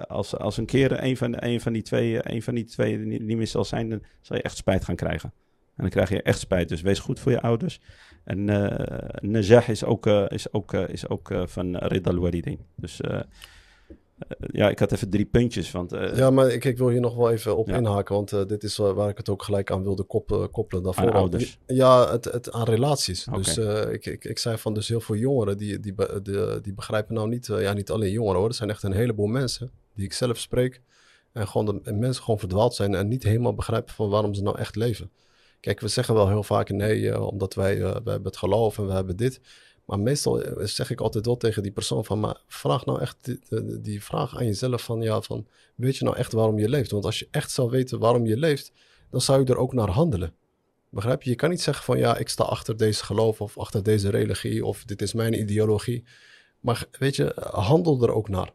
als, 0.08 0.38
als 0.38 0.58
een 0.58 0.66
keer 0.66 1.04
een 1.04 1.18
van, 1.18 1.44
een 1.44 1.62
van 1.62 1.74
die 1.74 1.82
twee, 1.82 2.32
een 2.32 2.42
van 2.42 2.56
die 2.56 2.66
twee 2.66 2.98
niet, 2.98 3.22
niet 3.22 3.38
meer 3.38 3.48
zal 3.48 3.66
zijn, 3.66 3.90
dan 3.90 4.02
zal 4.22 4.36
je 4.38 4.44
echt 4.44 4.58
spijt 4.58 4.86
gaan 4.86 4.96
krijgen. 4.96 5.34
En 5.76 5.84
dan 5.84 5.90
krijg 5.90 6.10
je 6.10 6.22
echt 6.22 6.40
spijt. 6.40 6.70
Dus 6.70 6.82
wees 6.82 7.00
goed 7.00 7.20
voor 7.20 7.32
je 7.32 7.42
ouders. 7.42 7.82
En 8.24 8.48
uh, 8.48 8.70
Najah 9.22 9.68
is 9.68 9.84
ook, 9.84 10.06
uh, 10.06 10.26
is 10.28 10.54
ook, 10.54 10.74
uh, 10.74 10.88
is 10.88 11.10
ook 11.10 11.32
van 11.46 11.78
Ridal 11.78 12.20
Walidin. 12.20 12.60
Dus 12.76 13.00
ja, 14.52 14.70
ik 14.70 14.80
had 14.80 14.92
even 14.92 15.10
drie 15.10 15.26
puntjes. 15.26 15.72
Want, 15.72 15.92
ja, 15.92 16.30
maar 16.30 16.50
ik, 16.50 16.66
ik, 16.66 16.78
wil 16.78 16.90
hier 16.90 17.00
nog 17.00 17.16
wel 17.16 17.32
even 17.32 17.58
op 17.58 17.70
inhaken. 17.70 18.16
Want 18.16 18.50
dit 18.50 18.64
is 18.64 18.78
waar 18.78 19.10
ik 19.10 19.18
het 19.18 19.30
ook 19.30 19.44
gelijk 19.44 19.72
aan 19.72 19.84
wilde 19.84 20.04
kop, 20.04 20.50
koppelen. 20.52 20.84
Daarvoor 20.84 21.08
aan 21.08 21.14
ouders? 21.14 21.60
Ja, 21.68 22.12
het, 22.12 22.26
het, 22.26 22.52
aan 22.52 22.66
relaties. 22.66 23.28
Okay. 23.28 23.42
Dus 23.42 23.58
ik, 23.92 24.06
ik, 24.06 24.26
ik 24.26 24.38
zei 24.38 24.58
van 24.58 24.74
dus 24.74 24.88
heel 24.88 25.02
veel 25.02 25.16
jongeren... 25.16 25.58
die, 25.58 25.80
die, 25.80 25.94
die, 26.22 26.62
die 26.62 26.74
begrijpen 26.74 27.14
nou 27.16 27.30
niet... 27.30 27.46
ja, 27.46 27.74
niet 27.74 27.90
alleen 27.90 28.12
jongeren 28.12 28.40
hoor. 28.40 28.50
Er 28.50 28.56
zijn 28.56 28.70
echt 28.70 28.84
een 28.84 28.94
heleboel 28.94 29.28
mensen 29.28 29.72
die 29.96 30.06
ik 30.06 30.14
zelf 30.14 30.38
spreek... 30.38 30.82
en 31.32 31.48
gewoon 31.48 31.82
de 31.84 31.94
mensen 31.94 32.24
gewoon 32.24 32.40
verdwaald 32.40 32.76
zijn... 32.76 32.96
en 32.96 33.08
niet 33.08 33.24
helemaal 33.24 33.54
begrijpen 33.54 33.94
van 33.94 34.10
waarom 34.10 34.34
ze 34.34 34.42
nou 34.42 34.58
echt 34.58 34.76
leven. 34.76 35.12
Kijk, 35.62 35.80
we 35.80 35.88
zeggen 35.88 36.14
wel 36.14 36.28
heel 36.28 36.44
vaak 36.44 36.70
nee... 36.70 37.22
omdat 37.22 37.54
wij, 37.54 37.80
wij 37.80 37.92
hebben 37.92 38.24
het 38.24 38.38
geloof 38.38 38.78
en 38.78 38.88
we 38.88 38.94
hebben 38.94 39.16
dit... 39.16 39.42
Maar 39.86 40.00
meestal 40.00 40.42
eh, 40.42 40.66
zeg 40.66 40.90
ik 40.90 41.02
altijd 41.02 41.26
wel 41.26 41.38
tegen 41.38 41.64
die 41.64 41.72
persoon 41.72 42.06
van, 42.06 42.20
maar 42.20 42.42
vraag 42.48 42.86
nou 42.86 43.02
echt 43.02 43.18
die, 43.22 43.40
die, 43.82 44.04
vraag 44.04 44.38
aan 44.38 44.46
jezelf 44.46 44.84
van, 44.84 45.02
ja, 45.02 45.22
van, 45.22 45.48
weet 45.76 45.98
je 45.98 46.04
nou 46.04 46.18
echt 46.18 46.32
waarom 46.32 46.60
je 46.60 46.70
leeft? 46.70 46.92
Want 46.92 47.06
als 47.06 47.20
je 47.20 47.28
echt 47.32 47.52
zou 47.52 47.70
weten 47.70 48.00
waarom 48.00 48.26
je 48.26 48.38
leeft, 48.38 48.72
dan 49.10 49.22
zou 49.22 49.40
je 49.40 49.46
er 49.46 49.58
ook 49.58 49.74
naar 49.74 49.90
handelen. 49.90 50.34
Begrijp 50.90 51.24
je? 51.24 51.30
Je 51.30 51.36
kan 51.36 51.50
niet 51.50 51.62
zeggen 51.62 51.84
van, 51.84 51.98
ja, 51.98 52.18
ik 52.18 52.30
sta 52.30 52.44
achter 52.44 52.78
deze 52.78 53.04
geloof 53.04 53.42
of 53.42 53.58
achter 53.58 53.84
deze 53.84 54.10
religie 54.10 54.66
of 54.66 54.84
dit 54.84 55.02
is 55.02 55.14
mijn 55.14 55.40
ideologie. 55.40 56.04
Maar 56.60 56.86
weet 56.92 57.16
je, 57.16 57.36
handel 57.52 58.04
er 58.04 58.12
ook 58.12 58.30
naar. 58.30 58.54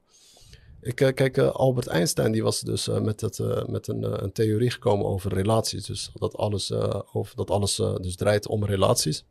Ik, 0.86 1.00
eh, 1.00 1.14
kijk, 1.14 1.36
uh, 1.36 1.50
Albert 1.50 1.86
Einstein 1.86 2.32
die 2.32 2.42
was 2.42 2.60
dus 2.60 2.88
uh, 2.88 3.00
met, 3.00 3.20
het, 3.20 3.68
met 3.68 3.88
een, 3.88 4.22
een, 4.22 4.32
theorie 4.32 4.70
gekomen 4.70 5.06
over 5.06 5.32
relaties. 5.32 5.86
Dus 5.86 6.10
dat 6.14 6.36
alles, 6.36 6.72
over, 7.12 7.36
dat 7.36 7.50
alles 7.50 7.76
dus 7.76 8.16
draait 8.16 8.46
om 8.46 8.64
relaties. 8.64 9.24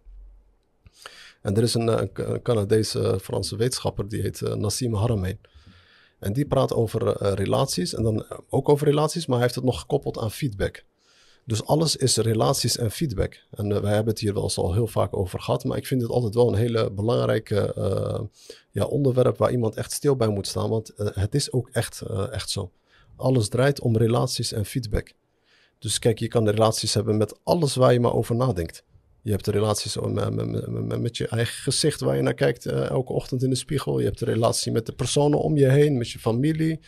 En 1.42 1.56
er 1.56 1.64
is 1.64 1.74
een, 1.74 1.88
een 1.88 2.42
Canadese 2.42 3.20
Franse 3.22 3.56
wetenschapper, 3.56 4.08
die 4.08 4.22
heet 4.22 4.42
Nassim 4.42 4.94
Haramein. 4.94 5.40
En 6.20 6.34
die 6.34 6.46
praat 6.46 6.74
over 6.74 7.34
relaties, 7.36 7.94
en 7.94 8.04
dan 8.04 8.26
ook 8.50 8.70
over 8.70 8.88
relaties, 8.88 9.26
maar 9.26 9.36
hij 9.36 9.44
heeft 9.44 9.56
het 9.56 9.66
nog 9.66 9.80
gekoppeld 9.80 10.18
aan 10.18 10.32
feedback. 10.32 10.84
Dus 11.46 11.66
alles 11.66 11.96
is 11.96 12.18
relaties 12.18 12.78
en 12.78 12.92
feedback. 12.92 13.44
En 13.52 13.82
wij 13.82 13.94
hebben 13.94 14.14
het 14.14 14.20
hier 14.20 14.34
wel 14.34 14.44
eens 14.44 14.58
al 14.58 14.74
heel 14.74 14.88
vaak 14.88 15.18
over 15.18 15.40
gehad, 15.40 15.64
maar 15.64 15.78
ik 15.78 15.88
vind 15.88 16.02
het 16.02 16.12
altijd 16.12 16.36
wel 16.36 16.48
een 16.48 16.60
hele 16.60 16.92
belangrijke 16.92 17.74
ja, 18.72 18.86
onderwerp 18.86 19.38
waar 19.38 19.52
iemand 19.52 19.76
echt 19.76 19.92
stil 19.92 20.16
bij 20.16 20.28
moet 20.28 20.48
staan, 20.48 20.70
want 20.70 20.92
het 20.96 21.36
is 21.36 21.52
ook 21.52 21.70
echt, 21.72 22.02
echt 22.32 22.50
zo. 22.50 22.72
Alles 23.16 23.50
draait 23.50 23.80
om 23.80 23.98
relaties 23.98 24.52
en 24.52 24.66
feedback. 24.66 25.14
Dus 25.80 26.00
kijk, 26.00 26.20
je 26.20 26.28
kan 26.28 26.50
relaties 26.50 26.94
hebben 26.94 27.18
met 27.18 27.40
alles 27.44 27.76
waar 27.76 27.94
je 27.94 28.00
maar 28.00 28.14
over 28.14 28.36
nadenkt. 28.36 28.84
Je 29.22 29.32
hebt 29.32 29.46
de 29.46 29.52
relaties 29.52 29.98
met, 29.98 30.34
met, 30.34 30.68
met, 30.68 31.02
met, 31.02 31.18
je 31.18 31.28
eigen 31.28 31.64
gezicht 31.64 32.00
waar 32.00 32.16
je 32.16 32.22
naar 32.22 32.34
kijkt 32.34 32.66
elke 32.66 33.14
ochtend 33.14 33.44
in 33.44 33.50
de 33.50 33.56
spiegel. 33.56 34.00
Je 34.00 34.06
hebt 34.06 34.20
de 34.20 34.26
relatie 34.26 34.72
met 34.72 34.86
de 34.86 34.94
personen 34.94 35.40
om 35.40 35.58
je 35.58 35.70
heen, 35.70 35.98
met 35.98 36.10
je 36.10 36.20
familie. 36.20 36.80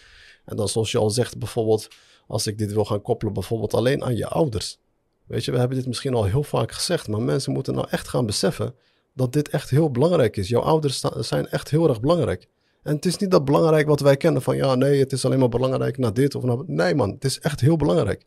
En 0.46 0.56
dan 0.56 0.68
zoals 0.68 0.92
je 0.92 0.98
al 0.98 1.10
zegt, 1.10 1.38
bijvoorbeeld, 1.38 1.88
als 2.28 2.48
ik 2.48 2.58
dit 2.58 2.74
wil 2.74 2.86
gaan 2.86 3.02
koppelen, 3.02 3.34
bijvoorbeeld 3.34 3.74
alleen 3.74 4.04
aan 4.04 4.16
je 4.16 4.28
ouders. 4.28 4.78
Weet 5.26 5.46
je, 5.46 5.52
we 5.52 5.58
hebben 5.58 5.78
dit 5.78 5.88
misschien 5.88 6.14
al 6.14 6.24
heel 6.24 6.44
vaak 6.44 6.72
gezegd, 6.72 7.08
maar 7.08 7.22
mensen 7.22 7.52
moeten 7.54 7.74
nou 7.74 7.88
echt 7.90 8.08
gaan 8.08 8.26
beseffen 8.26 8.76
dat 9.14 9.34
dit 9.34 9.50
echt 9.50 9.70
heel 9.70 9.92
belangrijk 9.92 10.38
is. 10.38 10.48
Jouw 10.48 10.62
ouders 10.62 11.00
zijn 11.20 11.48
echt 11.48 11.70
heel 11.70 11.90
erg 11.90 12.00
belangrijk. 12.00 12.48
En 12.84 12.96
het 12.96 13.06
is 13.06 13.18
niet 13.18 13.32
dat 13.32 13.46
belangrijk 13.46 13.88
wat 13.88 14.00
wij 14.00 14.18
kennen 14.18 14.42
van 14.42 14.56
ja, 14.56 14.76
nee, 14.76 15.00
het 15.00 15.12
is 15.12 15.26
alleen 15.26 15.40
maar 15.40 15.50
belangrijk 15.50 15.98
naar 15.98 16.14
dit 16.14 16.36
of 16.36 16.44
naar... 16.44 16.58
Nee 16.66 16.96
man, 16.96 17.10
het 17.10 17.26
is 17.26 17.40
echt 17.40 17.60
heel 17.60 17.78
belangrijk. 17.78 18.26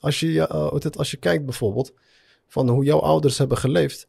Als 0.00 0.20
je, 0.20 0.26
uh, 0.26 0.90
als 0.96 1.10
je 1.10 1.16
kijkt 1.16 1.44
bijvoorbeeld 1.44 1.92
van 2.46 2.68
hoe 2.68 2.84
jouw 2.84 3.00
ouders 3.00 3.38
hebben 3.38 3.58
geleefd, 3.58 4.06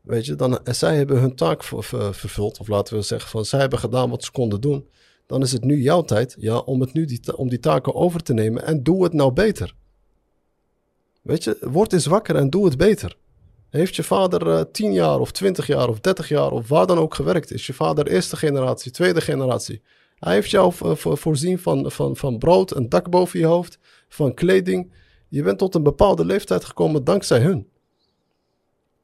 weet 0.00 0.26
je, 0.26 0.34
dan 0.34 0.64
en 0.64 0.74
zij 0.74 0.96
hebben 0.96 1.20
hun 1.20 1.34
taak 1.34 1.64
vervuld, 1.64 2.58
of 2.58 2.68
laten 2.68 2.96
we 2.96 3.02
zeggen 3.02 3.30
van 3.30 3.44
zij 3.44 3.60
hebben 3.60 3.78
gedaan 3.78 4.10
wat 4.10 4.24
ze 4.24 4.30
konden 4.30 4.60
doen, 4.60 4.88
dan 5.28 5.42
is 5.42 5.52
het 5.52 5.64
nu 5.64 5.80
jouw 5.80 6.02
tijd 6.02 6.36
ja, 6.38 6.58
om, 6.58 6.80
het 6.80 6.92
nu 6.92 7.04
die, 7.04 7.36
om 7.36 7.48
die 7.48 7.60
taken 7.60 7.94
over 7.94 8.22
te 8.22 8.34
nemen 8.34 8.66
en 8.66 8.82
doe 8.82 9.04
het 9.04 9.12
nou 9.12 9.32
beter. 9.32 9.74
Weet 11.22 11.44
je, 11.44 11.56
word 11.60 11.92
eens 11.92 12.06
wakker 12.06 12.36
en 12.36 12.50
doe 12.50 12.64
het 12.64 12.76
beter. 12.76 13.16
Heeft 13.70 13.96
je 13.96 14.02
vader 14.02 14.46
uh, 14.46 14.60
10 14.72 14.92
jaar 14.92 15.18
of 15.18 15.32
20 15.32 15.66
jaar 15.66 15.88
of 15.88 16.00
30 16.00 16.28
jaar 16.28 16.50
of 16.50 16.68
waar 16.68 16.86
dan 16.86 16.98
ook 16.98 17.14
gewerkt? 17.14 17.52
Is 17.52 17.66
je 17.66 17.72
vader 17.72 18.06
eerste 18.06 18.36
generatie, 18.36 18.90
tweede 18.90 19.20
generatie? 19.20 19.82
Hij 20.18 20.34
heeft 20.34 20.50
jou 20.50 20.72
voorzien 21.02 21.58
van, 21.58 21.90
van, 21.90 22.16
van 22.16 22.38
brood, 22.38 22.76
een 22.76 22.88
dak 22.88 23.10
boven 23.10 23.38
je 23.38 23.46
hoofd, 23.46 23.78
van 24.08 24.34
kleding. 24.34 24.92
Je 25.28 25.42
bent 25.42 25.58
tot 25.58 25.74
een 25.74 25.82
bepaalde 25.82 26.24
leeftijd 26.24 26.64
gekomen 26.64 27.04
dankzij 27.04 27.40
hun. 27.40 27.68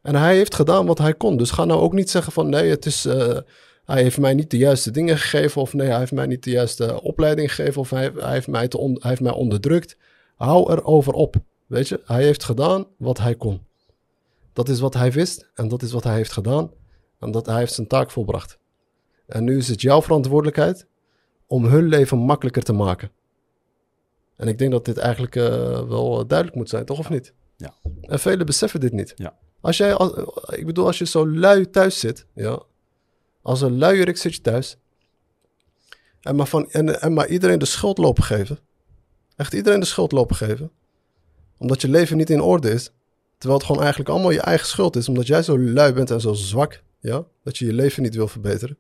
En 0.02 0.14
hij 0.14 0.37
heeft 0.37 0.54
gedaan 0.54 0.87
wat 0.87 0.98
hij 0.98 1.14
kon. 1.14 1.37
Dus 1.37 1.50
ga 1.50 1.64
nou 1.64 1.80
ook 1.80 1.92
niet 1.92 2.10
zeggen 2.10 2.32
van 2.32 2.48
nee, 2.48 2.70
het 2.70 2.87
is, 2.87 3.06
uh, 3.06 3.38
hij 3.84 4.02
heeft 4.02 4.18
mij 4.18 4.34
niet 4.34 4.50
de 4.50 4.56
juiste 4.56 4.90
dingen 4.90 5.18
gegeven. 5.18 5.60
Of 5.60 5.72
nee, 5.72 5.88
hij 5.88 5.98
heeft 5.98 6.12
mij 6.12 6.26
niet 6.26 6.44
de 6.44 6.50
juiste 6.50 7.02
opleiding 7.02 7.54
gegeven. 7.54 7.80
Of 7.80 7.90
hij, 7.90 8.12
hij 8.16 8.32
heeft, 8.32 8.46
mij 8.46 8.68
te 8.68 8.78
on, 8.78 8.92
hij 8.92 9.08
heeft 9.10 9.20
mij 9.20 9.32
onderdrukt. 9.32 9.96
Hou 10.36 10.72
erover 10.72 11.12
op. 11.12 11.36
Weet 11.66 11.88
je, 11.88 12.00
hij 12.04 12.22
heeft 12.22 12.44
gedaan 12.44 12.86
wat 12.96 13.18
hij 13.18 13.34
kon. 13.34 13.66
Dat 14.52 14.68
is 14.68 14.80
wat 14.80 14.94
hij 14.94 15.12
wist 15.12 15.50
en 15.54 15.68
dat 15.68 15.82
is 15.82 15.92
wat 15.92 16.04
hij 16.04 16.14
heeft 16.14 16.32
gedaan. 16.32 16.70
En 17.18 17.30
dat 17.30 17.46
hij 17.46 17.58
heeft 17.58 17.74
zijn 17.74 17.86
taak 17.86 18.10
volbracht. 18.10 18.58
En 19.26 19.44
nu 19.44 19.56
is 19.56 19.68
het 19.68 19.80
jouw 19.80 20.02
verantwoordelijkheid 20.02 20.86
om 21.46 21.64
hun 21.64 21.88
leven 21.88 22.18
makkelijker 22.18 22.62
te 22.62 22.72
maken. 22.72 23.10
En 24.36 24.48
ik 24.48 24.58
denk 24.58 24.70
dat 24.70 24.84
dit 24.84 24.98
eigenlijk 24.98 25.36
uh, 25.36 25.44
wel 25.88 26.26
duidelijk 26.26 26.58
moet 26.58 26.68
zijn, 26.68 26.84
toch 26.84 26.98
of 26.98 27.10
niet? 27.10 27.32
Ja. 27.56 27.74
En 28.00 28.18
velen 28.18 28.46
beseffen 28.46 28.80
dit 28.80 28.92
niet. 28.92 29.12
Ja. 29.16 29.36
Als 29.60 29.76
jij, 29.76 29.94
als, 29.94 30.12
ik 30.50 30.66
bedoel, 30.66 30.86
als 30.86 30.98
je 30.98 31.06
zo 31.06 31.28
lui 31.28 31.70
thuis 31.70 32.00
zit, 32.00 32.26
ja, 32.34 32.62
als 33.44 33.61
een 33.61 33.78
luierik 33.78 34.16
zit 34.16 34.35
je 34.35 34.40
thuis, 34.40 34.76
en 36.20 36.37
maar, 36.37 36.46
van, 36.46 36.70
en, 36.70 37.00
en 37.00 37.12
maar 37.12 37.28
iedereen 37.28 37.59
de 37.59 37.64
schuld 37.64 37.98
lopen 37.98 38.22
geven, 38.22 38.59
echt 39.37 39.52
iedereen 39.52 39.80
de 39.80 39.87
schuld 39.87 40.12
lopen 40.12 40.37
geven, 40.37 40.70
omdat 41.57 41.80
je 41.80 41.88
leven 41.88 42.16
niet 42.16 42.30
in 42.30 42.40
orde 42.40 42.70
is, 42.70 42.90
terwijl 43.38 43.59
het 43.59 43.66
gewoon 43.66 43.83
eigenlijk 43.83 44.11
allemaal 44.11 44.30
je 44.30 44.40
eigen 44.40 44.66
schuld 44.66 44.96
is, 44.96 45.09
omdat 45.09 45.26
jij 45.26 45.42
zo 45.42 45.59
lui 45.59 45.92
bent 45.92 46.11
en 46.11 46.20
zo 46.20 46.33
zwak, 46.33 46.83
ja, 47.00 47.24
dat 47.42 47.59
je 47.59 47.66
je 47.66 47.72
leven 47.72 48.02
niet 48.02 48.14
wil 48.14 48.28
verbeteren. 48.28 48.76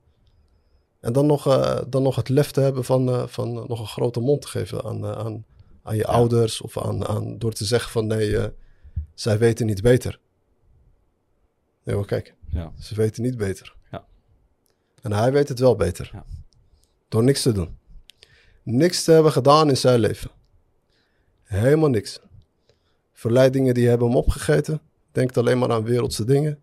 En 1.00 1.12
dan 1.12 1.26
nog, 1.26 1.46
uh, 1.46 1.80
dan 1.88 2.02
nog 2.02 2.16
het 2.16 2.28
lef 2.28 2.50
te 2.50 2.60
hebben 2.60 2.84
van, 2.84 3.08
uh, 3.08 3.26
van 3.26 3.52
nog 3.52 3.80
een 3.80 3.86
grote 3.86 4.20
mond 4.20 4.40
te 4.42 4.48
geven 4.48 4.84
aan, 4.84 5.04
uh, 5.04 5.12
aan, 5.12 5.44
aan 5.82 5.96
je 5.96 6.02
ja. 6.02 6.08
ouders 6.08 6.60
of 6.60 6.78
aan, 6.78 7.06
aan, 7.06 7.38
door 7.38 7.52
te 7.52 7.64
zeggen 7.64 7.90
van 7.90 8.06
nee, 8.06 8.50
zij 9.14 9.38
weten 9.38 9.66
niet 9.66 9.82
beter. 9.82 10.20
Nee, 11.82 11.96
maar 11.96 12.06
kijk, 12.06 12.34
ja. 12.50 12.72
ze 12.78 12.94
weten 12.94 13.22
niet 13.22 13.36
beter. 13.36 13.74
En 15.04 15.12
hij 15.12 15.32
weet 15.32 15.48
het 15.48 15.58
wel 15.58 15.76
beter. 15.76 16.10
Ja. 16.12 16.24
Door 17.08 17.22
niks 17.22 17.42
te 17.42 17.52
doen. 17.52 17.78
Niks 18.62 19.04
te 19.04 19.12
hebben 19.12 19.32
gedaan 19.32 19.68
in 19.68 19.76
zijn 19.76 20.00
leven. 20.00 20.30
Helemaal 21.42 21.88
niks. 21.88 22.20
Verleidingen 23.12 23.74
die 23.74 23.88
hebben 23.88 24.06
hem 24.06 24.16
opgegeten. 24.16 24.80
Denkt 25.12 25.36
alleen 25.36 25.58
maar 25.58 25.72
aan 25.72 25.84
wereldse 25.84 26.24
dingen. 26.24 26.58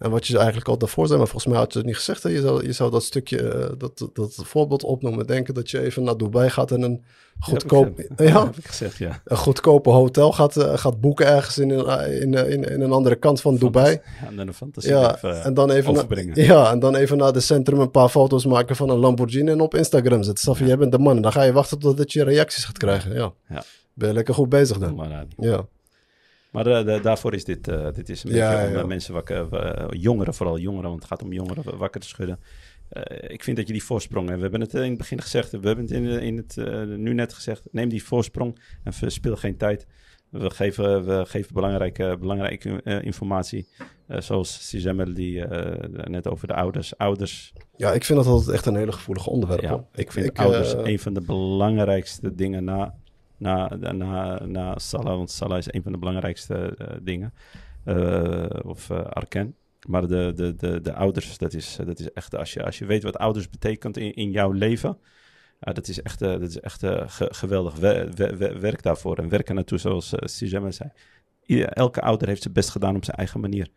En 0.00 0.10
wat 0.10 0.26
je 0.26 0.36
eigenlijk 0.36 0.68
al 0.68 0.78
daarvoor 0.78 1.06
zei, 1.06 1.18
maar 1.18 1.28
volgens 1.28 1.52
mij 1.52 1.60
had 1.60 1.72
je 1.72 1.78
het 1.78 1.86
niet 1.86 1.96
gezegd. 1.96 2.22
Hè? 2.22 2.28
Je, 2.28 2.40
zou, 2.40 2.66
je 2.66 2.72
zou 2.72 2.90
dat 2.90 3.02
stukje, 3.02 3.42
uh, 3.42 3.66
dat, 3.78 4.08
dat 4.12 4.34
voorbeeld 4.44 4.82
opnoemen. 4.82 5.26
Denken 5.26 5.54
dat 5.54 5.70
je 5.70 5.80
even 5.80 6.02
naar 6.02 6.16
Dubai 6.16 6.50
gaat 6.50 6.70
en 6.70 6.82
een 6.82 7.04
goedkoop, 7.38 7.98
ja, 8.16 8.24
ja, 8.24 8.44
heb 8.44 8.56
ik 8.56 8.66
gezegd, 8.66 8.96
ja. 8.96 9.20
een 9.24 9.36
goedkope 9.36 9.90
hotel 9.90 10.32
gaat, 10.32 10.56
uh, 10.56 10.78
gaat 10.78 11.00
boeken 11.00 11.26
ergens 11.26 11.58
in 11.58 11.70
een, 11.70 12.20
in, 12.20 12.34
in, 12.34 12.64
in 12.64 12.80
een 12.80 12.92
andere 12.92 13.16
kant 13.16 13.40
van 13.40 13.56
Dubai. 13.56 14.00
Ja, 14.20 14.28
en 14.28 14.36
dan 14.36 14.46
een 14.46 14.54
fantasie 14.54 14.90
ja, 14.90 15.14
even, 15.16 15.42
en 15.42 15.54
dan 15.54 15.70
even 15.70 15.90
overbrengen. 15.90 16.44
ja, 16.44 16.70
en 16.70 16.78
dan 16.78 16.94
even 16.94 17.16
naar 17.16 17.32
de 17.32 17.40
centrum 17.40 17.80
een 17.80 17.90
paar 17.90 18.08
foto's 18.08 18.46
maken 18.46 18.76
van 18.76 18.90
een 18.90 18.98
Lamborghini 18.98 19.50
en 19.50 19.60
op 19.60 19.74
Instagram 19.74 20.22
zetten. 20.22 20.44
Safi, 20.44 20.62
ja. 20.62 20.68
jij 20.68 20.78
bent 20.78 20.92
de 20.92 20.98
man. 20.98 21.16
En 21.16 21.22
dan 21.22 21.32
ga 21.32 21.42
je 21.42 21.52
wachten 21.52 21.78
totdat 21.78 22.12
je 22.12 22.24
reacties 22.24 22.64
gaat 22.64 22.78
krijgen. 22.78 23.14
Ja. 23.14 23.32
ja. 23.48 23.62
Ben 23.94 24.08
je 24.08 24.14
lekker 24.14 24.34
goed 24.34 24.48
bezig 24.48 24.78
dan. 24.78 25.26
Ja. 25.36 25.66
Maar 26.50 26.64
de, 26.64 26.82
de, 26.84 27.00
daarvoor 27.02 27.34
is 27.34 27.44
dit, 27.44 27.68
uh, 27.68 27.92
dit 27.92 28.08
is 28.08 28.24
een 28.24 28.34
Ja, 28.34 28.50
beetje 28.50 28.66
om 28.66 28.72
ja. 28.72 28.80
uh, 28.80 28.86
mensen 28.86 29.14
wakker, 29.14 29.48
uh, 29.52 30.00
jongeren, 30.00 30.34
vooral 30.34 30.58
jongeren, 30.58 30.88
want 30.88 31.02
het 31.02 31.08
gaat 31.12 31.22
om 31.22 31.32
jongeren, 31.32 31.78
wakker 31.78 32.00
te 32.00 32.08
schudden. 32.08 32.38
Uh, 32.92 33.02
ik 33.30 33.44
vind 33.44 33.56
dat 33.56 33.66
je 33.66 33.72
die 33.72 33.84
voorsprong, 33.84 34.28
en 34.30 34.34
we 34.36 34.42
hebben 34.42 34.60
het 34.60 34.74
in 34.74 34.82
het 34.82 34.98
begin 34.98 35.20
gezegd, 35.20 35.50
we 35.50 35.66
hebben 35.66 35.84
het 35.84 35.94
in, 35.94 36.04
in 36.06 36.36
het 36.36 36.56
nu 36.98 37.14
net 37.14 37.32
gezegd, 37.32 37.68
neem 37.70 37.88
die 37.88 38.04
voorsprong 38.04 38.58
en 38.84 38.92
verspil 38.92 39.36
geen 39.36 39.56
tijd. 39.56 39.86
We 40.30 40.50
geven, 40.50 41.04
we 41.04 41.24
geven 41.26 41.54
belangrijke, 41.54 42.16
belangrijke 42.20 42.82
informatie, 43.02 43.68
zoals 44.08 44.68
Sizemel 44.68 45.14
die 45.14 45.44
net 46.04 46.28
over 46.28 46.46
de 46.46 46.54
ouders. 46.54 46.98
Ouders. 46.98 47.52
Ja, 47.76 47.92
ik 47.92 48.04
vind 48.04 48.18
dat 48.18 48.26
altijd 48.26 48.56
echt 48.56 48.66
een 48.66 48.76
hele 48.76 48.92
gevoelige 48.92 49.30
onderwerp. 49.30 49.62
Ja, 49.62 49.84
ik 49.94 50.12
vind 50.12 50.26
Ik, 50.26 50.38
ouders 50.38 50.74
eh, 50.74 50.84
een 50.84 50.98
van 50.98 51.14
de 51.14 51.20
belangrijkste 51.20 52.34
dingen 52.34 52.64
na, 52.64 52.94
na, 53.40 53.68
na, 53.92 54.44
na 54.46 54.78
Salah. 54.78 55.16
Want 55.16 55.30
Salah 55.30 55.58
is 55.58 55.72
een 55.72 55.82
van 55.82 55.92
de 55.92 55.98
belangrijkste 55.98 56.76
uh, 56.80 56.86
dingen. 57.02 57.34
Uh, 57.84 58.46
of 58.62 58.90
uh, 58.90 58.98
Arken. 58.98 59.54
Maar 59.88 60.06
de, 60.06 60.32
de, 60.34 60.54
de, 60.54 60.80
de 60.80 60.94
ouders, 60.94 61.38
dat 61.38 61.52
is, 61.54 61.78
dat 61.84 61.98
is 61.98 62.12
echt... 62.12 62.36
Als 62.36 62.52
je, 62.52 62.64
als 62.64 62.78
je 62.78 62.84
weet 62.84 63.02
wat 63.02 63.18
ouders 63.18 63.48
betekent 63.48 63.96
in, 63.96 64.14
in 64.14 64.30
jouw 64.30 64.50
leven... 64.50 64.98
dat 65.58 65.88
is 65.88 66.02
echt, 66.02 66.18
dat 66.18 66.42
is 66.42 66.60
echt 66.60 66.80
ge, 66.80 67.28
geweldig. 67.30 67.74
We, 67.74 68.10
we, 68.14 68.36
we, 68.36 68.58
werk 68.58 68.82
daarvoor 68.82 69.18
en 69.18 69.28
werk 69.28 69.48
er 69.48 69.54
naartoe, 69.54 69.78
zoals 69.78 70.12
uh, 70.12 70.70
zei. 70.70 70.90
Elke 71.64 72.00
ouder 72.00 72.28
heeft 72.28 72.42
zijn 72.42 72.54
best 72.54 72.70
gedaan 72.70 72.96
op 72.96 73.04
zijn 73.04 73.16
eigen 73.16 73.40
manier. 73.40 73.68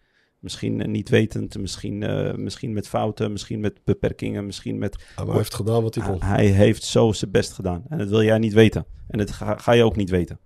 Misschien 0.43 0.91
niet 0.91 1.09
wetend, 1.09 1.57
misschien, 1.57 2.01
uh, 2.01 2.33
misschien 2.33 2.73
met 2.73 2.87
fouten, 2.87 3.31
misschien 3.31 3.59
met 3.59 3.83
beperkingen, 3.83 4.45
misschien 4.45 4.77
met... 4.77 4.95
Ja, 4.99 5.05
maar 5.15 5.25
hij 5.25 5.35
heeft 5.35 5.53
gedaan 5.53 5.83
wat 5.83 5.95
hij 5.95 6.05
kon. 6.05 6.21
Hij 6.21 6.45
heeft 6.45 6.83
zo 6.83 7.11
zijn 7.11 7.31
best 7.31 7.53
gedaan. 7.53 7.83
En 7.89 7.97
dat 7.97 8.09
wil 8.09 8.23
jij 8.23 8.37
niet 8.37 8.53
weten. 8.53 8.85
En 9.07 9.17
dat 9.17 9.31
ga, 9.31 9.57
ga 9.57 9.71
je 9.71 9.83
ook 9.83 9.95
niet 9.95 10.09
weten. 10.09 10.39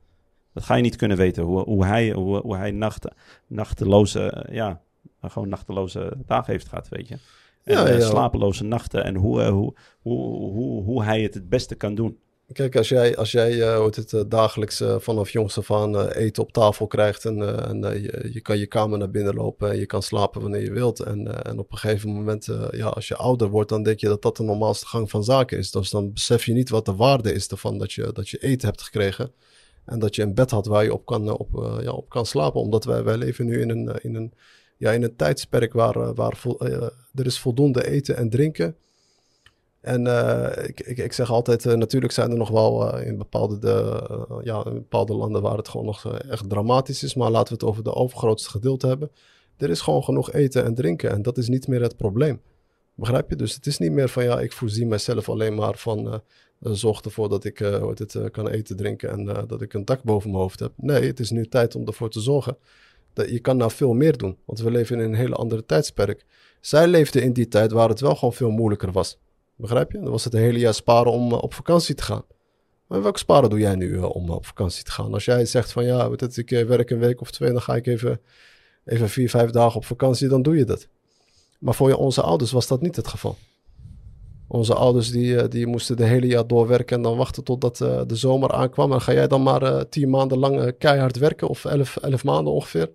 Dat 0.54 0.64
ga 0.64 0.76
je 0.76 0.82
niet 0.82 0.96
kunnen 0.96 1.18
weten. 1.18 1.44
Hoe, 1.44 1.64
hoe 1.64 1.86
hij, 1.86 2.12
hoe, 2.12 2.42
hoe 2.42 2.56
hij 2.56 2.72
nacht, 2.72 3.08
nachteloze, 3.48 4.46
ja, 4.52 4.82
gewoon 5.22 5.50
nachteloze 5.50 6.14
dagen 6.26 6.52
heeft 6.52 6.68
gehad, 6.68 6.90
weet 6.90 7.08
je. 7.08 7.18
En 7.64 7.74
Ja, 7.74 7.88
ja. 7.88 8.00
slapeloze 8.00 8.64
nachten. 8.64 9.04
En 9.04 9.16
hoe, 9.16 9.44
hoe, 9.44 9.74
hoe, 10.02 10.52
hoe, 10.52 10.84
hoe 10.84 11.04
hij 11.04 11.22
het 11.22 11.34
het 11.34 11.50
beste 11.50 11.76
kan 11.76 11.96
doen. 11.96 12.18
Kijk, 12.54 12.76
als 12.76 12.90
jij, 12.90 13.18
als 13.18 13.32
jij 13.32 13.82
heet 13.82 13.96
het, 13.96 14.12
uh, 14.12 14.22
dagelijks 14.28 14.82
uh, 14.82 15.00
vanaf 15.00 15.30
jongs 15.30 15.58
af 15.58 15.72
aan 15.72 16.08
eten 16.08 16.44
op 16.44 16.52
tafel 16.52 16.88
krijgt 16.88 17.26
en, 17.26 17.66
en 17.68 18.02
je, 18.02 18.30
je 18.34 18.42
kan 18.42 18.58
je 18.58 18.68
kamer 18.68 18.98
naar 18.98 19.10
binnen 19.10 19.34
lopen 19.34 19.72
en 19.72 19.78
je 19.78 19.86
kan 19.86 20.04
slapen 20.04 20.42
wanneer 20.42 20.62
je 20.62 20.72
wilt. 20.72 21.00
En, 21.00 21.44
en 21.46 21.60
op 21.60 21.72
een 21.72 21.78
gegeven 21.78 22.10
moment, 22.10 22.46
ja, 22.72 22.88
als 22.88 23.08
je 23.08 23.16
ouder 23.16 23.50
wordt, 23.50 23.70
dan 23.70 23.84
denk 23.84 24.00
je 24.00 24.08
dat 24.08 24.22
dat 24.22 24.38
de 24.38 24.44
normaalste 24.44 24.86
gang 24.86 25.10
van 25.10 25.24
zaken 25.24 25.58
is. 25.58 25.72
Dus 25.72 25.90
dan 25.90 26.14
besef 26.14 26.46
je 26.46 26.54
niet 26.54 26.70
wat 26.70 26.86
de 26.86 26.96
waarde 26.96 27.34
is 27.34 27.48
ervan 27.48 27.78
dat 27.78 27.94
je, 27.94 28.10
dat 28.14 28.30
je 28.30 28.38
eten 28.38 28.68
hebt 28.68 28.82
gekregen. 28.82 29.32
En 29.86 30.00
dat 30.00 30.16
je 30.16 30.22
een 30.22 30.34
bed 30.34 30.52
had 30.52 30.66
waar 30.66 30.84
je 30.84 30.94
op 30.94 31.06
kan, 31.06 31.38
op, 31.38 31.80
ja, 31.82 31.92
op 31.92 32.10
kan 32.10 32.26
slapen. 32.26 32.62
Omdat 32.62 32.86
wij, 32.86 33.04
wij 33.04 33.18
leven 33.18 33.46
nu 33.46 33.62
in 33.62 33.70
een, 33.70 34.00
in 34.02 34.16
een, 34.16 34.34
ja, 34.78 34.92
in 34.92 35.04
een 35.04 35.16
tijdsperk 35.16 35.74
waar, 35.74 36.14
waar 36.14 36.44
er 37.16 37.26
is 37.26 37.40
voldoende 37.40 37.88
eten 37.88 38.16
en 38.16 38.30
drinken. 38.30 38.76
En 39.82 40.06
uh, 40.06 40.50
ik, 40.64 40.80
ik, 40.80 41.14
zeg 41.14 41.32
altijd, 41.32 41.66
uh, 41.66 41.74
natuurlijk 41.74 42.14
zijn 42.14 42.32
er 42.32 42.38
nog 42.38 42.50
wel 42.50 43.00
uh, 43.00 43.08
in, 43.08 43.18
bepaalde 43.18 43.60
de, 43.60 44.04
ja, 44.44 44.66
in 44.66 44.74
bepaalde 44.74 45.14
landen 45.14 45.42
waar 45.42 45.58
het 45.58 45.68
gewoon 45.68 45.86
nog 45.86 46.14
echt 46.18 46.50
dramatisch 46.50 47.04
is. 47.04 47.16
Maar 47.16 47.32
laten 47.32 47.48
we 47.48 47.60
het 47.60 47.70
over 47.70 47.84
de 47.84 47.94
overgrootste 47.94 48.50
gedeelte 48.50 48.88
hebben. 48.88 49.12
Er 49.58 49.70
is 49.70 49.82
gewoon 49.82 50.04
genoeg 50.04 50.32
eten 50.32 50.64
en 50.64 50.76
drinken 50.76 51.12
en 51.12 51.22
dat 51.22 51.38
is 51.38 51.48
niet 51.48 51.68
meer 51.68 51.82
het 51.82 51.98
probleem. 51.98 52.42
Begrijp 52.96 53.30
je? 53.30 53.36
Dus 53.36 53.56
het 53.56 53.66
is 53.66 53.78
niet 53.78 53.92
meer 53.92 54.10
van 54.10 54.24
ja, 54.24 54.40
ik 54.40 54.52
voorzie 54.52 54.86
mezelf 54.86 55.30
alleen 55.30 55.56
maar 55.56 55.78
van 55.78 56.22
zorg 56.60 57.02
ervoor 57.02 57.30
dat 57.30 57.44
ik 57.44 57.60
uh, 57.60 57.88
het, 57.94 58.32
kan 58.32 58.48
eten, 58.48 58.76
drinken 58.76 59.10
en 59.10 59.46
dat 59.48 59.62
ik 59.62 59.74
een 59.74 59.86
dak 59.86 60.04
boven 60.04 60.30
mijn 60.30 60.42
hoofd 60.42 60.60
heb. 60.60 60.72
Nee, 60.76 61.04
het 61.04 61.20
is 61.20 61.30
nu 61.30 61.48
tijd 61.48 61.76
om 61.76 61.88
ervoor 61.88 62.10
te 62.10 62.20
zorgen 62.20 62.58
dat 63.14 63.30
je 63.30 63.40
kan 63.40 63.58
nou 63.58 63.72
veel 63.72 63.94
meer 63.94 64.18
doen. 64.18 64.38
Want 64.46 64.60
we 64.60 64.72
leven 64.72 65.00
in 65.00 65.06
een 65.06 65.16
hele 65.16 65.36
andere 65.36 65.66
tijdsperk. 65.66 66.26
Zij 66.62 66.88
leefden 66.88 67.24
in 67.24 67.34
die 67.34 67.48
tijd 67.48 67.72
waar 67.72 67.90
het 67.90 68.00
wel 68.00 68.16
gewoon 68.16 68.34
veel 68.34 68.50
moeilijker 68.50 68.92
was. 68.92 69.18
Begrijp 69.58 69.92
je? 69.92 70.00
Dan 70.00 70.12
was 70.12 70.24
het 70.24 70.34
een 70.34 70.40
hele 70.40 70.60
jaar 70.60 70.74
sparen 70.74 71.12
om 71.12 71.34
op 71.34 71.54
vakantie 71.54 71.96
te 71.96 72.04
gaan. 72.04 72.24
Maar 72.88 73.02
welke 73.02 73.20
sparen 73.20 73.50
doe 73.50 73.60
jij 73.60 73.76
nu 73.76 73.98
om 73.98 74.30
op 74.30 74.46
vakantie 74.46 74.84
te 74.84 74.92
gaan? 74.92 75.14
Als 75.14 75.26
jij 75.26 75.46
zegt 75.46 75.72
van 75.72 75.86
ja, 75.86 76.12
het, 76.12 76.38
ik 76.38 76.50
werk 76.50 76.90
een 76.90 77.00
week 77.00 77.22
of 77.22 77.32
twee, 77.32 77.52
dan 77.52 77.62
ga 77.62 77.76
ik 77.76 77.88
even, 77.88 78.22
even 78.86 79.10
vier, 79.10 79.30
vijf 79.30 79.50
dagen 79.50 79.76
op 79.76 79.86
vakantie, 79.86 80.28
dan 80.28 80.42
doe 80.42 80.58
je 80.58 80.66
dat. 80.66 80.88
Maar 81.60 81.74
voor 81.76 81.94
onze 81.94 82.22
ouders 82.22 82.52
was 82.52 82.68
dat 82.68 82.82
niet 82.82 82.96
het 82.96 83.08
geval. 83.08 83.38
Onze 84.48 84.74
ouders 84.74 85.12
die, 85.12 85.38
eh, 85.38 85.50
die 85.50 85.68
moesten 85.68 85.98
de 85.98 86.06
hele 86.06 86.28
jaar 86.28 86.48
doorwerken 86.48 86.98
en 86.98 87.02
dan 87.02 87.18
wachten 87.18 87.44
totdat 87.44 87.78
de 87.78 88.16
zomer 88.16 88.52
aankwam. 88.52 88.92
En 88.92 89.02
ga 89.02 89.14
jij 89.14 89.28
dan 89.28 89.44
maar 89.44 89.90
tien 89.90 90.10
maanden 90.10 90.38
lang 90.38 90.78
keihard 90.78 91.18
werken 91.18 91.48
of 91.48 91.66
elf, 91.66 91.98
elf 91.98 92.24
maanden 92.24 92.54
ongeveer? 92.54 92.90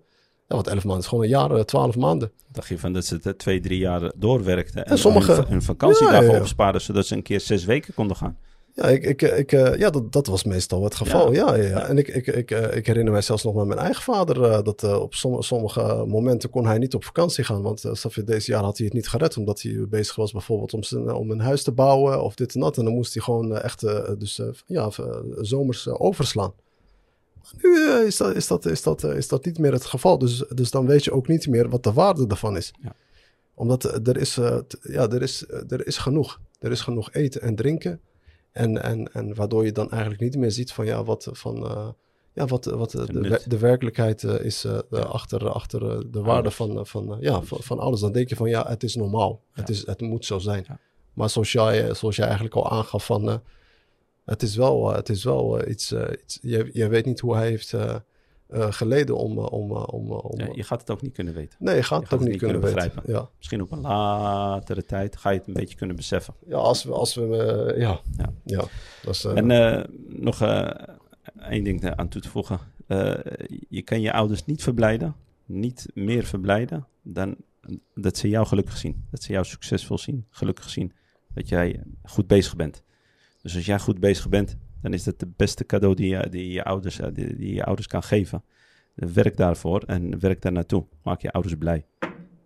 Ja, 0.47 0.55
want 0.55 0.67
elf 0.67 0.83
maanden 0.83 1.01
is 1.01 1.07
gewoon 1.07 1.23
een 1.23 1.29
jaar, 1.29 1.65
twaalf 1.65 1.95
maanden. 1.95 2.31
Dacht 2.51 2.67
je 2.67 2.79
van 2.79 2.93
dat 2.93 3.05
ze 3.05 3.35
twee, 3.35 3.59
drie 3.59 3.79
jaar 3.79 4.11
doorwerkten 4.15 4.85
en, 4.85 4.91
en 4.91 4.97
sommige... 4.97 5.31
hun, 5.31 5.45
hun 5.47 5.61
vakantiedagen 5.61 6.25
ja, 6.25 6.31
ja, 6.31 6.39
opspaarden, 6.39 6.81
zodat 6.81 7.05
ze 7.05 7.15
een 7.15 7.23
keer 7.23 7.39
zes 7.39 7.65
weken 7.65 7.93
konden 7.93 8.17
gaan? 8.17 8.37
Ja, 8.75 8.83
ik, 8.83 9.03
ik, 9.03 9.21
ik, 9.21 9.51
uh, 9.51 9.75
ja 9.77 9.89
dat, 9.89 10.11
dat 10.11 10.27
was 10.27 10.43
meestal 10.43 10.83
het 10.83 10.95
geval. 10.95 11.33
Ja, 11.33 11.55
ja, 11.55 11.63
ja. 11.63 11.87
En 11.87 11.97
ik, 11.97 12.07
ik, 12.07 12.27
ik, 12.27 12.51
uh, 12.51 12.75
ik 12.75 12.85
herinner 12.85 13.11
mij 13.11 13.21
zelfs 13.21 13.43
nog 13.43 13.53
met 13.53 13.65
mijn 13.65 13.79
eigen 13.79 14.03
vader 14.03 14.37
uh, 14.37 14.61
dat 14.61 14.83
op 14.83 15.13
som, 15.13 15.41
sommige 15.41 16.05
momenten 16.07 16.49
kon 16.49 16.65
hij 16.65 16.77
niet 16.77 16.93
op 16.93 17.03
vakantie 17.03 17.43
gaan. 17.43 17.61
Want 17.61 17.81
deze 18.25 18.51
jaar 18.51 18.63
had 18.63 18.77
hij 18.77 18.85
het 18.85 18.95
niet 18.95 19.09
gered, 19.09 19.37
omdat 19.37 19.61
hij 19.61 19.85
bezig 19.89 20.15
was 20.15 20.31
bijvoorbeeld 20.31 20.73
om, 20.73 20.83
zijn, 20.83 21.11
om 21.11 21.31
een 21.31 21.39
huis 21.39 21.63
te 21.63 21.71
bouwen 21.71 22.23
of 22.23 22.35
dit 22.35 22.53
en 22.53 22.59
dat. 22.59 22.77
En 22.77 22.83
dan 22.83 22.93
moest 22.93 23.13
hij 23.13 23.23
gewoon 23.23 23.57
echt 23.57 23.81
dus, 24.19 24.41
ja, 24.65 24.89
zomers 25.41 25.87
overslaan. 25.87 26.53
Nu 27.61 28.05
is, 28.05 28.17
dat, 28.17 28.35
is, 28.35 28.47
dat, 28.47 28.65
is, 28.65 28.83
dat, 28.83 29.03
is 29.03 29.27
dat 29.27 29.45
niet 29.45 29.57
meer 29.57 29.71
het 29.71 29.85
geval. 29.85 30.17
Dus, 30.17 30.43
dus 30.49 30.71
dan 30.71 30.85
weet 30.85 31.03
je 31.03 31.11
ook 31.11 31.27
niet 31.27 31.47
meer 31.47 31.69
wat 31.69 31.83
de 31.83 31.93
waarde 31.93 32.27
ervan 32.27 32.57
is. 32.57 32.73
Ja. 32.81 32.95
Omdat 33.53 34.07
er 34.07 34.17
is, 34.17 34.35
ja, 34.81 35.09
er, 35.09 35.21
is, 35.21 35.45
er 35.47 35.87
is 35.87 35.97
genoeg. 35.97 36.39
Er 36.59 36.71
is 36.71 36.81
genoeg 36.81 37.11
eten 37.11 37.41
en 37.41 37.55
drinken. 37.55 37.99
En, 38.51 38.83
en, 38.83 39.13
en 39.13 39.35
waardoor 39.35 39.65
je 39.65 39.71
dan 39.71 39.91
eigenlijk 39.91 40.21
niet 40.21 40.37
meer 40.37 40.51
ziet 40.51 40.71
van 40.71 40.85
ja, 40.85 41.03
wat, 41.03 41.29
van, 41.31 41.63
uh, 41.63 41.87
ja, 42.33 42.45
wat, 42.45 42.65
wat 42.65 42.91
de, 42.91 43.41
de, 43.47 43.57
werkelijkheid 43.57 44.23
uh, 44.23 44.39
is 44.39 44.65
uh, 44.65 44.79
ja. 44.89 44.99
achter, 44.99 45.49
achter 45.49 46.11
de 46.11 46.21
waarde 46.21 46.51
van, 46.51 46.87
van, 46.87 47.17
ja, 47.19 47.41
van, 47.41 47.57
van, 47.61 47.79
alles. 47.79 47.99
Dan 47.99 48.11
denk 48.11 48.29
je 48.29 48.35
van 48.35 48.49
ja, 48.49 48.67
het 48.67 48.83
is 48.83 48.95
normaal. 48.95 49.41
Ja. 49.53 49.61
Het, 49.61 49.69
is, 49.69 49.85
het 49.85 50.01
moet 50.01 50.25
zo 50.25 50.39
zijn. 50.39 50.65
Maar 51.13 51.29
zoals 51.29 51.51
jij, 51.51 51.93
zoals 51.93 52.15
jij 52.15 52.25
eigenlijk 52.25 52.55
al 52.55 52.71
aangaf 52.71 53.05
van 53.05 53.41
het 54.25 54.41
is 54.41 54.55
wel, 54.55 54.93
het 54.93 55.09
is 55.09 55.23
wel 55.23 55.67
iets, 55.67 55.93
iets 56.23 56.39
je, 56.41 56.69
je 56.73 56.87
weet 56.87 57.05
niet 57.05 57.19
hoe 57.19 57.35
hij 57.35 57.47
heeft 57.47 57.73
uh, 57.73 57.95
geleden 58.49 59.17
om... 59.17 59.37
Om, 59.37 59.71
om, 59.71 60.11
om 60.11 60.39
ja, 60.39 60.47
je 60.53 60.63
gaat 60.63 60.79
het 60.79 60.89
ook 60.89 61.01
niet 61.01 61.13
kunnen 61.13 61.33
weten. 61.33 61.57
Nee, 61.59 61.75
je 61.75 61.83
gaat 61.83 62.03
het 62.03 62.13
ook 62.13 62.19
niet 62.19 62.37
kunnen, 62.37 62.61
kunnen 62.61 62.75
begrijpen. 62.75 63.13
Ja. 63.13 63.29
Misschien 63.37 63.61
op 63.61 63.71
een 63.71 63.81
latere 63.81 64.85
tijd 64.85 65.17
ga 65.17 65.29
je 65.29 65.37
het 65.37 65.47
een 65.47 65.53
beetje 65.53 65.75
kunnen 65.75 65.95
beseffen. 65.95 66.33
Ja, 66.47 66.55
als 66.55 66.83
we... 66.83 66.91
Als 66.91 67.15
we 67.15 67.73
ja. 67.77 67.99
ja. 68.17 68.33
ja. 68.43 68.65
Dat 69.03 69.13
is, 69.13 69.23
en 69.23 69.47
nog 70.07 70.41
één 71.39 71.63
ding 71.63 71.95
aan 71.95 72.07
toe 72.07 72.21
te 72.21 72.29
voegen. 72.29 72.59
je 73.69 73.81
kan 73.83 74.01
je 74.01 74.13
ouders 74.13 74.45
niet 74.45 74.63
verblijden, 74.63 75.15
niet 75.45 75.85
meer 75.93 76.23
verblijden, 76.23 76.87
dan 77.01 77.35
dat 77.95 78.17
ze 78.17 78.29
jou 78.29 78.45
gelukkig 78.47 78.77
zien. 78.77 79.05
Dat 79.11 79.23
ze 79.23 79.31
jou 79.31 79.45
succesvol 79.45 79.97
zien, 79.97 80.25
gelukkig 80.29 80.69
zien. 80.69 80.93
Dat 81.33 81.49
jij 81.49 81.83
goed 82.03 82.27
bezig 82.27 82.55
bent. 82.55 82.83
Dus 83.43 83.55
als 83.55 83.65
jij 83.65 83.79
goed 83.79 83.99
bezig 83.99 84.29
bent, 84.29 84.57
dan 84.81 84.93
is 84.93 85.03
dat 85.03 85.19
de 85.19 85.31
beste 85.35 85.65
cadeau 85.65 85.95
die 85.95 86.09
je, 86.09 86.29
die 86.29 86.51
je, 86.51 86.63
ouders, 86.63 86.99
eh, 86.99 87.07
die, 87.13 87.35
die 87.35 87.53
je 87.53 87.63
ouders 87.63 87.87
kan 87.87 88.03
geven. 88.03 88.43
Werk 88.93 89.37
daarvoor 89.37 89.81
en 89.81 90.19
werk 90.19 90.41
daar 90.41 90.51
naartoe. 90.51 90.85
Maak 91.03 91.21
je 91.21 91.31
ouders 91.31 91.55
blij. 91.55 91.85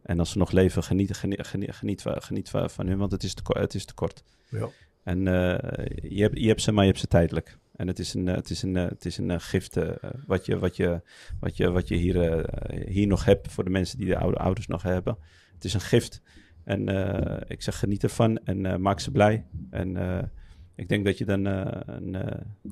En 0.04 0.20
als 0.20 0.32
ze 0.32 0.38
nog 0.38 0.52
leven, 0.52 0.84
geniet, 0.84 1.14
geniet, 1.14 1.48
geniet, 1.48 1.74
geniet, 1.74 2.04
geniet 2.06 2.50
van 2.50 2.88
hun, 2.88 2.98
want 2.98 3.12
het 3.12 3.24
is 3.24 3.34
te, 3.34 3.42
het 3.60 3.74
is 3.74 3.86
te 3.86 3.94
kort. 3.94 4.24
Ja. 4.50 4.70
En 5.04 5.18
uh, 5.26 5.58
je, 6.02 6.22
hebt, 6.22 6.40
je 6.40 6.48
hebt 6.48 6.62
ze, 6.62 6.72
maar 6.72 6.84
je 6.84 6.90
hebt 6.90 7.02
ze 7.02 7.08
tijdelijk. 7.08 7.58
En 7.76 7.88
het 7.88 8.00
is 8.00 8.14
een, 8.14 8.28
het 8.28 8.50
is 8.50 8.62
een, 8.62 8.76
het 8.76 9.06
is 9.06 9.18
een 9.18 9.42
gift 9.42 9.78
uh, 9.78 9.90
wat, 10.26 10.46
je, 10.46 10.60
wat, 10.60 10.76
je, 10.76 11.02
wat, 11.40 11.58
je, 11.58 11.72
wat 11.72 11.88
je 11.88 11.96
hier, 11.96 12.16
uh, 12.16 12.88
hier 12.88 13.08
nog 13.08 13.26
hebt 13.26 13.52
voor 13.52 13.64
de 13.64 13.70
mensen 13.70 13.98
die 13.98 14.08
de 14.08 14.18
oude 14.18 14.38
ouders 14.38 14.68
nog 14.68 14.82
hebben. 14.82 15.18
Het 15.54 15.66
is 15.66 15.74
een 15.74 15.82
gift. 15.82 16.22
En 16.64 16.88
ik 17.48 17.62
zeg 17.62 17.80
geniet 17.80 18.04
ervan 18.04 18.38
en 18.38 18.82
maak 18.82 19.00
ze 19.00 19.12
blij. 19.12 19.46
En 19.70 19.96
ik 20.78 20.90
denk 20.90 21.06
dat 21.06 21.18
je 21.18 21.26
dan 21.26 21.48
uh, 21.48 21.66
een, 21.86 22.14
uh, 22.14 22.22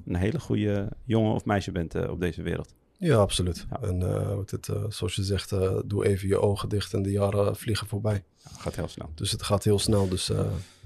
een, 0.05 0.15
hele 0.15 0.39
goede 0.39 0.89
jongen 1.03 1.33
of 1.33 1.45
meisje 1.45 1.71
bent 1.71 1.95
uh, 1.95 2.09
op 2.09 2.19
deze 2.19 2.41
wereld. 2.41 2.73
Ja, 2.97 3.15
absoluut. 3.15 3.65
Ja. 3.69 3.87
En 3.87 3.99
het, 4.45 4.69
zoals 4.89 5.15
je 5.15 5.23
zegt, 5.23 5.49
doe 5.85 6.05
even 6.05 6.27
je 6.27 6.39
ogen 6.39 6.69
dicht 6.69 6.93
en 6.93 7.01
de 7.01 7.11
jaren 7.11 7.55
vliegen 7.55 7.87
voorbij. 7.87 8.23
Ja, 8.43 8.49
gaat 8.57 8.75
heel 8.75 8.87
snel. 8.87 9.09
Dus 9.15 9.31
het 9.31 9.43
gaat 9.43 9.63
heel 9.63 9.79
snel. 9.79 10.09
Dus 10.09 10.31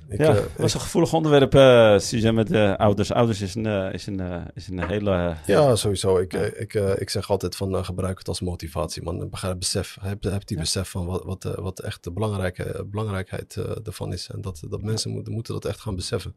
ik, 0.07 0.19
ja, 0.19 0.33
het 0.33 0.57
was 0.57 0.73
een 0.73 0.79
gevoelig 0.79 1.13
onderwerp, 1.13 1.55
uh, 1.55 2.31
met 2.31 2.47
de 2.47 2.77
ouders. 2.77 3.11
Ouders 3.11 3.41
is 3.41 3.55
een, 3.55 3.65
is 3.93 4.05
een, 4.05 4.21
is 4.53 4.67
een 4.67 4.83
hele... 4.83 5.35
Ja, 5.45 5.75
sowieso. 5.75 6.17
Ik, 6.17 6.33
ik, 6.33 6.73
ik 6.73 7.09
zeg 7.09 7.29
altijd 7.29 7.55
van 7.55 7.85
gebruik 7.85 8.17
het 8.17 8.27
als 8.27 8.41
motivatie, 8.41 9.03
man. 9.03 9.29
Besef, 9.57 9.97
heb, 10.01 10.23
heb 10.23 10.45
die 10.45 10.57
besef 10.57 10.89
van 10.89 11.05
wat, 11.05 11.23
wat, 11.23 11.43
wat 11.43 11.79
echt 11.79 12.03
de 12.03 12.11
belangrijke, 12.11 12.85
belangrijkheid 12.91 13.55
ervan 13.83 14.13
is. 14.13 14.29
En 14.29 14.41
dat, 14.41 14.61
dat 14.69 14.81
mensen 14.81 15.11
moeten, 15.11 15.33
moeten 15.33 15.53
dat 15.53 15.65
echt 15.65 15.79
gaan 15.79 15.95
beseffen. 15.95 16.35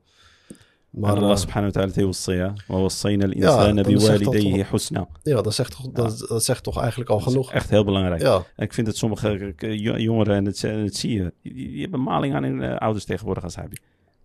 Maar 0.92 1.16
Allah 1.16 1.38
subhanahu 1.38 1.72
wa 1.74 1.82
ta'ala 1.82 1.92
توصية 1.92 2.56
ووصينا 2.70 3.26
الإنسان 3.26 3.84
بوالديه 3.84 4.64
حسنا. 4.64 5.08
Ja, 5.24 5.42
dat 5.42 5.54
zegt, 5.54 5.72
toch, 5.72 5.92
dat, 5.92 6.26
dat 6.30 6.44
zegt 6.44 6.64
toch 6.64 6.80
eigenlijk 6.80 7.10
al 7.10 7.20
genoeg. 7.20 7.52
echt 7.52 7.70
heel 7.70 7.84
belangrijk. 7.84 8.22
Ja. 8.22 8.36
En 8.56 8.64
ik 8.66 8.74
vind 8.74 8.88
dat 8.88 8.96
sommige 8.96 9.54
jongeren, 9.98 10.36
en 10.36 10.46
het, 10.46 10.64
en 10.64 10.80
het 10.80 10.96
zie 10.96 11.14
je, 11.14 11.34
die, 11.42 11.82
hebben 11.82 12.02
maling 12.02 12.36
aan 12.36 12.44
hun 12.44 12.78
ouders 12.78 13.06
tegenwoordig 13.06 13.44
als 13.44 13.56
Habi. 13.56 13.78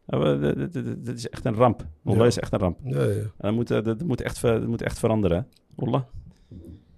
Dat 0.06 1.14
is 1.14 1.28
echt 1.28 1.44
een 1.44 1.54
ramp. 1.54 1.86
Allah 2.04 2.18
ja. 2.18 2.26
is 2.26 2.38
echt 2.38 2.52
een 2.52 2.58
ramp. 2.58 2.78
Ja, 2.84 3.02
ja. 3.02 3.22
Dat, 3.38 3.52
moet, 3.52 3.68
dat, 3.68 4.02
moet 4.02 4.20
echt, 4.20 4.42
dat 4.42 4.66
moet 4.66 4.82
echt 4.82 4.98
veranderen. 4.98 5.46
Allah. 5.76 6.02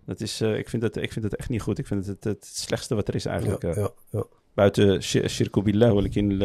Dat 0.07 0.21
is, 0.21 0.43
uh, 0.43 0.59
ik, 0.59 0.69
vind 0.69 0.83
dat, 0.83 0.97
ik 0.97 1.13
vind 1.13 1.25
dat 1.25 1.35
echt 1.35 1.49
niet 1.49 1.63
goed. 1.63 1.79
Ik 1.79 1.87
vind 1.87 2.07
het 2.07 2.25
het, 2.25 2.25
het 2.25 2.47
slechtste 2.47 2.95
wat 2.95 3.09
er 3.09 3.15
is 3.15 3.27
eigenlijk. 3.27 3.63
Ja, 3.63 3.75
ja, 3.75 3.91
ja. 4.11 4.25
buiten 4.54 5.02
Shirku 5.02 5.62
Billah, 5.62 5.94
walakin 5.94 6.42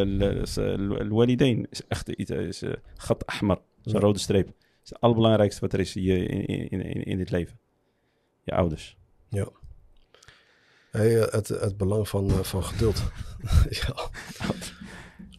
is 1.70 1.86
echt 1.88 2.08
iets, 2.08 2.30
eh, 2.30 2.70
eh, 2.70 2.76
gat 2.96 3.26
ahmar, 3.26 3.58
is 3.84 3.92
een 3.92 4.00
rode 4.00 4.18
streep. 4.18 4.46
Het 4.46 4.56
is 4.84 4.90
het 4.90 5.00
allerbelangrijkste 5.00 5.60
wat 5.60 5.72
er 5.72 5.80
is 5.80 5.96
in, 5.96 6.70
in, 6.70 7.04
in, 7.04 7.18
dit 7.18 7.30
leven. 7.30 7.58
Je 8.42 8.52
ouders. 8.52 8.96
Ja. 9.28 9.48
Hey, 10.90 11.20
eh, 11.20 11.32
het, 11.32 11.48
het 11.48 11.76
belang 11.76 12.08
van, 12.08 12.30
van 12.30 12.64
geduld. 12.64 13.02
ja. 13.80 14.10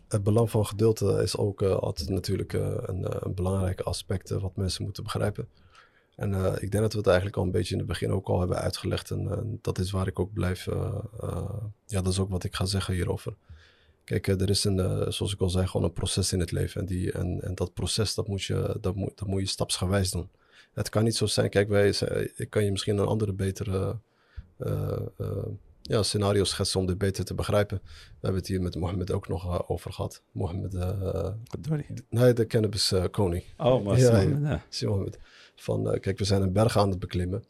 Het 0.08 0.24
belang 0.24 0.50
van 0.50 0.66
geduld 0.66 1.02
is 1.02 1.38
ook 1.38 1.62
uh, 1.62 1.76
altijd 1.76 2.10
natuurlijk 2.10 2.54
uh, 2.54 2.76
een, 2.82 3.26
een 3.26 3.34
belangrijk 3.34 3.82
aspect 3.82 4.30
wat 4.30 4.56
mensen 4.56 4.84
moeten 4.84 5.04
begrijpen. 5.04 5.48
En 6.16 6.32
uh, 6.32 6.54
ik 6.60 6.72
denk 6.72 6.84
dat 6.84 6.92
we 6.92 6.98
het 6.98 7.08
eigenlijk 7.08 7.38
al 7.38 7.44
een 7.44 7.52
beetje 7.52 7.74
in 7.74 7.80
het 7.80 7.88
begin 7.88 8.12
ook 8.12 8.28
al 8.28 8.40
hebben 8.40 8.58
uitgelegd. 8.58 9.12
En 9.12 9.22
uh, 9.22 9.38
dat 9.62 9.80
is 9.80 9.92
waar 9.92 10.08
ik 10.08 10.20
ook 10.20 10.34
blijf. 10.34 10.68
Uh, 10.68 10.96
ja, 11.86 12.02
dat 12.02 12.08
is 12.08 12.20
ook 12.20 12.30
wat 12.30 12.44
ik 12.44 12.56
ga 12.56 12.66
zeggen 12.66 12.94
hierover. 12.94 13.36
Kijk, 14.04 14.28
er 14.28 14.50
is 14.50 14.64
een, 14.64 15.14
zoals 15.14 15.34
ik 15.34 15.40
al 15.40 15.50
zei, 15.50 15.68
gewoon 15.68 15.86
een 15.86 15.94
proces 15.94 16.34
in 16.34 16.40
het 16.40 16.52
leven. 16.52 16.82
En, 16.82 16.88
die, 16.88 17.12
en, 17.12 17.42
en 17.42 17.56
dat 17.56 17.74
proces, 17.74 18.14
dat 18.14 18.28
moet, 18.28 18.44
je, 18.44 18.78
dat, 18.82 18.96
moet, 18.96 19.18
dat 19.18 19.28
moet 19.28 19.42
je 19.42 19.48
stapsgewijs 19.48 20.12
doen. 20.12 20.30
Het 20.74 20.90
kan 20.90 21.04
niet 21.04 21.16
zo 21.16 21.26
zijn, 21.26 21.50
kijk, 21.50 21.70
wij, 21.70 21.90
ik 22.36 22.50
kan 22.50 22.64
je 22.64 22.72
misschien 22.72 22.98
een 22.98 23.06
andere 23.06 23.34
betere 23.34 24.00
ja, 25.82 26.04
scenario 26.04 26.44
schetsen 26.44 26.80
om 26.80 26.86
dit 26.86 26.98
beter 26.98 27.26
te 27.26 27.34
begrijpen. 27.34 27.82
We 27.84 27.92
hebben 28.22 28.40
het 28.40 28.50
hier 28.50 28.62
met 28.62 28.76
Mohammed 28.76 29.12
ook 29.12 29.28
nog 29.28 29.70
over 29.70 29.94
gehad. 29.94 30.22
Mohammed, 30.32 30.74
nee, 32.10 32.34
de 32.34 32.48
cannabis 32.48 32.94
koning. 33.12 33.44
Oh, 33.58 33.86
maar 33.86 34.00
ja, 34.00 34.20
ja. 34.20 34.64
Mohammed. 34.82 35.20
Van 35.56 35.94
uh, 35.94 36.00
kijk, 36.00 36.18
we 36.18 36.26
zijn 36.26 36.42
een 36.42 36.54
berg 36.54 36.78
aan 36.78 36.90
het 36.90 37.00
beklimmen. 37.00 37.44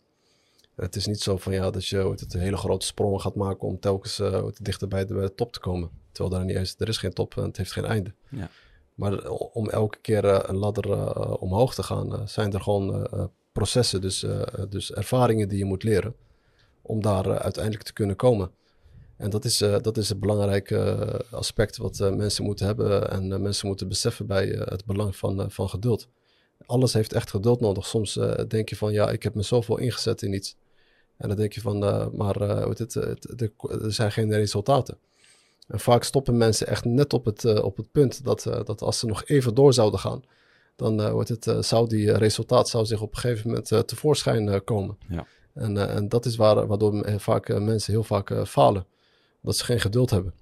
Het 0.75 0.95
is 0.95 1.05
niet 1.05 1.21
zo 1.21 1.37
van 1.37 1.53
ja, 1.53 1.69
dat 1.71 1.87
je 1.87 1.97
het, 1.97 2.33
een 2.33 2.39
hele 2.39 2.57
grote 2.57 2.85
sprongen 2.85 3.21
gaat 3.21 3.35
maken 3.35 3.67
om 3.67 3.79
telkens 3.79 4.19
uh, 4.19 4.45
dichter 4.61 4.87
bij 4.87 5.05
de, 5.05 5.33
top 5.35 5.51
te 5.53 5.59
komen. 5.59 5.89
Terwijl 6.11 6.35
daar 6.35 6.45
niet 6.45 6.55
eens, 6.55 6.75
er 6.77 6.87
is 6.87 6.97
geen 6.97 7.13
top 7.13 7.37
en 7.37 7.43
het 7.43 7.57
heeft 7.57 7.71
geen 7.71 7.85
einde. 7.85 8.13
Ja. 8.29 8.49
Maar 8.95 9.29
om 9.29 9.69
elke 9.69 9.97
keer 10.01 10.25
uh, 10.25 10.39
een 10.41 10.55
ladder 10.55 11.15
omhoog 11.39 11.75
te 11.75 11.83
gaan, 11.83 12.27
zijn 12.27 12.53
er 12.53 12.61
gewoon 12.61 13.09
processen, 13.51 14.01
dus, 14.01 14.25
dus 14.69 14.91
ervaringen 14.91 15.49
die 15.49 15.57
je 15.57 15.65
moet 15.65 15.83
leren. 15.83 16.15
Om 16.81 17.01
daar 17.01 17.39
uiteindelijk 17.39 17.83
te 17.83 17.93
kunnen 17.93 18.15
komen. 18.15 18.51
En 19.17 19.29
dat 19.29 19.45
is, 19.45 19.57
dat 19.57 19.97
is 19.97 20.09
een 20.09 20.19
belangrijk 20.19 20.71
aspect 21.31 21.77
wat 21.77 21.99
mensen 22.15 22.43
moeten 22.43 22.65
hebben 22.65 23.09
en 23.11 23.41
mensen 23.41 23.67
moeten 23.67 23.87
beseffen 23.87 24.25
bij 24.25 24.45
het 24.47 24.85
belang 24.85 25.15
van, 25.15 25.51
van 25.51 25.69
geduld 25.69 26.07
alles 26.65 26.93
heeft 26.93 27.13
echt 27.13 27.29
geduld 27.29 27.59
nodig. 27.59 27.85
Soms 27.85 28.17
uh, 28.17 28.33
denk 28.47 28.69
je 28.69 28.75
van, 28.75 28.93
ja, 28.93 29.09
ik 29.09 29.23
heb 29.23 29.35
me 29.35 29.41
zoveel 29.41 29.77
ingezet 29.77 30.21
in 30.21 30.33
iets. 30.33 30.55
En 31.17 31.27
dan 31.27 31.37
denk 31.37 31.53
je 31.53 31.61
van, 31.61 31.83
uh, 31.83 32.07
maar 32.07 32.41
uh, 32.41 32.67
het, 32.67 32.93
het, 32.93 33.51
er 33.61 33.93
zijn 33.93 34.11
geen 34.11 34.33
resultaten. 34.33 34.97
En 35.67 35.79
vaak 35.79 36.03
stoppen 36.03 36.37
mensen 36.37 36.67
echt 36.67 36.85
net 36.85 37.13
op 37.13 37.25
het, 37.25 37.61
op 37.61 37.77
het 37.77 37.91
punt 37.91 38.23
dat, 38.23 38.43
dat 38.43 38.81
als 38.81 38.99
ze 38.99 39.05
nog 39.05 39.25
even 39.25 39.53
door 39.53 39.73
zouden 39.73 39.99
gaan, 39.99 40.23
dan 40.75 41.11
wordt 41.11 41.29
het, 41.29 41.55
zou 41.59 41.87
die 41.87 42.11
resultaat 42.11 42.69
zou 42.69 42.85
zich 42.85 43.01
op 43.01 43.11
een 43.11 43.17
gegeven 43.19 43.47
moment 43.47 43.87
tevoorschijn 43.87 44.63
komen. 44.63 44.97
Ja. 45.09 45.27
En, 45.53 45.89
en 45.89 46.09
dat 46.09 46.25
is 46.25 46.35
waar, 46.35 46.67
waardoor 46.67 47.19
vaak, 47.19 47.59
mensen 47.59 47.93
heel 47.93 48.03
vaak 48.03 48.47
falen. 48.47 48.85
Dat 49.41 49.57
ze 49.57 49.63
geen 49.63 49.79
geduld 49.79 50.09
hebben. 50.09 50.33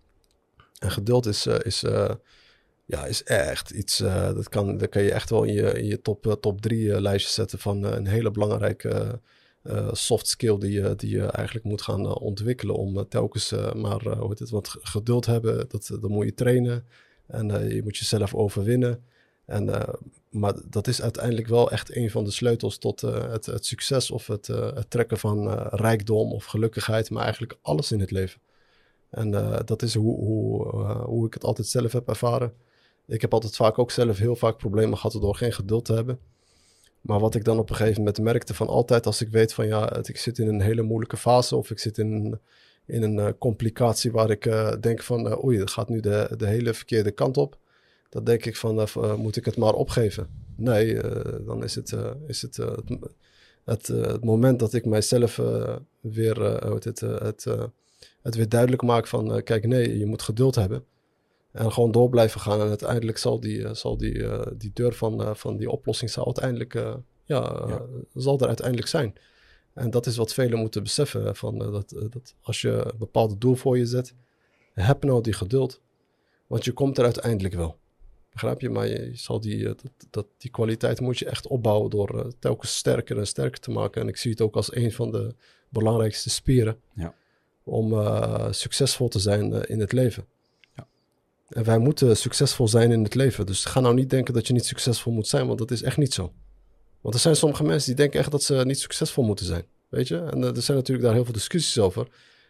En 0.80 0.92
geduld 0.92 1.26
is, 1.26 1.48
is 1.48 1.84
ja, 2.86 3.06
is 3.06 3.24
echt 3.24 3.70
iets. 3.70 4.02
Uh, 4.02 4.34
dat, 4.34 4.50
kan, 4.50 4.78
dat 4.78 4.90
kan 4.90 5.02
je 5.02 5.12
echt 5.12 5.30
wel 5.30 5.44
in 5.44 5.54
je, 5.54 5.72
in 5.72 5.86
je 5.86 6.02
top, 6.02 6.26
uh, 6.26 6.34
top 6.34 6.62
drie 6.62 6.86
uh, 6.86 7.00
lijstje 7.00 7.32
zetten 7.32 7.60
van 7.60 7.84
een 7.84 8.08
hele 8.08 8.32
belangrijke 8.32 9.22
soft 9.92 10.28
skill 10.28 10.58
die, 10.58 10.72
je 10.72 10.96
die 10.96 11.10
je 11.10 11.26
eigenlijk 11.26 11.66
moet 11.66 11.82
gaan 11.82 12.18
ontwikkelen. 12.20 12.76
Om 12.76 13.08
telkens 13.08 13.52
maar 13.76 14.18
hoe 14.18 14.30
het, 14.30 14.50
wat 14.50 14.76
geduld 14.82 15.26
hebben. 15.26 15.70
Dat, 15.70 15.88
dat 15.88 16.10
moet 16.10 16.26
je 16.26 16.34
trainen. 16.34 16.86
En 17.28 17.70
je 17.76 17.84
moet 17.84 17.98
jezelf 17.98 18.36
overwinnen. 18.36 19.04
En, 19.46 19.86
maar 20.30 20.54
dat 20.70 20.88
is 20.88 21.02
uiteindelijk 21.02 21.48
wel 21.48 21.72
echt 21.72 21.96
een 21.96 22.12
van 22.12 22.24
de 22.24 22.32
sleutels 22.32 22.78
tot 22.78 23.02
het, 23.02 23.46
het, 23.46 23.66
succes 23.66 24.12
of 24.12 24.28
het, 24.28 24.48
het 24.48 24.90
trekken 24.90 25.18
van 25.18 25.54
rijkdom 25.60 26.32
of 26.32 26.46
gelukkigheid. 26.46 27.10
Maar 27.10 27.24
eigenlijk 27.24 27.58
alles 27.62 27.92
in 27.92 28.00
het 28.00 28.12
leven. 28.12 28.42
En 29.10 29.32
dat 29.66 29.82
is 29.82 29.94
hoe, 29.94 30.16
hoe, 30.16 30.68
hoe 31.04 31.26
ik 31.26 31.34
het 31.34 31.44
altijd 31.44 31.68
zelf 31.68 31.92
heb 31.92 32.08
ervaren. 32.08 32.54
Ik 33.08 33.22
heb 33.22 33.34
altijd 33.34 33.56
vaak 33.56 33.80
ook 33.80 33.92
zelf 33.92 34.18
heel 34.18 34.36
vaak 34.36 34.58
problemen 34.58 34.98
gehad 34.98 35.22
door 35.22 35.36
geen 35.36 35.54
geduld 35.54 35.86
te 35.86 35.94
hebben. 35.94 36.20
Maar 37.02 37.20
wat 37.20 37.36
ik 37.36 37.44
dan 37.44 37.60
op 37.60 37.70
een 37.70 37.76
gegeven 37.76 37.98
moment 37.98 38.20
merkte 38.20 38.54
van 38.54 38.68
altijd 38.68 39.06
als 39.06 39.22
ik 39.22 39.30
weet 39.30 39.54
van 39.54 39.68
ja, 39.68 39.96
ik 40.04 40.18
zit 40.18 40.38
in 40.38 40.48
een 40.48 40.62
hele 40.62 40.82
moeilijke 40.82 41.18
fase 41.18 41.56
of 41.56 41.72
ik 41.72 41.80
zit 41.80 41.98
in, 41.98 42.40
in 42.86 43.04
een 43.04 43.18
uh, 43.18 43.28
complicatie 43.40 44.12
waar 44.12 44.30
ik 44.30 44.46
uh, 44.46 44.74
denk 44.80 45.02
van 45.02 45.28
uh, 45.28 45.44
oei, 45.44 45.58
dat 45.58 45.72
gaat 45.72 45.90
nu 45.90 46.00
de, 46.00 46.34
de 46.38 46.48
hele 46.48 46.74
verkeerde 46.74 47.12
kant 47.12 47.38
op. 47.38 47.58
Dan 48.10 48.24
denk 48.24 48.46
ik 48.46 48.56
van 48.56 48.88
moet 49.18 49.36
ik 49.36 49.46
het 49.46 49.58
maar 49.58 49.74
opgeven. 49.74 50.30
Nee, 50.56 51.02
dan 51.46 51.64
is 51.64 51.76
het, 51.76 51.96
is 52.28 52.42
het, 52.42 52.60
het, 53.64 53.88
het, 53.88 54.24
moment 54.24 54.60
dat 54.60 54.74
ik 54.74 54.86
mijzelf 54.86 55.42
weer 56.00 56.42
het, 56.42 57.00
het, 57.00 57.46
het 58.22 58.36
weer 58.36 58.50
duidelijk 58.50 58.82
maak 58.82 59.08
van 59.08 59.44
kijk 59.44 59.68
nee, 59.68 59.98
je 59.98 60.06
moet 60.06 60.22
geduld 60.22 60.56
hebben. 60.56 60.84
En 61.54 61.72
gewoon 61.72 61.92
door 61.92 62.10
blijven 62.10 62.42
gaan. 62.42 62.62
En 62.62 62.68
uiteindelijk 62.68 63.18
zal 63.18 63.40
die, 63.40 63.58
uh, 63.58 63.74
zal 63.74 63.98
die, 63.98 64.14
uh, 64.14 64.42
die 64.58 64.72
deur 64.74 64.94
van, 64.94 65.22
uh, 65.22 65.34
van 65.34 65.58
die 65.58 65.70
oplossing 65.70 66.10
zal 66.10 66.26
uiteindelijk, 66.26 66.74
ja, 66.74 67.04
ja. 67.26 67.82
zal 68.14 68.40
er 68.40 68.48
uiteindelijk 68.48 68.88
zijn. 68.88 69.16
En 69.74 69.90
dat 69.90 70.06
is 70.06 70.18
wat 70.18 70.34
velen 70.34 70.60
moeten 70.60 70.84
beseffen. 70.84 71.36
Van, 71.36 71.58
dat, 71.58 71.90
dat 71.90 72.36
als 72.42 72.62
je 72.62 72.70
een 72.70 72.98
bepaald 72.98 73.42
doel 73.42 73.56
voor 73.56 73.78
je 73.78 73.86
zet, 73.86 74.14
heb 74.74 75.04
nou 75.04 75.22
die 75.22 75.34
geduld. 75.34 75.82
Want 76.48 76.66
je 76.66 76.72
komt 76.72 76.98
er 76.98 77.04
uiteindelijk 77.04 77.54
wel. 77.54 77.78
Begrijp 78.32 78.62
je? 78.62 78.70
Maar 78.70 78.88
je, 78.88 79.12
zal 79.14 79.40
die, 79.40 79.64
dat, 79.64 79.84
dat, 80.10 80.26
die 80.38 80.52
kwaliteit 80.52 81.00
moet 81.00 81.20
je 81.20 81.26
echt 81.26 81.48
opbouwen 81.48 81.90
door 81.90 82.34
telkens 82.40 82.76
sterker 82.76 83.18
en 83.18 83.28
sterker 83.28 83.60
te 83.60 83.72
maken. 83.72 84.02
En 84.02 84.08
ik 84.08 84.18
zie 84.18 84.32
het 84.32 84.42
ook 84.42 84.56
als 84.56 84.76
een 84.76 84.92
van 84.92 85.12
de 85.12 85.36
belangrijkste 85.70 86.30
spieren 86.30 86.80
ja. 86.94 87.14
om 87.64 87.94
succesvol 88.54 89.08
te 89.08 89.20
zijn 89.20 89.68
in 89.68 89.80
het 89.80 89.92
leven. 89.92 90.26
En 91.54 91.64
wij 91.64 91.78
moeten 91.78 92.18
succesvol 92.18 92.68
zijn 92.68 92.92
in 92.92 93.04
het 93.04 93.16
leven. 93.16 93.46
Dus 93.46 93.66
ga 93.66 93.80
nou 93.80 93.94
niet 93.94 94.10
denken 94.10 94.34
dat 94.34 94.48
je 94.48 94.54
niet 94.54 94.66
succesvol 94.66 95.14
moet 95.14 95.28
zijn, 95.28 95.48
want 95.48 95.60
dat 95.60 95.72
is 95.72 95.82
echt 95.82 95.98
niet 95.98 96.14
zo. 96.14 96.34
Want 97.02 97.16
er 97.16 97.22
zijn 97.22 97.36
sommige 97.36 97.64
mensen 97.64 97.88
die 97.88 97.96
denken 97.96 98.20
echt 98.20 98.32
dat 98.32 98.44
ze 98.44 98.62
niet 98.66 98.80
succesvol 98.80 99.24
moeten 99.24 99.46
zijn. 99.46 99.66
Weet 99.90 100.08
je? 100.08 100.18
En 100.18 100.44
eh, 100.44 100.56
er 100.56 100.62
zijn 100.62 100.78
natuurlijk 100.78 101.06
daar 101.06 101.16
heel 101.16 101.24
veel 101.24 101.34
discussies 101.34 101.80
over. 101.80 102.08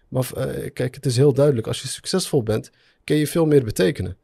Maar 0.07 0.29
uh, 0.37 0.69
kijk, 0.73 0.95
het 0.95 1.05
is 1.05 1.17
heel 1.17 1.33
duidelijk. 1.33 1.67
Als 1.67 1.81
je 1.81 1.87
succesvol 1.87 2.43
bent, 2.43 2.71
kun 3.03 3.15
je 3.15 3.27
veel 3.27 3.45
meer 3.45 3.63
betekenen. 3.63 4.17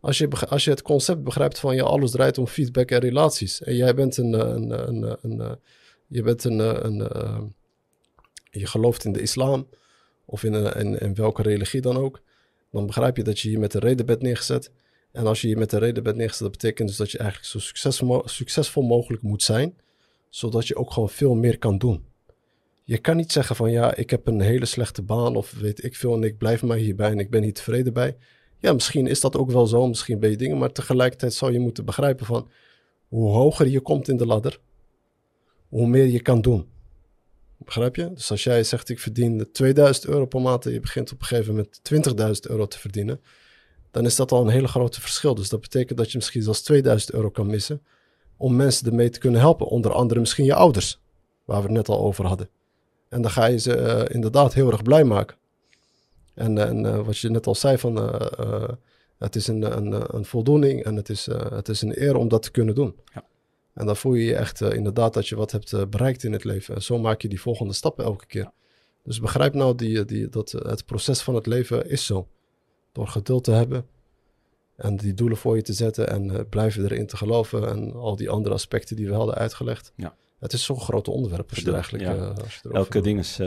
Als 0.00 0.18
je, 0.18 0.28
als 0.48 0.64
je 0.64 0.70
het 0.70 0.82
concept 0.82 1.22
begrijpt 1.22 1.58
van 1.58 1.74
ja, 1.74 1.82
alles 1.82 2.10
draait 2.10 2.38
om 2.38 2.46
feedback 2.46 2.90
en 2.90 2.98
relaties. 2.98 3.62
En 3.62 3.76
jij 3.76 3.94
bent 3.94 4.16
een. 4.16 4.32
een, 4.32 4.88
een, 4.88 5.16
een, 5.22 5.58
je 6.06 6.22
bent 6.22 6.44
een. 6.44 6.86
een, 6.86 7.54
je 8.50 8.66
gelooft 8.66 9.04
in 9.04 9.12
de 9.12 9.20
islam. 9.20 9.68
Of 10.24 10.44
in, 10.44 10.54
in, 10.54 10.98
in 10.98 11.14
welke 11.14 11.42
religie 11.42 11.80
dan 11.80 11.96
ook 11.96 12.20
dan 12.70 12.86
begrijp 12.86 13.16
je 13.16 13.22
dat 13.22 13.40
je 13.40 13.48
hier 13.48 13.58
met 13.58 13.74
een 13.74 13.80
reden 13.80 14.06
bent 14.06 14.22
neergezet. 14.22 14.70
En 15.12 15.26
als 15.26 15.40
je 15.40 15.46
hier 15.46 15.58
met 15.58 15.72
een 15.72 15.78
reden 15.78 16.02
bent 16.02 16.16
neergezet, 16.16 16.42
dat 16.42 16.50
betekent 16.50 16.88
dus 16.88 16.96
dat 16.96 17.10
je 17.10 17.18
eigenlijk 17.18 17.48
zo 17.48 17.58
succesvol, 17.58 18.22
succesvol 18.24 18.82
mogelijk 18.82 19.22
moet 19.22 19.42
zijn, 19.42 19.74
zodat 20.28 20.66
je 20.66 20.76
ook 20.76 20.92
gewoon 20.92 21.10
veel 21.10 21.34
meer 21.34 21.58
kan 21.58 21.78
doen. 21.78 22.04
Je 22.84 22.98
kan 22.98 23.16
niet 23.16 23.32
zeggen 23.32 23.56
van 23.56 23.70
ja, 23.70 23.94
ik 23.94 24.10
heb 24.10 24.26
een 24.26 24.40
hele 24.40 24.64
slechte 24.64 25.02
baan 25.02 25.36
of 25.36 25.52
weet 25.52 25.84
ik 25.84 25.96
veel 25.96 26.14
en 26.14 26.22
ik 26.22 26.38
blijf 26.38 26.62
maar 26.62 26.76
hierbij 26.76 27.10
en 27.10 27.18
ik 27.18 27.30
ben 27.30 27.42
hier 27.42 27.54
tevreden 27.54 27.92
bij. 27.92 28.16
Ja, 28.58 28.72
misschien 28.72 29.06
is 29.06 29.20
dat 29.20 29.36
ook 29.36 29.50
wel 29.50 29.66
zo, 29.66 29.86
misschien 29.86 30.18
ben 30.18 30.30
je 30.30 30.36
dingen, 30.36 30.58
maar 30.58 30.72
tegelijkertijd 30.72 31.34
zou 31.34 31.52
je 31.52 31.58
moeten 31.58 31.84
begrijpen 31.84 32.26
van 32.26 32.50
hoe 33.08 33.30
hoger 33.30 33.68
je 33.68 33.80
komt 33.80 34.08
in 34.08 34.16
de 34.16 34.26
ladder, 34.26 34.60
hoe 35.68 35.86
meer 35.86 36.06
je 36.06 36.20
kan 36.20 36.40
doen. 36.40 36.68
Begrijp 37.64 37.96
je? 37.96 38.12
Dus 38.12 38.30
als 38.30 38.44
jij 38.44 38.64
zegt 38.64 38.88
ik 38.88 38.98
verdien 38.98 39.48
2000 39.52 40.06
euro 40.06 40.26
per 40.26 40.40
maand 40.40 40.66
en 40.66 40.72
je 40.72 40.80
begint 40.80 41.12
op 41.12 41.20
een 41.20 41.26
gegeven 41.26 41.54
moment 41.54 41.80
20.000 42.46 42.50
euro 42.50 42.66
te 42.66 42.78
verdienen, 42.78 43.20
dan 43.90 44.04
is 44.04 44.16
dat 44.16 44.32
al 44.32 44.42
een 44.42 44.48
hele 44.48 44.68
grote 44.68 45.00
verschil. 45.00 45.34
Dus 45.34 45.48
dat 45.48 45.60
betekent 45.60 45.98
dat 45.98 46.10
je 46.10 46.16
misschien 46.16 46.42
zelfs 46.42 46.62
2000 46.62 47.12
euro 47.12 47.30
kan 47.30 47.46
missen 47.46 47.82
om 48.36 48.56
mensen 48.56 48.86
ermee 48.86 49.10
te 49.10 49.18
kunnen 49.18 49.40
helpen. 49.40 49.66
Onder 49.66 49.92
andere 49.92 50.20
misschien 50.20 50.44
je 50.44 50.54
ouders, 50.54 51.00
waar 51.44 51.56
we 51.56 51.62
het 51.62 51.76
net 51.76 51.88
al 51.88 52.00
over 52.00 52.26
hadden. 52.26 52.48
En 53.08 53.22
dan 53.22 53.30
ga 53.30 53.46
je 53.46 53.58
ze 53.58 53.76
uh, 53.76 54.14
inderdaad 54.14 54.54
heel 54.54 54.70
erg 54.70 54.82
blij 54.82 55.04
maken. 55.04 55.36
En, 56.34 56.58
en 56.58 56.84
uh, 56.84 57.06
wat 57.06 57.18
je 57.18 57.30
net 57.30 57.46
al 57.46 57.54
zei, 57.54 57.78
van, 57.78 57.98
uh, 57.98 58.68
het 59.18 59.36
is 59.36 59.46
een, 59.46 59.76
een, 59.76 60.16
een 60.16 60.24
voldoening 60.24 60.84
en 60.84 60.96
het 60.96 61.08
is, 61.08 61.26
het 61.50 61.68
is 61.68 61.82
een 61.82 62.02
eer 62.02 62.16
om 62.16 62.28
dat 62.28 62.42
te 62.42 62.50
kunnen 62.50 62.74
doen. 62.74 62.96
Ja. 63.14 63.24
En 63.74 63.86
dan 63.86 63.96
voel 63.96 64.14
je 64.14 64.24
je 64.24 64.34
echt 64.34 64.60
uh, 64.60 64.72
inderdaad 64.72 65.14
dat 65.14 65.28
je 65.28 65.36
wat 65.36 65.52
hebt 65.52 65.72
uh, 65.72 65.82
bereikt 65.86 66.24
in 66.24 66.32
het 66.32 66.44
leven. 66.44 66.74
En 66.74 66.82
zo 66.82 66.98
maak 66.98 67.22
je 67.22 67.28
die 67.28 67.40
volgende 67.40 67.72
stappen 67.72 68.04
elke 68.04 68.26
keer. 68.26 68.50
Dus 69.02 69.20
begrijp 69.20 69.54
nou 69.54 69.74
die, 69.74 70.04
die, 70.04 70.28
dat 70.28 70.50
het 70.52 70.86
proces 70.86 71.20
van 71.20 71.34
het 71.34 71.46
leven 71.46 71.90
is 71.90 72.06
zo. 72.06 72.28
Door 72.92 73.08
geduld 73.08 73.44
te 73.44 73.50
hebben 73.50 73.86
en 74.76 74.96
die 74.96 75.14
doelen 75.14 75.38
voor 75.38 75.56
je 75.56 75.62
te 75.62 75.72
zetten 75.72 76.08
en 76.08 76.48
blijven 76.48 76.84
erin 76.84 77.06
te 77.06 77.16
geloven 77.16 77.68
en 77.68 77.92
al 77.92 78.16
die 78.16 78.30
andere 78.30 78.54
aspecten 78.54 78.96
die 78.96 79.08
we 79.08 79.14
hadden 79.14 79.34
uitgelegd. 79.34 79.92
Ja. 79.96 80.14
Het 80.38 80.52
is 80.52 80.64
zo'n 80.64 80.80
groot 80.80 81.08
onderwerp 81.08 81.50
als 81.50 81.58
je 81.58 81.66
er 81.66 81.74
eigenlijk... 81.74 82.04
Ja. 82.04 82.14
Als 82.14 82.60
je 82.62 82.70
Elke 82.72 83.00
ding 83.00 83.18
is 83.18 83.38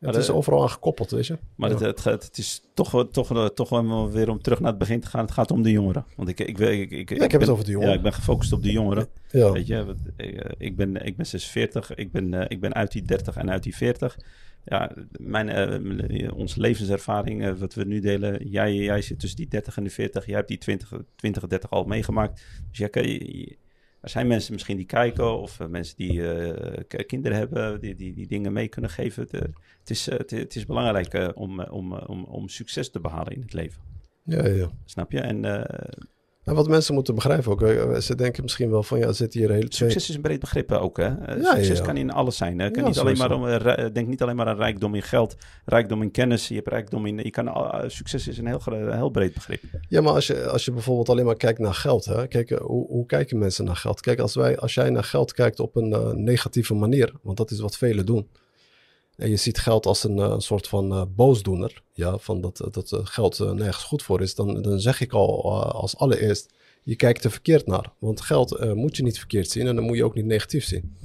het 0.00 0.16
is 0.16 0.30
overal 0.30 0.62
aan 0.62 0.70
gekoppeld, 0.70 1.10
weet 1.10 1.26
je. 1.26 1.38
Maar 1.54 1.70
het, 1.70 1.80
het, 1.80 2.04
het, 2.04 2.38
is 2.38 2.62
toch, 2.74 3.06
toch, 3.10 3.50
toch 3.54 3.68
wel 3.68 4.10
weer 4.10 4.30
om 4.30 4.42
terug 4.42 4.60
naar 4.60 4.70
het 4.70 4.78
begin 4.78 5.00
te 5.00 5.06
gaan. 5.06 5.20
Het 5.20 5.30
gaat 5.30 5.50
om 5.50 5.62
de 5.62 5.70
jongeren. 5.70 6.04
Want 6.16 6.28
ik, 6.28 6.40
ik, 6.40 6.58
ik, 6.58 6.90
ik, 6.90 7.10
ik, 7.10 7.32
heb 7.32 7.40
het 7.40 7.50
over 7.50 7.64
de 7.64 7.70
jongeren. 7.70 7.92
Ja, 7.92 7.98
ik 7.98 8.04
ben 8.04 8.12
gefocust 8.12 8.52
op 8.52 8.62
de 8.62 8.72
jongeren. 8.72 9.08
Ja. 9.30 9.52
Weet 9.52 9.66
je, 9.66 9.94
ik 10.58 10.76
ben, 10.76 11.06
ik 11.06 11.16
ben 11.16 11.26
46. 11.26 11.94
Ik 11.94 12.12
ben, 12.12 12.32
uh, 12.32 12.44
ik 12.48 12.60
ben 12.60 12.74
uit 12.74 12.92
die 12.92 13.02
30 13.02 13.36
en 13.36 13.50
uit 13.50 13.62
die 13.62 13.76
40. 13.76 14.18
Ja, 14.64 14.92
mijn, 15.10 15.48
uh, 16.12 16.36
onze 16.36 16.60
levenservaring, 16.60 17.44
uh, 17.44 17.52
wat 17.52 17.74
we 17.74 17.84
nu 17.84 18.00
delen. 18.00 18.48
Jij, 18.48 18.74
jij 18.74 19.02
zit 19.02 19.18
tussen 19.18 19.38
die 19.38 19.48
30 19.48 19.76
en 19.76 19.84
de 19.84 19.90
40. 19.90 20.26
Jij 20.26 20.36
hebt 20.36 20.48
die 20.48 20.58
20, 20.58 20.92
20 21.16 21.46
30 21.46 21.70
al 21.70 21.84
meegemaakt. 21.84 22.42
Dus 22.68 22.78
jij 22.78 22.88
kan 22.88 23.08
je 23.08 23.56
er 24.06 24.12
zijn 24.12 24.26
mensen 24.26 24.52
misschien 24.52 24.76
die 24.76 24.86
kijken 24.86 25.38
of 25.38 25.60
uh, 25.60 25.66
mensen 25.66 25.96
die 25.96 26.12
uh, 26.12 27.06
kinderen 27.06 27.38
hebben, 27.38 27.80
die, 27.80 27.94
die, 27.94 28.14
die 28.14 28.26
dingen 28.26 28.52
mee 28.52 28.68
kunnen 28.68 28.90
geven. 28.90 29.22
Het, 29.22 29.32
het 29.78 29.90
is, 29.90 30.06
het, 30.06 30.30
het, 30.30 30.56
is 30.56 30.66
belangrijk 30.66 31.32
om, 31.34 31.60
om, 31.60 31.92
om, 31.92 32.24
om 32.24 32.48
succes 32.48 32.90
te 32.90 33.00
behalen 33.00 33.32
in 33.32 33.40
het 33.40 33.52
leven. 33.52 33.82
Ja, 34.22 34.46
ja. 34.46 34.70
Snap 34.84 35.12
je? 35.12 35.20
En, 35.20 35.44
en 36.46 36.54
wat 36.54 36.68
mensen 36.68 36.94
moeten 36.94 37.14
begrijpen 37.14 37.50
ook, 37.50 37.60
ze 38.02 38.14
denken 38.14 38.42
misschien 38.42 38.70
wel 38.70 38.82
van 38.82 38.98
ja, 38.98 39.12
zit 39.12 39.34
hier 39.34 39.50
hele 39.50 39.66
Succes 39.68 40.08
is 40.08 40.14
een 40.14 40.20
breed 40.20 40.40
begrip 40.40 40.72
ook, 40.72 40.96
hè? 40.96 41.06
Ja, 41.06 41.54
succes 41.54 41.80
kan 41.80 41.96
in 41.96 42.10
alles 42.10 42.36
zijn. 42.36 42.58
Hè? 42.58 42.70
Kan 42.70 42.84
niet 42.84 42.98
alleen 42.98 43.16
maar 43.16 43.32
om, 43.32 43.44
denk 43.92 44.06
niet 44.06 44.22
alleen 44.22 44.36
maar 44.36 44.46
aan 44.46 44.56
rijkdom 44.56 44.94
in 44.94 45.02
geld, 45.02 45.36
rijkdom 45.64 46.02
in 46.02 46.10
kennis. 46.10 46.48
Je 46.48 46.54
hebt 46.54 46.68
rijkdom 46.68 47.06
in. 47.06 47.16
Je 47.16 47.30
kan, 47.30 47.50
succes 47.86 48.28
is 48.28 48.38
een 48.38 48.46
heel, 48.46 48.60
heel 48.90 49.10
breed 49.10 49.34
begrip. 49.34 49.62
Ja, 49.88 50.00
maar 50.00 50.12
als 50.12 50.26
je, 50.26 50.48
als 50.48 50.64
je 50.64 50.72
bijvoorbeeld 50.72 51.08
alleen 51.08 51.24
maar 51.24 51.36
kijkt 51.36 51.58
naar 51.58 51.74
geld, 51.74 52.04
hè? 52.04 52.26
Kijk, 52.26 52.50
hoe, 52.50 52.86
hoe 52.86 53.06
kijken 53.06 53.38
mensen 53.38 53.64
naar 53.64 53.76
geld? 53.76 54.00
Kijk, 54.00 54.18
als, 54.18 54.34
wij, 54.34 54.58
als 54.58 54.74
jij 54.74 54.90
naar 54.90 55.04
geld 55.04 55.32
kijkt 55.32 55.60
op 55.60 55.76
een 55.76 55.90
uh, 55.90 56.10
negatieve 56.10 56.74
manier, 56.74 57.12
want 57.22 57.36
dat 57.36 57.50
is 57.50 57.60
wat 57.60 57.76
velen 57.76 58.06
doen. 58.06 58.28
En 59.16 59.30
je 59.30 59.36
ziet 59.36 59.58
geld 59.58 59.86
als 59.86 60.04
een, 60.04 60.18
een 60.18 60.40
soort 60.40 60.68
van 60.68 60.92
uh, 60.92 61.02
boosdoener. 61.14 61.82
Ja, 61.92 62.18
van 62.18 62.40
dat, 62.40 62.68
dat 62.70 63.00
geld 63.02 63.38
nergens 63.38 63.84
goed 63.84 64.02
voor 64.02 64.20
is. 64.22 64.34
Dan, 64.34 64.62
dan 64.62 64.80
zeg 64.80 65.00
ik 65.00 65.12
al 65.12 65.52
als 65.72 65.96
allereerst, 65.96 66.52
je 66.82 66.96
kijkt 66.96 67.24
er 67.24 67.30
verkeerd 67.30 67.66
naar. 67.66 67.92
Want 67.98 68.20
geld 68.20 68.74
moet 68.74 68.96
je 68.96 69.02
niet 69.02 69.18
verkeerd 69.18 69.50
zien 69.50 69.66
en 69.66 69.74
dan 69.74 69.84
moet 69.84 69.96
je 69.96 70.04
ook 70.04 70.14
niet 70.14 70.24
negatief 70.24 70.64
zien. 70.64 70.96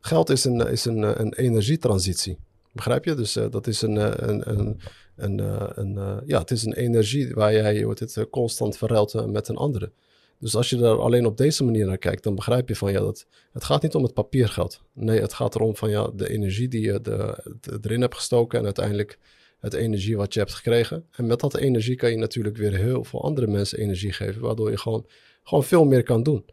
Geld 0.00 0.30
is 0.30 0.44
een, 0.44 0.60
is 0.60 0.84
een, 0.84 1.20
een 1.20 1.34
energietransitie. 1.34 2.38
Begrijp 2.72 3.04
je? 3.04 3.14
Dus 3.14 3.32
dat 3.32 3.66
is 3.66 3.82
een, 3.82 3.96
een, 4.28 4.50
een, 4.50 4.80
een, 5.16 5.38
een 5.78 6.22
ja, 6.26 6.38
het 6.38 6.50
is 6.50 6.64
een 6.64 6.74
energie 6.74 7.34
waar 7.34 7.52
jij 7.52 7.84
wordt 7.84 8.00
het, 8.00 8.26
constant 8.30 8.76
verruilt 8.76 9.26
met 9.26 9.48
een 9.48 9.56
andere. 9.56 9.92
Dus 10.40 10.56
als 10.56 10.70
je 10.70 10.76
er 10.76 10.98
alleen 10.98 11.26
op 11.26 11.36
deze 11.36 11.64
manier 11.64 11.86
naar 11.86 11.98
kijkt, 11.98 12.22
dan 12.22 12.34
begrijp 12.34 12.68
je 12.68 12.76
van 12.76 12.92
ja, 12.92 13.00
dat, 13.00 13.26
het 13.52 13.64
gaat 13.64 13.82
niet 13.82 13.94
om 13.94 14.02
het 14.02 14.14
papiergeld. 14.14 14.82
Nee, 14.92 15.20
het 15.20 15.32
gaat 15.32 15.54
erom 15.54 15.76
van 15.76 15.90
ja, 15.90 16.10
de 16.14 16.30
energie 16.30 16.68
die 16.68 16.80
je 16.80 17.00
de, 17.00 17.78
erin 17.82 18.00
hebt 18.00 18.14
gestoken 18.14 18.58
en 18.58 18.64
uiteindelijk 18.64 19.18
het 19.58 19.74
energie 19.74 20.16
wat 20.16 20.34
je 20.34 20.40
hebt 20.40 20.54
gekregen. 20.54 21.06
En 21.10 21.26
met 21.26 21.40
dat 21.40 21.56
energie 21.56 21.96
kan 21.96 22.10
je 22.10 22.16
natuurlijk 22.16 22.56
weer 22.56 22.76
heel 22.76 23.04
veel 23.04 23.22
andere 23.22 23.46
mensen 23.46 23.78
energie 23.78 24.12
geven, 24.12 24.42
waardoor 24.42 24.70
je 24.70 24.78
gewoon, 24.78 25.06
gewoon 25.42 25.64
veel 25.64 25.84
meer 25.84 26.02
kan 26.02 26.22
doen. 26.22 26.44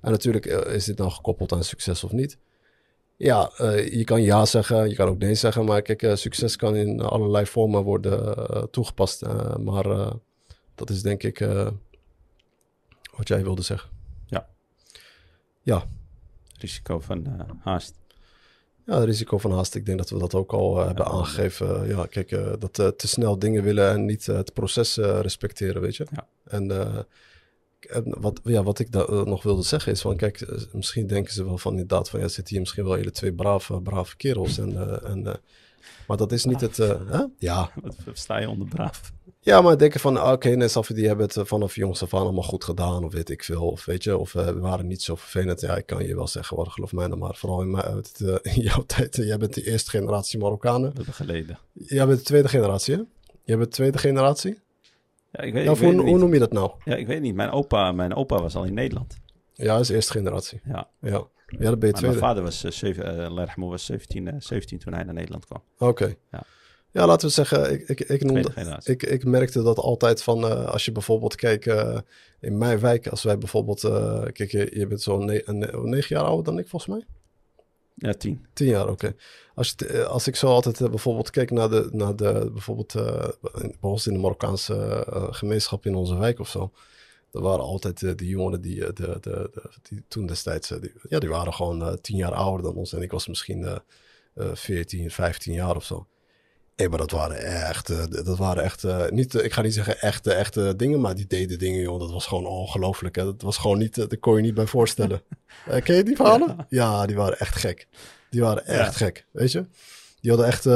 En 0.00 0.10
natuurlijk 0.10 0.46
eh, 0.46 0.74
is 0.74 0.84
dit 0.84 0.96
dan 0.96 1.12
gekoppeld 1.12 1.52
aan 1.52 1.64
succes 1.64 2.04
of 2.04 2.12
niet. 2.12 2.38
Ja, 3.16 3.52
uh, 3.60 3.92
je 3.92 4.04
kan 4.04 4.22
ja 4.22 4.44
zeggen, 4.44 4.88
je 4.88 4.94
kan 4.94 5.08
ook 5.08 5.18
nee 5.18 5.34
zeggen, 5.34 5.64
maar 5.64 5.82
kijk, 5.82 6.02
uh, 6.02 6.14
succes 6.14 6.56
kan 6.56 6.76
in 6.76 7.00
allerlei 7.00 7.46
vormen 7.46 7.82
worden 7.82 8.70
toegepast. 8.70 9.22
maar 9.58 10.12
dat 10.74 10.90
is 10.90 11.02
denk 11.02 11.22
ik 11.22 11.46
wat 13.16 13.28
jij 13.28 13.42
wilde 13.42 13.62
zeggen. 13.62 13.90
Ja. 14.26 14.48
Ja. 15.62 15.84
Risico 16.58 17.00
van 17.00 17.46
haast. 17.60 17.94
Ja, 18.86 18.94
het 18.94 19.04
risico 19.04 19.38
van 19.38 19.52
haast. 19.52 19.74
Ik 19.74 19.86
denk 19.86 19.98
dat 19.98 20.10
we 20.10 20.18
dat 20.18 20.34
ook 20.34 20.52
al 20.52 20.78
uh, 20.80 20.86
hebben 20.86 21.06
aangegeven. 21.06 21.86
Ja, 21.88 22.06
kijk, 22.06 22.30
uh, 22.30 22.52
dat 22.58 22.72
te 22.72 23.08
snel 23.08 23.38
dingen 23.38 23.62
willen 23.62 23.90
en 23.90 24.04
niet 24.04 24.26
het 24.26 24.52
proces 24.52 24.96
respecteren, 24.96 25.80
weet 25.80 25.96
je. 25.96 26.06
Ja. 26.10 26.26
En, 26.44 26.70
en, 27.80 28.20
wat, 28.20 28.40
ja, 28.44 28.62
wat 28.62 28.78
ik 28.78 28.90
nog 29.08 29.42
wilde 29.42 29.62
zeggen 29.62 29.92
is 29.92 30.00
van, 30.00 30.16
kijk, 30.16 30.46
misschien 30.72 31.06
denken 31.06 31.32
ze 31.32 31.44
wel 31.44 31.58
van 31.58 31.72
inderdaad 31.72 32.10
van, 32.10 32.20
ja, 32.20 32.28
zitten 32.28 32.52
hier 32.52 32.60
misschien 32.60 32.84
wel 32.84 32.94
hele 32.94 33.10
twee 33.10 33.32
brave, 33.32 33.80
brave 33.80 34.16
kerels. 34.16 34.58
En, 34.58 35.02
en, 35.04 35.40
maar 36.06 36.16
dat 36.16 36.32
is 36.32 36.44
niet 36.44 36.60
het... 36.60 36.76
Hè? 36.76 37.24
Ja. 37.38 37.70
Wat 37.82 37.96
versta 37.98 38.38
je 38.38 38.48
onder 38.48 38.68
braaf? 38.68 39.12
Ja, 39.44 39.60
maar 39.60 39.78
denken 39.78 40.00
van, 40.00 40.16
ah, 40.16 40.32
oké, 40.32 40.48
okay, 40.48 40.84
die 40.86 41.06
hebben 41.06 41.26
het 41.26 41.48
vanaf 41.48 41.74
jongs 41.74 42.02
af 42.02 42.14
aan 42.14 42.20
allemaal 42.20 42.42
goed 42.42 42.64
gedaan, 42.64 43.04
of 43.04 43.12
weet 43.12 43.30
ik 43.30 43.44
veel, 43.44 43.66
of 43.66 43.84
weet 43.84 44.04
je, 44.04 44.18
of 44.18 44.34
uh, 44.34 44.46
we 44.46 44.58
waren 44.58 44.86
niet 44.86 45.02
zo 45.02 45.14
vervelend. 45.14 45.60
Ja, 45.60 45.76
ik 45.76 45.86
kan 45.86 46.06
je 46.06 46.14
wel 46.14 46.26
zeggen, 46.26 46.56
wat 46.56 46.68
geloof 46.68 46.92
mij 46.92 47.08
dan 47.08 47.18
maar, 47.18 47.34
vooral 47.34 47.60
in, 47.60 47.70
mijn, 47.70 48.04
uh, 48.22 48.36
in 48.54 48.62
jouw 48.62 48.82
tijd, 48.86 49.16
uh, 49.16 49.26
jij 49.26 49.36
bent 49.36 49.54
de 49.54 49.66
eerste 49.66 49.90
generatie 49.90 50.38
Marokkanen. 50.38 50.82
Dat 50.82 50.96
hebben 50.96 51.14
geleden. 51.14 51.58
Jij 51.72 52.06
bent 52.06 52.18
de 52.18 52.24
tweede 52.24 52.48
generatie, 52.48 52.94
hè? 52.94 53.00
Jij 53.42 53.56
bent 53.56 53.68
de 53.68 53.76
tweede 53.76 53.98
generatie? 53.98 54.58
Ja, 55.32 55.40
ik 55.40 55.52
weet, 55.52 55.64
nou, 55.64 55.76
ik 55.76 55.82
weet 55.82 55.94
hoe, 55.94 56.08
hoe 56.08 56.18
noem 56.18 56.32
je 56.32 56.38
dat 56.38 56.52
nou? 56.52 56.70
Ja, 56.84 56.96
ik 56.96 57.06
weet 57.06 57.20
niet. 57.20 57.34
Mijn 57.34 57.50
opa, 57.50 57.92
mijn 57.92 58.14
opa 58.14 58.40
was 58.40 58.54
al 58.54 58.64
in 58.64 58.74
Nederland. 58.74 59.16
Ja, 59.52 59.72
dat 59.72 59.80
is 59.80 59.88
eerste 59.88 60.12
generatie. 60.12 60.60
Ja. 60.64 60.88
Ja, 61.00 61.10
ja 61.46 61.70
dat 61.70 61.78
ben 61.78 61.88
je 61.88 61.94
tweede. 61.94 62.06
Mijn 62.06 62.18
vader 62.18 62.42
was, 62.42 62.64
uh, 62.64 62.70
zeven, 62.70 63.34
was 63.56 63.84
17, 63.84 64.34
17 64.38 64.78
toen 64.78 64.92
hij 64.92 65.04
naar 65.04 65.14
Nederland 65.14 65.46
kwam. 65.46 65.62
Oké. 65.74 65.84
Okay. 65.84 66.16
Ja. 66.30 66.42
Ja, 66.94 67.06
laten 67.06 67.28
we 67.28 67.34
zeggen, 67.34 67.72
ik, 67.72 67.88
ik, 67.88 68.00
ik, 68.00 68.24
noemde, 68.24 68.80
ik, 68.84 69.02
ik 69.02 69.24
merkte 69.24 69.62
dat 69.62 69.78
altijd 69.78 70.22
van 70.22 70.44
uh, 70.44 70.66
als 70.66 70.84
je 70.84 70.92
bijvoorbeeld 70.92 71.34
keek 71.34 71.66
uh, 71.66 71.98
in 72.40 72.58
mijn 72.58 72.80
wijk, 72.80 73.08
als 73.08 73.22
wij 73.22 73.38
bijvoorbeeld, 73.38 73.82
uh, 73.82 74.22
kijk, 74.22 74.50
je, 74.50 74.70
je 74.78 74.86
bent 74.86 75.02
zo'n 75.02 75.24
ne 75.24 75.42
negen 75.82 76.16
jaar 76.16 76.24
ouder 76.24 76.44
dan 76.44 76.58
ik 76.58 76.68
volgens 76.68 76.96
mij? 76.96 77.06
Ja, 77.94 78.12
tien. 78.12 78.46
Tien 78.52 78.66
jaar, 78.66 78.82
oké. 78.82 78.92
Okay. 78.92 79.16
Als, 79.54 79.76
als 80.06 80.26
ik 80.26 80.36
zo 80.36 80.46
altijd 80.46 80.90
bijvoorbeeld 80.90 81.30
keek 81.30 81.50
naar 81.50 81.70
de, 81.70 81.88
naar 81.92 82.16
de 82.16 82.50
bijvoorbeeld, 82.52 82.92
bijvoorbeeld 83.42 84.06
in 84.06 84.12
de 84.12 84.18
Marokkaanse 84.18 85.06
gemeenschap 85.30 85.86
in 85.86 85.94
onze 85.94 86.18
wijk 86.18 86.38
of 86.38 86.48
zo. 86.48 86.72
Er 87.32 87.40
waren 87.40 87.64
altijd 87.64 88.18
die 88.18 88.28
jongeren 88.28 88.60
die, 88.60 88.78
de, 88.78 88.92
de, 88.92 89.18
de, 89.20 89.50
die 89.82 90.04
toen 90.08 90.26
destijds, 90.26 90.68
die, 90.68 90.92
ja, 91.08 91.18
die 91.18 91.28
waren 91.28 91.54
gewoon 91.54 91.98
tien 92.00 92.16
jaar 92.16 92.34
ouder 92.34 92.62
dan 92.62 92.74
ons. 92.74 92.92
En 92.92 93.02
ik 93.02 93.10
was 93.10 93.26
misschien 93.26 93.80
14, 94.34 95.10
15 95.10 95.52
jaar 95.52 95.76
of 95.76 95.84
zo. 95.84 96.06
Nee, 96.76 96.88
maar 96.88 96.98
dat 96.98 97.10
waren 97.10 97.66
echt, 97.66 97.90
uh, 97.90 98.04
dat 98.08 98.38
waren 98.38 98.62
echt, 98.62 98.84
uh, 98.84 99.08
niet, 99.08 99.34
uh, 99.34 99.44
ik 99.44 99.52
ga 99.52 99.62
niet 99.62 99.74
zeggen 99.74 100.00
echte, 100.00 100.32
echte 100.32 100.76
dingen, 100.76 101.00
maar 101.00 101.14
die 101.14 101.26
deden 101.26 101.58
dingen, 101.58 101.80
joh. 101.80 102.00
Dat 102.00 102.10
was 102.10 102.26
gewoon 102.26 102.46
ongelooflijk. 102.46 103.16
Hè? 103.16 103.24
Dat 103.24 103.42
was 103.42 103.56
gewoon 103.56 103.78
niet, 103.78 103.94
daar 103.94 104.18
kon 104.18 104.36
je 104.36 104.42
niet 104.42 104.54
bij 104.54 104.66
voorstellen. 104.66 105.22
ken 105.84 105.96
je 105.96 106.02
die 106.02 106.16
verhalen? 106.16 106.48
Ja. 106.48 106.64
ja. 106.68 107.06
die 107.06 107.16
waren 107.16 107.38
echt 107.38 107.56
gek. 107.56 107.88
Die 108.30 108.40
waren 108.40 108.66
echt 108.66 108.98
ja. 108.98 109.04
gek, 109.04 109.26
weet 109.30 109.52
je? 109.52 109.66
Die 110.20 110.30
hadden 110.30 110.46
echt... 110.48 110.66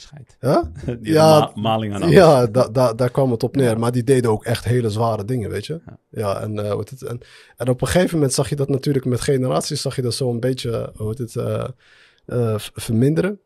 Scheid. 0.00 0.36
Huh? 0.40 0.62
Ja, 1.02 1.40
ma 1.40 1.60
maling 1.60 1.94
aan 1.94 2.02
alles. 2.02 2.14
Ja, 2.14 2.46
da, 2.46 2.68
da, 2.68 2.92
daar 2.92 3.10
kwam 3.10 3.30
het 3.30 3.42
op 3.42 3.56
neer. 3.56 3.70
Ja. 3.70 3.78
Maar 3.78 3.92
die 3.92 4.04
deden 4.04 4.30
ook 4.30 4.44
echt 4.44 4.64
hele 4.64 4.90
zware 4.90 5.24
dingen, 5.24 5.50
weet 5.50 5.66
je? 5.66 5.80
Ja, 6.10 6.40
en, 6.40 6.56
uh, 6.56 6.78
het, 6.78 7.02
en, 7.02 7.20
en 7.56 7.68
op 7.68 7.80
een 7.80 7.86
gegeven 7.86 8.14
moment 8.14 8.34
zag 8.34 8.48
je 8.48 8.56
dat 8.56 8.68
natuurlijk 8.68 9.04
met 9.04 9.20
generaties, 9.20 9.80
zag 9.80 9.96
je 9.96 10.02
dat 10.02 10.14
zo 10.14 10.30
een 10.30 10.40
beetje, 10.40 10.92
hoe 10.96 11.14
het, 11.16 11.34
uh, 11.34 11.64
uh, 12.26 12.54
verminderen. 12.58 13.40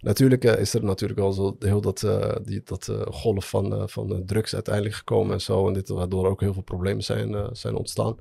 Natuurlijk 0.00 0.44
uh, 0.44 0.60
is 0.60 0.74
er 0.74 0.84
natuurlijk 0.84 1.20
al 1.20 1.32
zo 1.32 1.56
heel 1.58 1.80
dat, 1.80 2.02
uh, 2.02 2.36
die, 2.44 2.62
dat 2.64 2.88
uh, 2.88 3.00
golf 3.02 3.48
van, 3.48 3.88
van 3.88 4.22
drugs 4.26 4.54
uiteindelijk 4.54 4.94
gekomen 4.94 5.32
en 5.32 5.40
zo. 5.40 5.66
En 5.66 5.72
dit, 5.72 5.88
waardoor 5.88 6.28
ook 6.28 6.40
heel 6.40 6.52
veel 6.52 6.62
problemen 6.62 7.04
zijn, 7.04 7.56
zijn 7.56 7.74
ontstaan. 7.74 8.16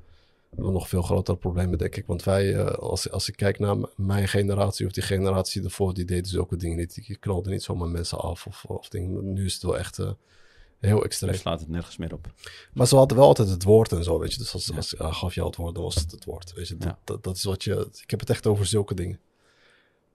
Nog 0.55 0.89
veel 0.89 1.01
grotere 1.01 1.37
problemen, 1.37 1.77
denk 1.77 1.95
ik. 1.95 2.05
Want 2.05 2.23
wij, 2.23 2.65
als, 2.65 3.11
als 3.11 3.27
ik 3.27 3.35
kijk 3.35 3.59
naar 3.59 3.77
mijn 3.95 4.27
generatie 4.27 4.85
of 4.85 4.91
die 4.91 5.03
generatie 5.03 5.63
ervoor, 5.63 5.93
die 5.93 6.05
deden 6.05 6.25
zulke 6.25 6.57
dingen 6.57 6.77
niet. 6.77 7.05
Die 7.07 7.17
knalden 7.17 7.51
niet 7.51 7.63
zomaar 7.63 7.89
mensen 7.89 8.17
af 8.17 8.45
of, 8.47 8.65
of 8.65 8.89
dingen. 8.89 9.33
Nu 9.33 9.45
is 9.45 9.53
het 9.53 9.63
wel 9.63 9.77
echt 9.77 9.99
heel 10.79 11.03
extreem. 11.03 11.31
Dus 11.31 11.41
slaat 11.41 11.59
het 11.59 11.69
nergens 11.69 11.97
meer 11.97 12.13
op. 12.13 12.27
Maar 12.73 12.87
ze 12.87 12.95
hadden 12.95 13.17
wel 13.17 13.27
altijd 13.27 13.49
het 13.49 13.63
woord 13.63 13.91
en 13.91 14.03
zo, 14.03 14.19
weet 14.19 14.33
je. 14.33 14.37
Dus 14.37 14.53
als, 14.53 14.65
ja. 14.65 14.75
als 14.75 14.95
gaf 15.17 15.33
je 15.33 15.41
al 15.41 15.47
het 15.47 15.55
woord, 15.55 15.75
dan 15.75 15.83
was 15.83 15.95
het 15.95 16.11
het 16.11 16.25
woord. 16.25 16.53
Weet 16.53 16.67
je, 16.67 16.75
ja. 16.79 16.85
dat, 16.85 16.97
dat, 17.03 17.23
dat 17.23 17.35
is 17.35 17.43
wat 17.43 17.63
je... 17.63 17.87
Ik 18.03 18.09
heb 18.09 18.19
het 18.19 18.29
echt 18.29 18.47
over 18.47 18.65
zulke 18.65 18.93
dingen. 18.93 19.19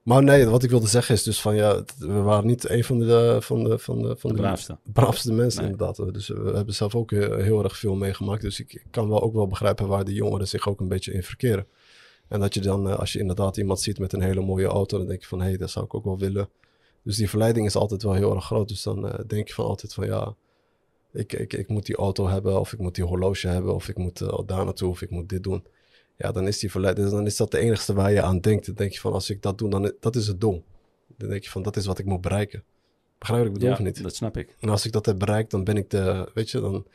Maar 0.05 0.22
nee, 0.22 0.46
wat 0.46 0.62
ik 0.62 0.70
wilde 0.70 0.86
zeggen 0.86 1.14
is 1.14 1.22
dus 1.22 1.40
van 1.40 1.55
ja, 1.55 1.84
we 1.98 2.20
waren 2.20 2.46
niet 2.46 2.68
een 2.68 2.84
van 2.84 2.98
de, 2.98 3.36
van 3.40 3.64
de, 3.64 3.78
van 3.78 4.02
de, 4.02 4.16
van 4.16 4.30
de, 4.30 4.36
braafste. 4.36 4.78
braafste 4.92 5.32
mensen 5.32 5.62
nee. 5.62 5.70
inderdaad. 5.70 6.12
Dus 6.14 6.28
we 6.28 6.52
hebben 6.55 6.74
zelf 6.74 6.94
ook 6.94 7.11
heel, 7.11 7.36
heel, 7.36 7.64
erg 7.64 7.76
veel 7.76 7.94
meegemaakt. 7.94 8.42
Dus 8.42 8.61
ik 8.61 8.84
kan 8.90 9.09
wel 9.09 9.22
ook 9.22 9.32
wel 9.32 9.46
begrijpen 9.46 9.88
waar 9.88 10.05
die 10.05 10.14
jongeren 10.14 10.48
zich 10.48 10.68
ook 10.68 10.80
een 10.80 10.88
beetje 10.88 11.12
in 11.12 11.22
verkeren. 11.22 11.66
En 12.28 12.40
dat 12.40 12.55
je 12.55 12.61
dan, 12.61 12.98
als 12.98 13.12
je 13.12 13.18
inderdaad 13.18 13.57
iemand 13.57 13.80
ziet 13.80 13.98
met 13.98 14.12
een 14.12 14.22
hele 14.22 14.40
mooie 14.40 14.66
auto, 14.66 14.98
dan 14.98 15.07
denk 15.07 15.20
je 15.20 15.26
van 15.26 15.40
hé, 15.40 15.48
hey, 15.48 15.57
dat 15.57 15.70
zou 15.70 15.84
ik 15.84 15.94
ook 15.94 16.05
wel 16.05 16.18
willen. 16.18 16.48
Dus 17.02 17.16
die 17.16 17.28
verleiding 17.28 17.66
is 17.66 17.76
altijd 17.76 18.02
wel 18.02 18.12
heel 18.12 18.34
erg 18.34 18.44
groot. 18.44 18.68
Dus 18.68 18.82
dan 18.82 19.07
uh, 19.07 19.14
denk 19.26 19.48
je 19.48 19.55
van 19.55 19.64
altijd 19.64 19.94
van 19.94 20.07
ja, 20.07 20.34
ik, 21.12 21.32
ik, 21.32 21.52
ik 21.52 21.68
moet 21.68 21.86
die 21.86 21.96
auto 21.96 22.28
hebben, 22.28 22.61
of 22.61 22.72
ik 22.72 22.78
moet 22.78 22.94
die 22.94 23.05
horloge 23.05 23.48
hebben, 23.48 23.74
of 23.74 23.88
ik 23.88 23.98
moet 23.98 24.20
uh, 24.20 24.38
daar 24.46 24.64
naartoe, 24.64 24.90
of 24.90 25.02
ik 25.02 25.11
moet 25.11 25.28
dit 25.28 25.42
doen 25.42 25.64
ja, 26.17 26.33
dan 26.33 26.47
is 26.47 26.59
die 26.59 26.71
verleid, 26.71 26.97
dus 26.97 27.11
dan 27.11 27.27
is 27.27 27.37
dat 27.37 27.51
de 27.51 27.59
enigste 27.59 27.95
waar 27.95 28.12
je 28.12 28.23
aan 28.23 28.41
denkt. 28.41 28.67
Dan 28.67 28.75
denk 28.75 28.93
je 28.93 29.01
van, 29.01 29.12
als 29.12 29.31
ik 29.31 29.43
dat 29.43 29.59
doe, 29.59 29.71
dan 29.71 29.93
dat 30.01 30.17
is 30.17 30.27
het 30.27 30.41
doel. 30.41 30.65
Dan 31.17 31.29
denk 31.29 31.45
je 31.45 31.51
van, 31.51 31.62
dat 31.62 31.77
is 31.77 31.87
wat 31.87 31.99
ik 31.99 32.05
moet 32.05 32.21
bereiken. 32.21 32.65
Begrijp 33.19 33.39
wat 33.39 33.49
ik 33.49 33.53
bedoel 33.53 33.69
ja, 33.69 33.75
of 33.75 33.85
niet? 33.85 34.03
dat 34.03 34.15
snap 34.15 34.37
ik. 34.37 34.57
En 34.61 34.69
als 34.69 34.87
ik 34.87 34.93
dat 34.93 35.07
heb 35.07 35.19
bereikt, 35.19 35.51
dan 35.51 35.65
ben 35.65 35.77
ik 35.77 35.91
de, 35.91 36.31
weet 36.35 36.51
je, 36.51 36.61
dan... 36.61 36.87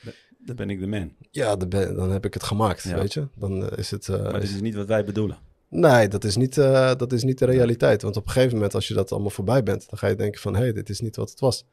Dan 0.46 0.56
ben 0.56 0.70
ik 0.70 0.80
de 0.80 0.88
man. 0.88 1.14
Ja, 1.32 1.56
dan, 1.56 1.70
ben, 1.70 1.96
dan 1.96 2.12
heb 2.12 2.26
ik 2.26 2.34
het 2.34 2.44
gemaakt, 2.44 2.84
ja. 2.84 2.96
weet 2.96 3.14
je. 3.14 3.28
Dan 3.36 3.64
uh, 3.64 3.68
is 3.76 3.92
het... 3.92 4.08
Uh, 4.08 4.22
maar 4.22 4.40
dit 4.40 4.50
is 4.50 4.62
niet 4.62 4.76
wat 4.76 4.88
wij 4.88 5.06
bedoelen. 5.06 5.38
Nee, 5.70 6.08
dat 6.08 6.24
is, 6.24 6.36
niet, 6.36 6.58
uh, 6.58 6.96
dat 6.96 7.12
is 7.12 7.24
niet 7.24 7.40
de 7.40 7.46
realiteit. 7.46 8.02
Want 8.02 8.18
op 8.18 8.26
een 8.26 8.32
gegeven 8.32 8.54
moment, 8.54 8.76
als 8.76 8.88
je 8.88 8.94
dat 8.94 9.12
allemaal 9.12 9.30
voorbij 9.30 9.64
bent, 9.64 9.90
dan 9.90 10.00
ga 10.00 10.08
je 10.08 10.16
denken 10.16 10.42
van, 10.42 10.56
hé, 10.56 10.62
hey, 10.62 10.74
dit 10.74 10.90
is 10.90 11.00
niet 11.00 11.16
wat 11.16 11.30
het 11.30 11.40
was. 11.40 11.66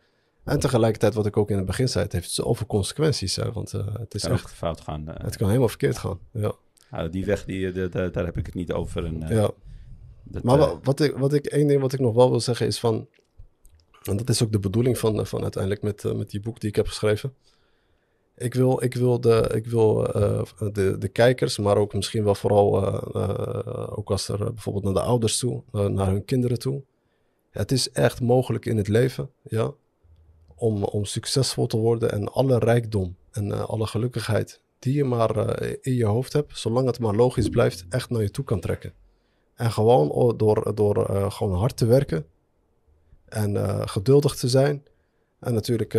En 0.44 0.58
tegelijkertijd, 0.58 1.14
wat 1.14 1.26
ik 1.26 1.36
ook 1.36 1.50
in 1.50 1.56
het 1.56 1.66
begin 1.66 1.88
zei, 1.88 2.04
het 2.04 2.12
heeft 2.12 2.30
zoveel 2.30 2.66
consequenties. 2.66 3.36
Hè, 3.36 3.52
want 3.52 3.72
het 3.72 4.14
is 4.14 4.22
kan 4.22 4.32
echt... 4.32 4.52
fout 4.52 4.80
gaan. 4.80 5.04
het 5.06 5.36
kan 5.36 5.46
helemaal 5.46 5.68
verkeerd 5.68 5.98
gaan, 5.98 6.18
ja. 6.32 6.54
Nou, 6.90 7.10
die 7.10 7.24
weg, 7.24 7.44
die, 7.44 7.72
de, 7.72 7.88
de, 7.88 8.10
daar 8.10 8.24
heb 8.24 8.36
ik 8.36 8.46
het 8.46 8.54
niet 8.54 8.72
over. 8.72 9.04
En, 9.04 9.22
uh, 9.22 9.30
ja. 9.30 9.50
Dat, 10.22 10.42
maar 10.42 10.58
uh, 10.58 10.72
wat 10.82 11.00
ik, 11.00 11.16
wat 11.16 11.32
ik, 11.32 11.46
één 11.46 11.66
ding 11.66 11.80
wat 11.80 11.92
ik 11.92 12.00
nog 12.00 12.14
wel 12.14 12.30
wil 12.30 12.40
zeggen 12.40 12.66
is 12.66 12.78
van... 12.78 13.08
En 14.02 14.16
dat 14.16 14.28
is 14.28 14.42
ook 14.42 14.52
de 14.52 14.58
bedoeling 14.58 14.98
van, 14.98 15.26
van 15.26 15.42
uiteindelijk 15.42 15.82
met, 15.82 16.16
met 16.16 16.30
die 16.30 16.40
boek 16.40 16.60
die 16.60 16.68
ik 16.68 16.76
heb 16.76 16.86
geschreven. 16.86 17.34
Ik 18.36 18.54
wil, 18.54 18.82
ik 18.82 18.94
wil, 18.94 19.20
de, 19.20 19.50
ik 19.54 19.66
wil 19.66 19.94
de, 20.72 20.96
de 20.98 21.08
kijkers, 21.08 21.58
maar 21.58 21.76
ook 21.76 21.94
misschien 21.94 22.24
wel 22.24 22.34
vooral 22.34 22.84
ook 23.96 24.10
als 24.10 24.28
er 24.28 24.38
bijvoorbeeld 24.38 24.84
naar 24.84 24.94
de 24.94 25.00
ouders 25.00 25.38
toe, 25.38 25.62
naar 25.70 26.06
hun 26.06 26.24
kinderen 26.24 26.58
toe. 26.58 26.82
Het 27.50 27.72
is 27.72 27.90
echt 27.90 28.20
mogelijk 28.20 28.66
in 28.66 28.76
het 28.76 28.88
leven, 28.88 29.30
ja, 29.42 29.72
om, 30.54 30.84
om 30.84 31.04
succesvol 31.04 31.66
te 31.66 31.76
worden 31.76 32.12
en 32.12 32.32
alle 32.32 32.58
rijkdom 32.58 33.16
en 33.30 33.66
alle 33.68 33.86
gelukkigheid 33.86 34.60
die 34.86 34.94
je 34.94 35.04
maar 35.04 35.36
uh, 35.36 35.76
in 35.80 35.94
je 35.94 36.04
hoofd 36.04 36.32
hebt, 36.32 36.58
zolang 36.58 36.86
het 36.86 36.98
maar 36.98 37.14
logisch 37.14 37.48
blijft, 37.48 37.86
echt 37.88 38.10
naar 38.10 38.22
je 38.22 38.30
toe 38.30 38.44
kan 38.44 38.60
trekken. 38.60 38.92
En 39.54 39.72
gewoon 39.72 40.36
door, 40.36 40.74
door 40.74 41.10
uh, 41.10 41.30
gewoon 41.30 41.58
hard 41.58 41.76
te 41.76 41.86
werken 41.86 42.26
en 43.24 43.54
uh, 43.54 43.82
geduldig 43.84 44.34
te 44.34 44.48
zijn. 44.48 44.84
En 45.40 45.54
natuurlijk 45.54 45.92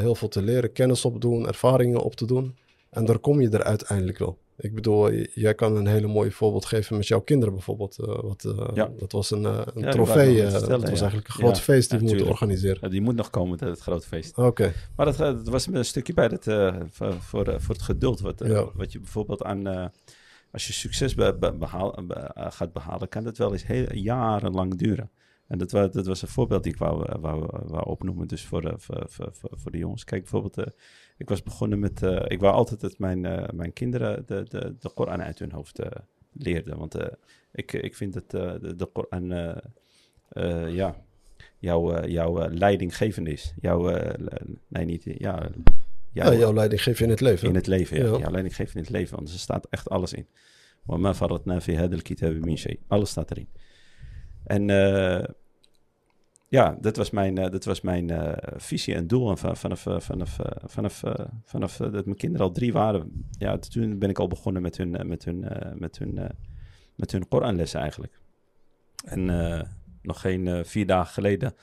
heel 0.00 0.14
veel 0.14 0.28
te 0.28 0.42
leren, 0.42 0.72
kennis 0.72 1.04
opdoen, 1.04 1.46
ervaringen 1.46 2.00
op 2.00 2.14
te 2.14 2.26
doen. 2.26 2.56
En 2.90 3.04
daar 3.04 3.18
kom 3.18 3.40
je 3.40 3.48
er 3.48 3.62
uiteindelijk 3.62 4.18
wel. 4.18 4.38
Ik 4.60 4.74
bedoel, 4.74 5.12
jij 5.12 5.54
kan 5.54 5.76
een 5.76 5.86
hele 5.86 6.06
mooie 6.06 6.30
voorbeeld 6.30 6.64
geven 6.64 6.96
met 6.96 7.06
jouw 7.06 7.20
kinderen 7.20 7.54
bijvoorbeeld. 7.54 7.98
Uh, 8.00 8.06
wat, 8.06 8.44
uh, 8.46 8.68
ja. 8.74 8.90
Dat 8.98 9.12
was 9.12 9.30
een, 9.30 9.42
uh, 9.42 9.60
een 9.74 9.82
ja, 9.82 9.90
trofee. 9.90 10.42
dat 10.42 10.68
was 10.68 11.00
eigenlijk 11.00 11.28
een 11.28 11.34
groot 11.34 11.60
feest 11.60 11.90
die 11.90 11.98
we 11.98 12.04
moeten 12.04 12.26
organiseren. 12.26 12.90
die 12.90 13.00
moet 13.00 13.16
nog 13.16 13.30
komen, 13.30 13.58
het, 13.58 13.68
het 13.68 13.80
grote 13.80 14.06
feest. 14.06 14.38
Oké. 14.38 14.46
Okay. 14.46 14.72
Maar 14.96 15.06
dat, 15.06 15.16
dat, 15.16 15.48
was 15.48 15.66
een 15.66 15.84
stukje 15.84 16.14
bij 16.14 16.26
het, 16.26 16.44
voor, 16.90 17.14
voor, 17.20 17.60
voor, 17.60 17.74
het 17.74 17.82
geduld. 17.82 18.20
Wat, 18.20 18.40
wat 18.74 18.92
je 18.92 18.98
bijvoorbeeld 18.98 19.42
aan... 19.42 19.90
als 20.52 20.66
je 20.66 20.72
succes 20.72 21.14
be, 21.14 21.36
be, 21.40 21.52
behaal, 21.52 21.98
gaat 22.34 22.72
behalen, 22.72 23.08
kan 23.08 23.24
dat 23.24 23.38
wel 23.38 23.52
eens 23.52 23.66
heel, 23.66 23.94
jarenlang 23.94 24.74
duren. 24.74 25.10
En 25.49 25.57
dat, 25.57 25.71
was, 25.71 25.91
dat 25.91 26.05
was 26.05 26.21
een 26.21 26.27
voorbeeld 26.27 26.63
die 26.63 26.73
ik 26.73 26.79
wou, 26.79 27.19
wou, 27.19 27.45
wou 27.65 27.85
opnoemen 27.85 28.27
dus 28.27 28.45
voor, 28.45 28.73
voor, 28.77 29.05
voor, 29.07 29.31
voor 29.51 29.71
de 29.71 29.77
jongens. 29.77 30.03
Kijk, 30.03 30.21
bijvoorbeeld 30.21 30.73
ik 31.17 31.29
was 31.29 31.43
begonnen 31.43 31.79
met, 31.79 32.01
uh, 32.01 32.21
ik 32.27 32.39
wou 32.39 32.53
altijd 32.53 32.79
dat 32.79 32.99
mijn, 32.99 33.23
uh, 33.23 33.43
mijn 33.53 33.73
kinderen 33.73 34.23
de, 34.25 34.45
de, 34.49 34.75
de 34.79 34.89
Koran 34.89 35.21
uit 35.21 35.39
hun 35.39 35.51
hoofd 35.51 35.79
uh, 35.79 35.85
leerden. 36.31 36.77
Want 36.77 36.97
ik, 37.51 37.73
ik 37.73 37.95
vind 37.95 38.13
dat 38.13 38.31
de, 38.31 38.75
de 38.75 38.85
Koran, 38.85 39.27
ja, 40.73 40.95
jouw, 41.59 42.05
jouw 42.05 42.49
leidinggevend 42.49 43.27
is. 43.27 43.53
Jouw, 43.61 43.91
nee, 44.67 44.85
niet, 44.85 45.03
ja, 45.03 45.49
jouw, 46.11 46.31
ja, 46.31 46.33
jouw 46.33 46.53
leidinggever 46.53 47.03
in 47.03 47.09
het 47.09 47.21
leven. 47.21 47.47
In 47.47 47.55
het 47.55 47.67
leven, 47.67 47.97
ja. 47.97 48.03
ja. 48.03 48.17
Jouw 48.17 48.31
leidinggever 48.31 48.75
in 48.75 48.81
het 48.81 48.91
leven, 48.91 49.15
want 49.15 49.29
er 49.29 49.39
staat 49.39 49.67
echt 49.69 49.89
alles 49.89 50.13
in. 50.13 50.27
وما 50.87 51.13
فرطنا 51.13 51.59
في 51.59 51.77
هذا 51.77 51.95
الكتاب 51.95 52.45
من 52.45 52.55
شيء. 52.55 52.79
Alles 52.87 53.09
staat 53.09 53.31
erin. 53.31 53.47
En 54.44 54.68
uh, 54.68 55.24
ja, 56.48 56.76
dat 56.80 56.96
was 56.96 57.10
mijn, 57.10 57.38
uh, 57.38 57.50
dat 57.50 57.64
was 57.64 57.80
mijn 57.80 58.10
uh, 58.10 58.32
visie 58.56 58.94
en 58.94 59.06
doel. 59.06 59.36
Vanaf, 59.36 59.58
vanaf, 59.58 59.86
vanaf, 60.66 61.02
vanaf, 61.44 61.76
dat 61.76 62.04
mijn 62.04 62.16
kinderen 62.16 62.46
al 62.46 62.52
drie 62.52 62.72
waren, 62.72 63.26
ja, 63.38 63.58
toen 63.58 63.98
ben 63.98 64.08
ik 64.08 64.18
al 64.18 64.28
begonnen 64.28 64.62
met 64.62 64.76
hun, 64.76 65.08
met 65.08 65.24
hun, 65.24 65.46
met 65.74 65.98
hun, 65.98 66.18
met 66.94 67.12
hun 67.12 67.28
Koranlessen 67.28 67.80
eigenlijk. 67.80 68.20
En 69.04 69.24
nog 70.02 70.20
geen 70.20 70.64
vier 70.64 70.86
dagen 70.86 71.12
geleden 71.12 71.54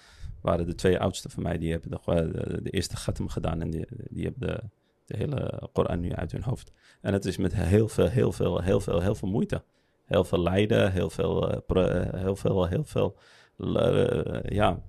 waren 0.41 0.65
de 0.65 0.75
twee 0.75 0.99
oudsten 0.99 1.31
van 1.31 1.43
mij, 1.43 1.57
die 1.57 1.71
hebben 1.71 1.89
nog, 1.89 2.03
de, 2.03 2.59
de, 2.63 2.69
eerste 2.69 2.97
gatum 2.97 3.29
gedaan 3.29 3.61
en 3.61 3.69
die, 3.69 3.87
die 4.09 4.23
hebben 4.23 4.47
de, 4.47 4.63
de 5.05 5.17
hele 5.17 5.69
Koran 5.73 5.99
nu 5.99 6.13
uit 6.13 6.31
hun 6.31 6.43
hoofd. 6.43 6.71
En 7.01 7.13
het 7.13 7.25
is 7.25 7.37
met 7.37 7.53
heel 7.55 7.87
veel, 7.87 8.07
heel 8.07 8.31
veel, 8.31 8.61
heel 8.61 8.79
veel, 8.79 9.01
heel 9.01 9.15
veel 9.15 9.29
moeite. 9.29 9.63
Heel 10.07 10.23
veel 10.23 10.39
lijden, 10.39 10.91
heel 10.91 11.09
veel, 11.09 11.51
uh, 11.51 12.13
heel 12.13 12.35
veel, 12.35 12.67
heel 12.67 12.83
veel, 12.83 13.17
uh, 13.57 14.39
ja, 14.43 14.81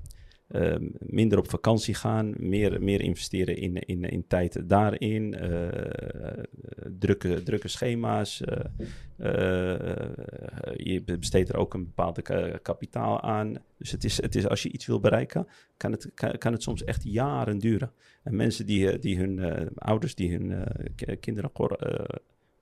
minder 0.99 1.39
op 1.39 1.51
vakantie 1.51 1.95
gaan, 1.95 2.35
meer, 2.37 2.83
meer 2.83 3.01
investeren 3.01 3.57
in, 3.57 3.77
in, 3.77 4.05
in 4.05 4.27
tijd 4.27 4.69
daarin, 4.69 5.37
drukke, 6.99 7.43
drukke 7.43 7.69
schema's. 7.69 8.43
je 10.77 11.03
besteedt 11.05 11.49
er 11.49 11.57
ook 11.57 11.75
een 11.75 11.85
bepaalde 11.85 12.23
kapitaal 12.63 13.21
aan. 13.21 13.55
Dus 13.79 13.91
het 13.91 14.05
is, 14.05 14.23
het 14.23 14.35
is, 14.35 14.49
als 14.49 14.63
je 14.63 14.73
iets 14.73 14.87
wil 14.87 15.01
bereiken, 15.01 15.47
kan 15.77 15.93
het, 15.93 16.11
kan, 16.15 16.39
kan 16.39 16.53
het 16.53 16.63
soms 16.63 16.85
echt 16.85 17.05
jaren 17.05 17.59
duren. 17.59 17.93
En 18.23 18.37
mensen 18.37 18.67
die, 18.67 18.99
die 18.99 19.19
hun 19.19 19.69
ouders, 19.75 20.15
die 20.15 20.31
hun 20.31 20.65
kinderen 21.21 21.53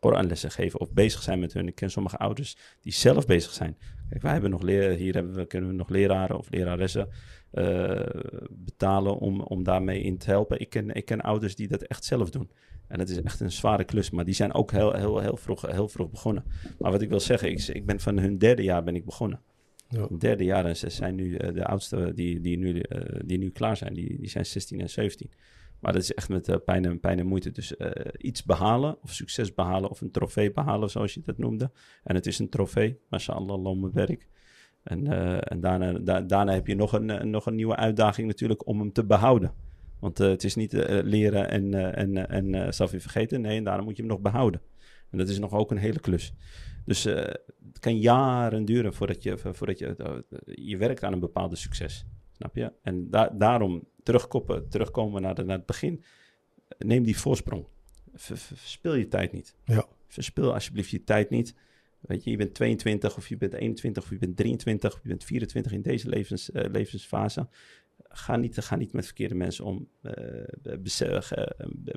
Koranlessen 0.07 0.51
geven 0.51 0.81
of 0.81 0.93
bezig 0.93 1.23
zijn 1.23 1.39
met 1.39 1.53
hun. 1.53 1.67
Ik 1.67 1.75
ken 1.75 1.91
sommige 1.91 2.17
ouders 2.17 2.57
die 2.81 2.93
zelf 2.93 3.27
bezig 3.27 3.53
zijn. 3.53 3.77
Kijk, 4.09 4.23
wij 4.23 4.33
hebben 4.33 4.51
nog 4.51 4.63
leer, 4.63 4.91
hier 4.91 5.15
hebben 5.15 5.35
we, 5.35 5.47
kunnen 5.47 5.71
we 5.71 5.77
nog 5.77 5.89
leraren 5.89 6.39
of 6.39 6.51
leraressen 6.51 7.09
uh, 7.53 8.01
betalen 8.51 9.19
om, 9.19 9.41
om 9.41 9.63
daarmee 9.63 10.03
in 10.03 10.19
te 10.19 10.31
helpen. 10.31 10.61
Ik 10.61 10.71
ken, 10.71 10.95
ik 10.95 11.05
ken 11.05 11.21
ouders 11.21 11.57
die 11.57 11.69
dat 11.69 11.83
echt 11.83 12.05
zelf 12.05 12.31
doen. 12.31 12.51
En 12.89 12.99
dat 12.99 13.09
is 13.09 13.23
echt 13.23 13.41
een 13.41 13.53
zware 13.53 13.85
klus, 13.85 14.11
maar 14.11 14.25
die 14.25 14.35
zijn 14.35 14.55
ook 14.55 14.71
heel, 14.71 14.93
heel, 14.93 15.19
heel, 15.21 15.37
vroeg, 15.37 15.63
heel 15.63 15.89
vroeg 15.89 16.11
begonnen. 16.11 16.45
Maar 16.79 16.91
wat 16.91 17.03
ik 17.03 17.09
wil 17.09 17.21
zeggen, 17.21 17.51
ik, 17.51 17.67
ik 17.67 17.87
ben 17.87 18.01
van 18.01 18.19
hun 18.19 18.39
derde 18.39 18.63
jaar 18.63 18.85
ben 18.85 18.97
ik 18.97 19.05
begonnen. 19.05 19.41
Ja. 19.89 20.09
Derde 20.19 20.45
jaar 20.45 20.65
en 20.65 20.77
ze 20.77 20.91
zijn 20.91 21.15
nu 21.15 21.29
uh, 21.31 21.55
de 21.55 21.65
oudste 21.65 22.13
die, 22.15 22.41
die, 22.41 22.59
nu, 22.59 22.75
uh, 22.75 23.01
die 23.25 23.39
nu 23.39 23.51
klaar 23.51 23.77
zijn, 23.77 23.95
die, 23.95 24.17
die 24.19 24.29
zijn 24.29 24.47
16 24.47 24.81
en 24.81 24.91
17. 24.91 25.31
Maar 25.81 25.93
dat 25.93 26.03
is 26.03 26.15
echt 26.15 26.29
met 26.29 26.49
uh, 26.49 26.57
pijn, 26.65 26.85
en, 26.85 27.01
pijn 27.01 27.19
en 27.19 27.27
moeite. 27.27 27.51
Dus 27.51 27.75
uh, 27.79 27.91
iets 28.17 28.45
behalen, 28.45 29.03
of 29.03 29.13
succes 29.13 29.55
behalen, 29.55 29.91
of 29.91 30.01
een 30.01 30.11
trofee 30.11 30.53
behalen, 30.53 30.91
zoals 30.91 31.15
je 31.15 31.21
dat 31.25 31.39
noemde. 31.39 31.71
En 32.05 32.15
het 32.15 32.27
is 32.27 32.39
een 32.39 32.49
trofee, 32.49 32.99
mashallah, 33.09 33.81
mijn 33.81 33.93
werk. 33.93 34.29
En, 34.83 35.05
uh, 35.05 35.53
en 35.53 35.61
daarna, 35.61 35.93
da 35.93 36.21
daarna 36.21 36.53
heb 36.53 36.67
je 36.67 36.75
nog 36.75 36.93
een, 36.93 37.31
nog 37.31 37.47
een 37.47 37.55
nieuwe 37.55 37.77
uitdaging 37.77 38.27
natuurlijk 38.27 38.67
om 38.67 38.79
hem 38.79 38.93
te 38.93 39.05
behouden. 39.05 39.53
Want 40.01 40.19
het 40.19 40.45
is 40.45 40.55
niet 40.55 40.73
leren 41.05 41.51
en, 41.51 41.95
en, 41.95 42.29
en 42.29 42.75
zelf 42.75 42.93
je 42.93 43.01
vergeten. 43.01 43.41
Nee, 43.41 43.57
en 43.57 43.65
daarna 43.65 43.83
moet 43.83 43.97
je 43.97 44.03
hem 44.03 44.11
nog 44.11 44.21
behouden. 44.21 44.61
En 45.11 45.19
dat 45.19 45.29
is 45.29 45.39
nog 45.39 45.53
ook 45.53 45.71
een 45.71 45.77
hele 45.77 46.01
klus. 46.01 46.33
Dus 46.85 47.05
het 47.05 47.79
kan 47.81 47.99
jaren 47.99 48.65
duren 48.65 48.95
voordat 48.95 49.23
je, 49.23 49.39
voordat 49.39 49.79
je, 49.79 50.25
je 50.45 50.77
werkt 50.77 51.05
aan 51.05 51.13
een 51.13 51.21
bepaalde 51.21 51.57
succes. 51.57 52.07
Snap 52.33 52.57
je? 52.57 52.73
En 52.83 53.11
da 53.11 53.29
daarom 53.29 53.85
terugkoppen, 54.07 54.69
terugkomen 54.69 55.23
naar, 55.23 55.35
de, 55.35 55.45
naar 55.45 55.57
het 55.57 55.67
begin. 55.67 56.03
Neem 56.79 57.03
die 57.03 57.19
voorsprong. 57.19 57.67
verspil 58.15 58.95
je 58.95 59.09
tijd 59.09 59.33
niet. 59.33 59.55
Ja. 59.65 59.87
Verspil 60.07 60.55
alsjeblieft 60.55 60.91
je 60.91 61.05
tijd 61.05 61.31
niet. 61.31 61.55
Weet 62.01 62.25
je, 62.25 62.31
je 62.31 62.37
bent 62.37 62.55
22 62.55 63.17
of 63.17 63.29
je 63.29 63.37
bent 63.37 63.53
21 63.53 64.03
of 64.03 64.11
je 64.11 64.19
bent 64.19 64.37
23 64.37 64.95
of 64.95 65.03
je 65.03 65.09
bent 65.09 65.25
24 65.25 65.73
in 65.73 65.83
deze 65.83 66.09
levens, 66.09 66.51
uh, 66.51 66.65
levensfase. 66.71 67.49
Ga 68.09 68.37
niet, 68.37 68.59
ga 68.59 68.77
niet 68.77 68.93
met 68.93 69.05
verkeerde 69.05 69.35
mensen 69.35 69.65
om. 69.65 69.89
Uh, 70.03 70.13
besef, 70.79 71.33
uh, 71.33 71.47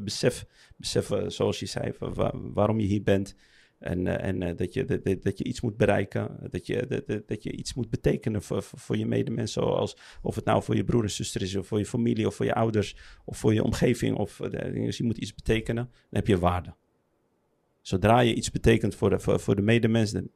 besef, 0.03 0.45
besef 0.75 1.11
zoals 1.27 1.59
je 1.59 1.65
zei, 1.65 1.93
waarom 2.33 2.79
je 2.79 2.87
hier 2.87 3.03
bent. 3.03 3.35
En, 3.79 4.05
uh, 4.05 4.23
en 4.23 4.41
uh, 4.41 4.55
dat, 4.55 4.73
je, 4.73 4.85
dat, 4.85 5.23
dat 5.23 5.37
je 5.37 5.43
iets 5.43 5.61
moet 5.61 5.77
bereiken, 5.77 6.37
dat 6.49 6.67
je, 6.67 7.03
dat, 7.05 7.27
dat 7.27 7.43
je 7.43 7.51
iets 7.51 7.73
moet 7.73 7.89
betekenen 7.89 8.41
voor, 8.41 8.63
voor 8.63 8.97
je 8.97 9.05
medemensen. 9.05 9.61
Zoals 9.61 9.97
of 10.21 10.35
het 10.35 10.45
nou 10.45 10.63
voor 10.63 10.75
je 10.75 10.83
broer 10.83 11.03
en 11.03 11.11
zuster 11.11 11.41
is, 11.41 11.55
of 11.55 11.67
voor 11.67 11.77
je 11.77 11.85
familie, 11.85 12.27
of 12.27 12.35
voor 12.35 12.45
je 12.45 12.53
ouders, 12.53 12.95
of 13.25 13.37
voor 13.37 13.53
je 13.53 13.63
omgeving. 13.63 14.17
Of, 14.17 14.39
uh, 14.39 14.49
dus 14.85 14.97
je 14.97 15.03
moet 15.03 15.17
iets 15.17 15.33
betekenen, 15.35 15.83
dan 15.83 15.93
heb 16.09 16.27
je 16.27 16.39
waarde. 16.39 16.75
Zodra 17.81 18.19
je 18.19 18.33
iets 18.33 18.51
betekent 18.51 18.95
voor 18.95 19.09
de, 19.09 19.19
voor, 19.19 19.39
voor 19.39 19.55
de 19.55 19.61
medemens, 19.61 20.11
dan 20.11 20.29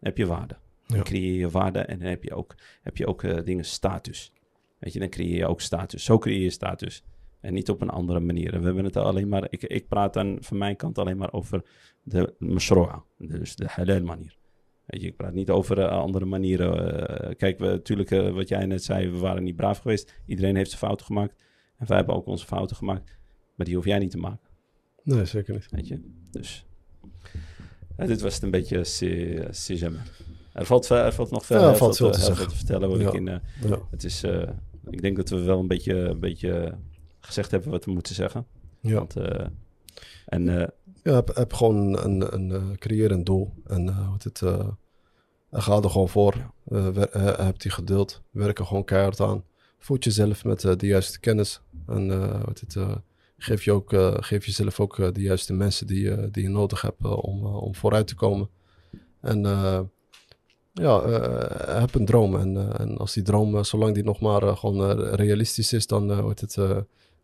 heb 0.00 0.16
je 0.16 0.26
waarde. 0.26 0.58
Dan 0.86 0.96
ja. 0.96 1.02
creëer 1.02 1.38
je 1.38 1.50
waarde 1.50 1.78
en 1.78 1.98
dan 1.98 2.08
heb 2.08 2.22
je 2.22 2.34
ook, 2.34 2.54
heb 2.82 2.96
je 2.96 3.06
ook 3.06 3.44
dingen 3.44 3.64
status. 3.64 4.32
Weet 4.78 4.92
je, 4.92 4.98
dan 4.98 5.08
creëer 5.08 5.36
je 5.36 5.46
ook 5.46 5.60
status. 5.60 6.04
Zo 6.04 6.18
creëer 6.18 6.42
je 6.42 6.50
status. 6.50 7.04
En 7.40 7.54
niet 7.54 7.70
op 7.70 7.80
een 7.80 7.90
andere 7.90 8.20
manier. 8.20 8.58
We 8.58 8.64
hebben 8.64 8.84
het 8.84 8.96
alleen 8.96 9.28
maar, 9.28 9.46
ik, 9.50 9.62
ik 9.62 9.88
praat 9.88 10.14
dan 10.14 10.38
van 10.40 10.58
mijn 10.58 10.76
kant 10.76 10.98
alleen 10.98 11.16
maar 11.16 11.32
over 11.32 11.62
de 12.02 12.34
mashro'a, 12.38 13.04
dus 13.18 13.56
de 13.56 13.66
halal 13.68 14.02
manier. 14.02 14.38
Weet 14.90 15.00
je, 15.00 15.06
ik 15.06 15.16
praat 15.16 15.32
niet 15.32 15.50
over 15.50 15.78
uh, 15.78 15.88
andere 15.88 16.24
manieren. 16.24 17.00
Uh, 17.26 17.36
kijk, 17.36 17.58
we, 17.58 17.66
natuurlijk, 17.66 18.10
uh, 18.10 18.30
wat 18.30 18.48
jij 18.48 18.66
net 18.66 18.84
zei, 18.84 19.10
we 19.10 19.18
waren 19.18 19.42
niet 19.42 19.56
braaf 19.56 19.78
geweest. 19.78 20.14
Iedereen 20.26 20.56
heeft 20.56 20.70
zijn 20.70 20.82
fouten 20.82 21.06
gemaakt. 21.06 21.44
En 21.76 21.86
wij 21.86 21.96
hebben 21.96 22.14
ook 22.14 22.26
onze 22.26 22.46
fouten 22.46 22.76
gemaakt. 22.76 23.18
Maar 23.54 23.66
die 23.66 23.74
hoef 23.74 23.84
jij 23.84 23.98
niet 23.98 24.10
te 24.10 24.18
maken. 24.18 24.48
Nee, 25.02 25.24
zeker 25.24 25.54
niet. 25.54 25.70
Weet 25.70 25.88
je, 25.88 26.00
dus... 26.30 26.66
dit 27.96 28.20
was 28.20 28.34
het 28.34 28.42
een 28.42 28.50
beetje 28.50 28.80
CGM. 29.50 29.92
Er 30.52 30.66
valt, 30.66 30.88
er 30.88 31.12
valt 31.12 31.30
nog 31.30 31.46
veel, 31.46 31.60
ja, 31.60 31.74
valt 31.74 31.96
veel, 31.96 32.10
te, 32.10 32.20
te, 32.20 32.32
te, 32.32 32.50
vertellen. 32.50 32.88
Wat 32.88 33.00
ja. 33.00 33.08
ik, 33.08 33.14
in, 33.14 33.24
ja. 33.24 33.40
het 33.90 34.04
is, 34.04 34.24
ik 34.90 35.02
denk 35.02 35.16
dat 35.16 35.28
we 35.28 35.40
wel 35.40 35.58
een 35.58 35.68
beetje, 35.68 35.94
een 35.94 36.20
beetje 36.20 36.78
gezegd 37.20 37.50
hebben 37.50 37.70
wat 37.70 37.84
we 37.84 37.90
moeten 37.90 38.14
zeggen. 38.14 38.46
Ja. 38.80 38.94
Want, 38.94 39.16
uh, 39.16 39.46
en, 40.26 40.46
uh, 40.46 40.66
ja, 41.02 41.14
heb, 41.14 41.34
heb 41.34 41.52
gewoon 41.52 42.04
een, 42.04 42.34
een, 42.34 42.50
een 42.50 42.78
creëer 42.78 43.10
een 43.10 43.24
doel. 43.24 43.52
En 43.66 44.10
wat 44.10 44.22
het, 44.22 44.38
ga 45.50 45.82
er 45.82 45.90
gewoon 45.90 46.08
voor. 46.08 46.52
Heb 47.12 47.60
die 47.60 47.70
geduld. 47.70 48.22
Werk 48.30 48.58
er 48.58 48.66
gewoon 48.66 48.84
keihard 48.84 49.20
aan. 49.20 49.44
Voed 49.78 50.04
jezelf 50.04 50.44
met 50.44 50.60
de 50.60 50.86
juiste 50.86 51.20
kennis. 51.20 51.60
En 51.86 52.08
wat 52.44 52.60
het, 52.60 52.76
geef, 53.38 53.64
je 53.64 53.72
ook, 53.72 53.92
geef 54.24 54.46
jezelf 54.46 54.80
ook 54.80 55.14
de 55.14 55.20
juiste 55.20 55.52
mensen 55.52 55.86
die, 55.86 56.30
die 56.30 56.42
je 56.42 56.48
nodig 56.48 56.80
hebt 56.80 57.04
om, 57.04 57.46
om 57.46 57.74
vooruit 57.74 58.06
te 58.06 58.14
komen. 58.14 58.48
En 59.20 59.40
ja, 60.72 61.08
heb 61.80 61.94
een 61.94 62.04
droom. 62.04 62.36
En, 62.36 62.78
en 62.78 62.96
als 62.96 63.12
die 63.12 63.22
droom, 63.22 63.64
zolang 63.64 63.94
die 63.94 64.04
nog 64.04 64.20
maar 64.20 64.56
gewoon 64.56 64.92
realistisch 65.00 65.72
is, 65.72 65.86
dan 65.86 66.20
wordt 66.20 66.40
het, 66.40 66.56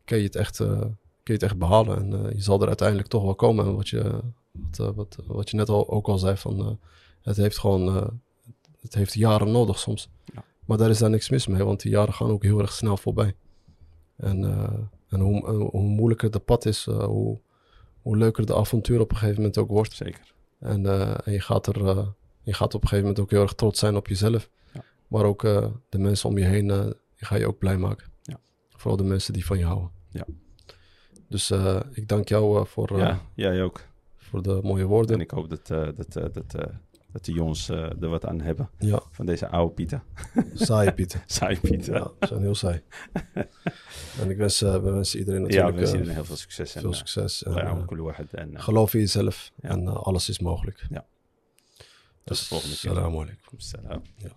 kun 0.06 0.16
je 0.16 0.24
het 0.24 0.36
echt, 0.36 0.60
uh, 0.60 0.68
kun 0.78 0.94
je 1.22 1.32
het 1.32 1.42
echt 1.42 1.58
behalen. 1.58 1.96
En 1.96 2.26
uh, 2.26 2.32
je 2.32 2.42
zal 2.42 2.60
er 2.60 2.66
uiteindelijk 2.66 3.08
toch 3.08 3.22
wel 3.22 3.34
komen. 3.34 3.76
wat 3.76 3.88
je, 3.88 4.20
wat, 4.52 4.78
uh, 4.80 4.90
wat, 4.94 5.18
wat 5.26 5.50
je 5.50 5.56
net 5.56 5.68
al, 5.68 5.90
ook 5.90 6.06
al 6.06 6.18
zei, 6.18 6.36
van, 6.36 6.78
het 7.22 7.36
heeft 7.36 7.58
gewoon 7.58 8.10
het 8.80 8.94
heeft 8.94 9.14
jaren 9.14 9.50
nodig 9.50 9.78
soms. 9.78 10.08
Ja. 10.24 10.44
Maar 10.64 10.78
daar 10.78 10.90
is 10.90 10.98
daar 10.98 11.10
niks 11.10 11.30
mis 11.30 11.46
mee, 11.46 11.64
want 11.64 11.80
die 11.80 11.90
jaren 11.90 12.14
gaan 12.14 12.30
ook 12.30 12.42
heel 12.42 12.58
erg 12.60 12.72
snel 12.72 12.96
voorbij. 12.96 13.34
En, 14.16 14.44
en 15.08 15.20
hoe, 15.20 15.50
hoe 15.50 15.82
moeilijker 15.82 16.30
de 16.30 16.38
pad 16.38 16.66
is, 16.66 16.84
hoe, 16.84 17.38
hoe 18.02 18.16
leuker 18.16 18.46
de 18.46 18.56
avontuur 18.56 19.00
op 19.00 19.10
een 19.10 19.16
gegeven 19.16 19.36
moment 19.36 19.58
ook 19.58 19.68
wordt. 19.68 19.92
Zeker. 19.92 20.34
En, 20.58 20.86
en 21.24 21.32
je, 21.32 21.40
gaat 21.40 21.66
er, 21.66 22.14
je 22.42 22.52
gaat 22.52 22.74
op 22.74 22.82
een 22.82 22.88
gegeven 22.88 23.08
moment 23.08 23.20
ook 23.20 23.30
heel 23.30 23.42
erg 23.42 23.54
trots 23.54 23.78
zijn 23.78 23.96
op 23.96 24.06
jezelf. 24.06 24.50
Ja. 24.72 24.84
Maar 25.06 25.24
ook 25.24 25.42
de 25.88 25.98
mensen 25.98 26.28
om 26.28 26.38
je 26.38 26.44
heen, 26.44 26.68
die 27.16 27.26
ga 27.26 27.36
je 27.36 27.46
ook 27.46 27.58
blij 27.58 27.78
maken. 27.78 28.12
Ja. 28.22 28.38
Vooral 28.68 28.96
de 28.96 29.04
mensen 29.04 29.32
die 29.32 29.46
van 29.46 29.58
je 29.58 29.64
houden. 29.64 29.90
Ja. 30.16 30.26
Dus 31.28 31.50
uh, 31.50 31.80
ik 31.92 32.08
dank 32.08 32.28
jou 32.28 32.58
uh, 32.58 32.64
voor, 32.64 32.92
uh, 32.92 32.98
ja, 32.98 33.20
jij 33.34 33.62
ook. 33.62 33.80
voor 34.16 34.42
de 34.42 34.60
mooie 34.62 34.84
woorden. 34.84 35.14
En 35.14 35.20
ik 35.20 35.30
hoop 35.30 35.48
dat, 35.48 35.66
dat, 35.66 36.12
dat, 36.12 36.54
dat 37.12 37.24
de 37.24 37.32
jongens 37.32 37.68
er 37.68 38.08
wat 38.08 38.26
aan 38.26 38.40
hebben 38.40 38.70
ja. 38.78 39.00
van 39.10 39.26
deze 39.26 39.48
oude 39.48 39.74
pieten. 39.74 40.02
Saaie 40.54 40.92
pieten. 40.92 41.22
Saaie 41.36 41.60
pieten. 41.60 41.94
Ja, 41.94 42.10
ze 42.20 42.26
zijn 42.26 42.40
heel 42.40 42.54
saai. 42.54 42.82
en 44.20 44.30
ik 44.30 44.36
wens, 44.36 44.60
we 44.60 44.80
wensen 44.80 45.18
iedereen 45.18 45.42
natuurlijk 45.42 45.68
ja, 45.68 45.74
we 45.74 45.90
wensen 45.90 46.14
heel 46.14 46.24
veel 46.24 46.36
succes. 46.36 46.72
Veel 46.72 46.90
en, 46.90 46.94
succes. 46.96 47.42
En, 47.42 47.86
en, 48.32 48.60
geloof 48.60 48.94
in 48.94 49.00
jezelf 49.00 49.52
en 49.60 49.86
alles 49.88 50.28
is 50.28 50.38
mogelijk. 50.38 50.86
Ja. 50.90 51.06
Tot 51.76 52.36
dus, 52.36 52.40
de 52.40 52.46
volgende 52.46 52.76
keer. 52.76 52.90
Salam 52.90 53.12
alaikum. 53.12 53.60
Salam. 53.60 54.02
Ja. 54.16 54.30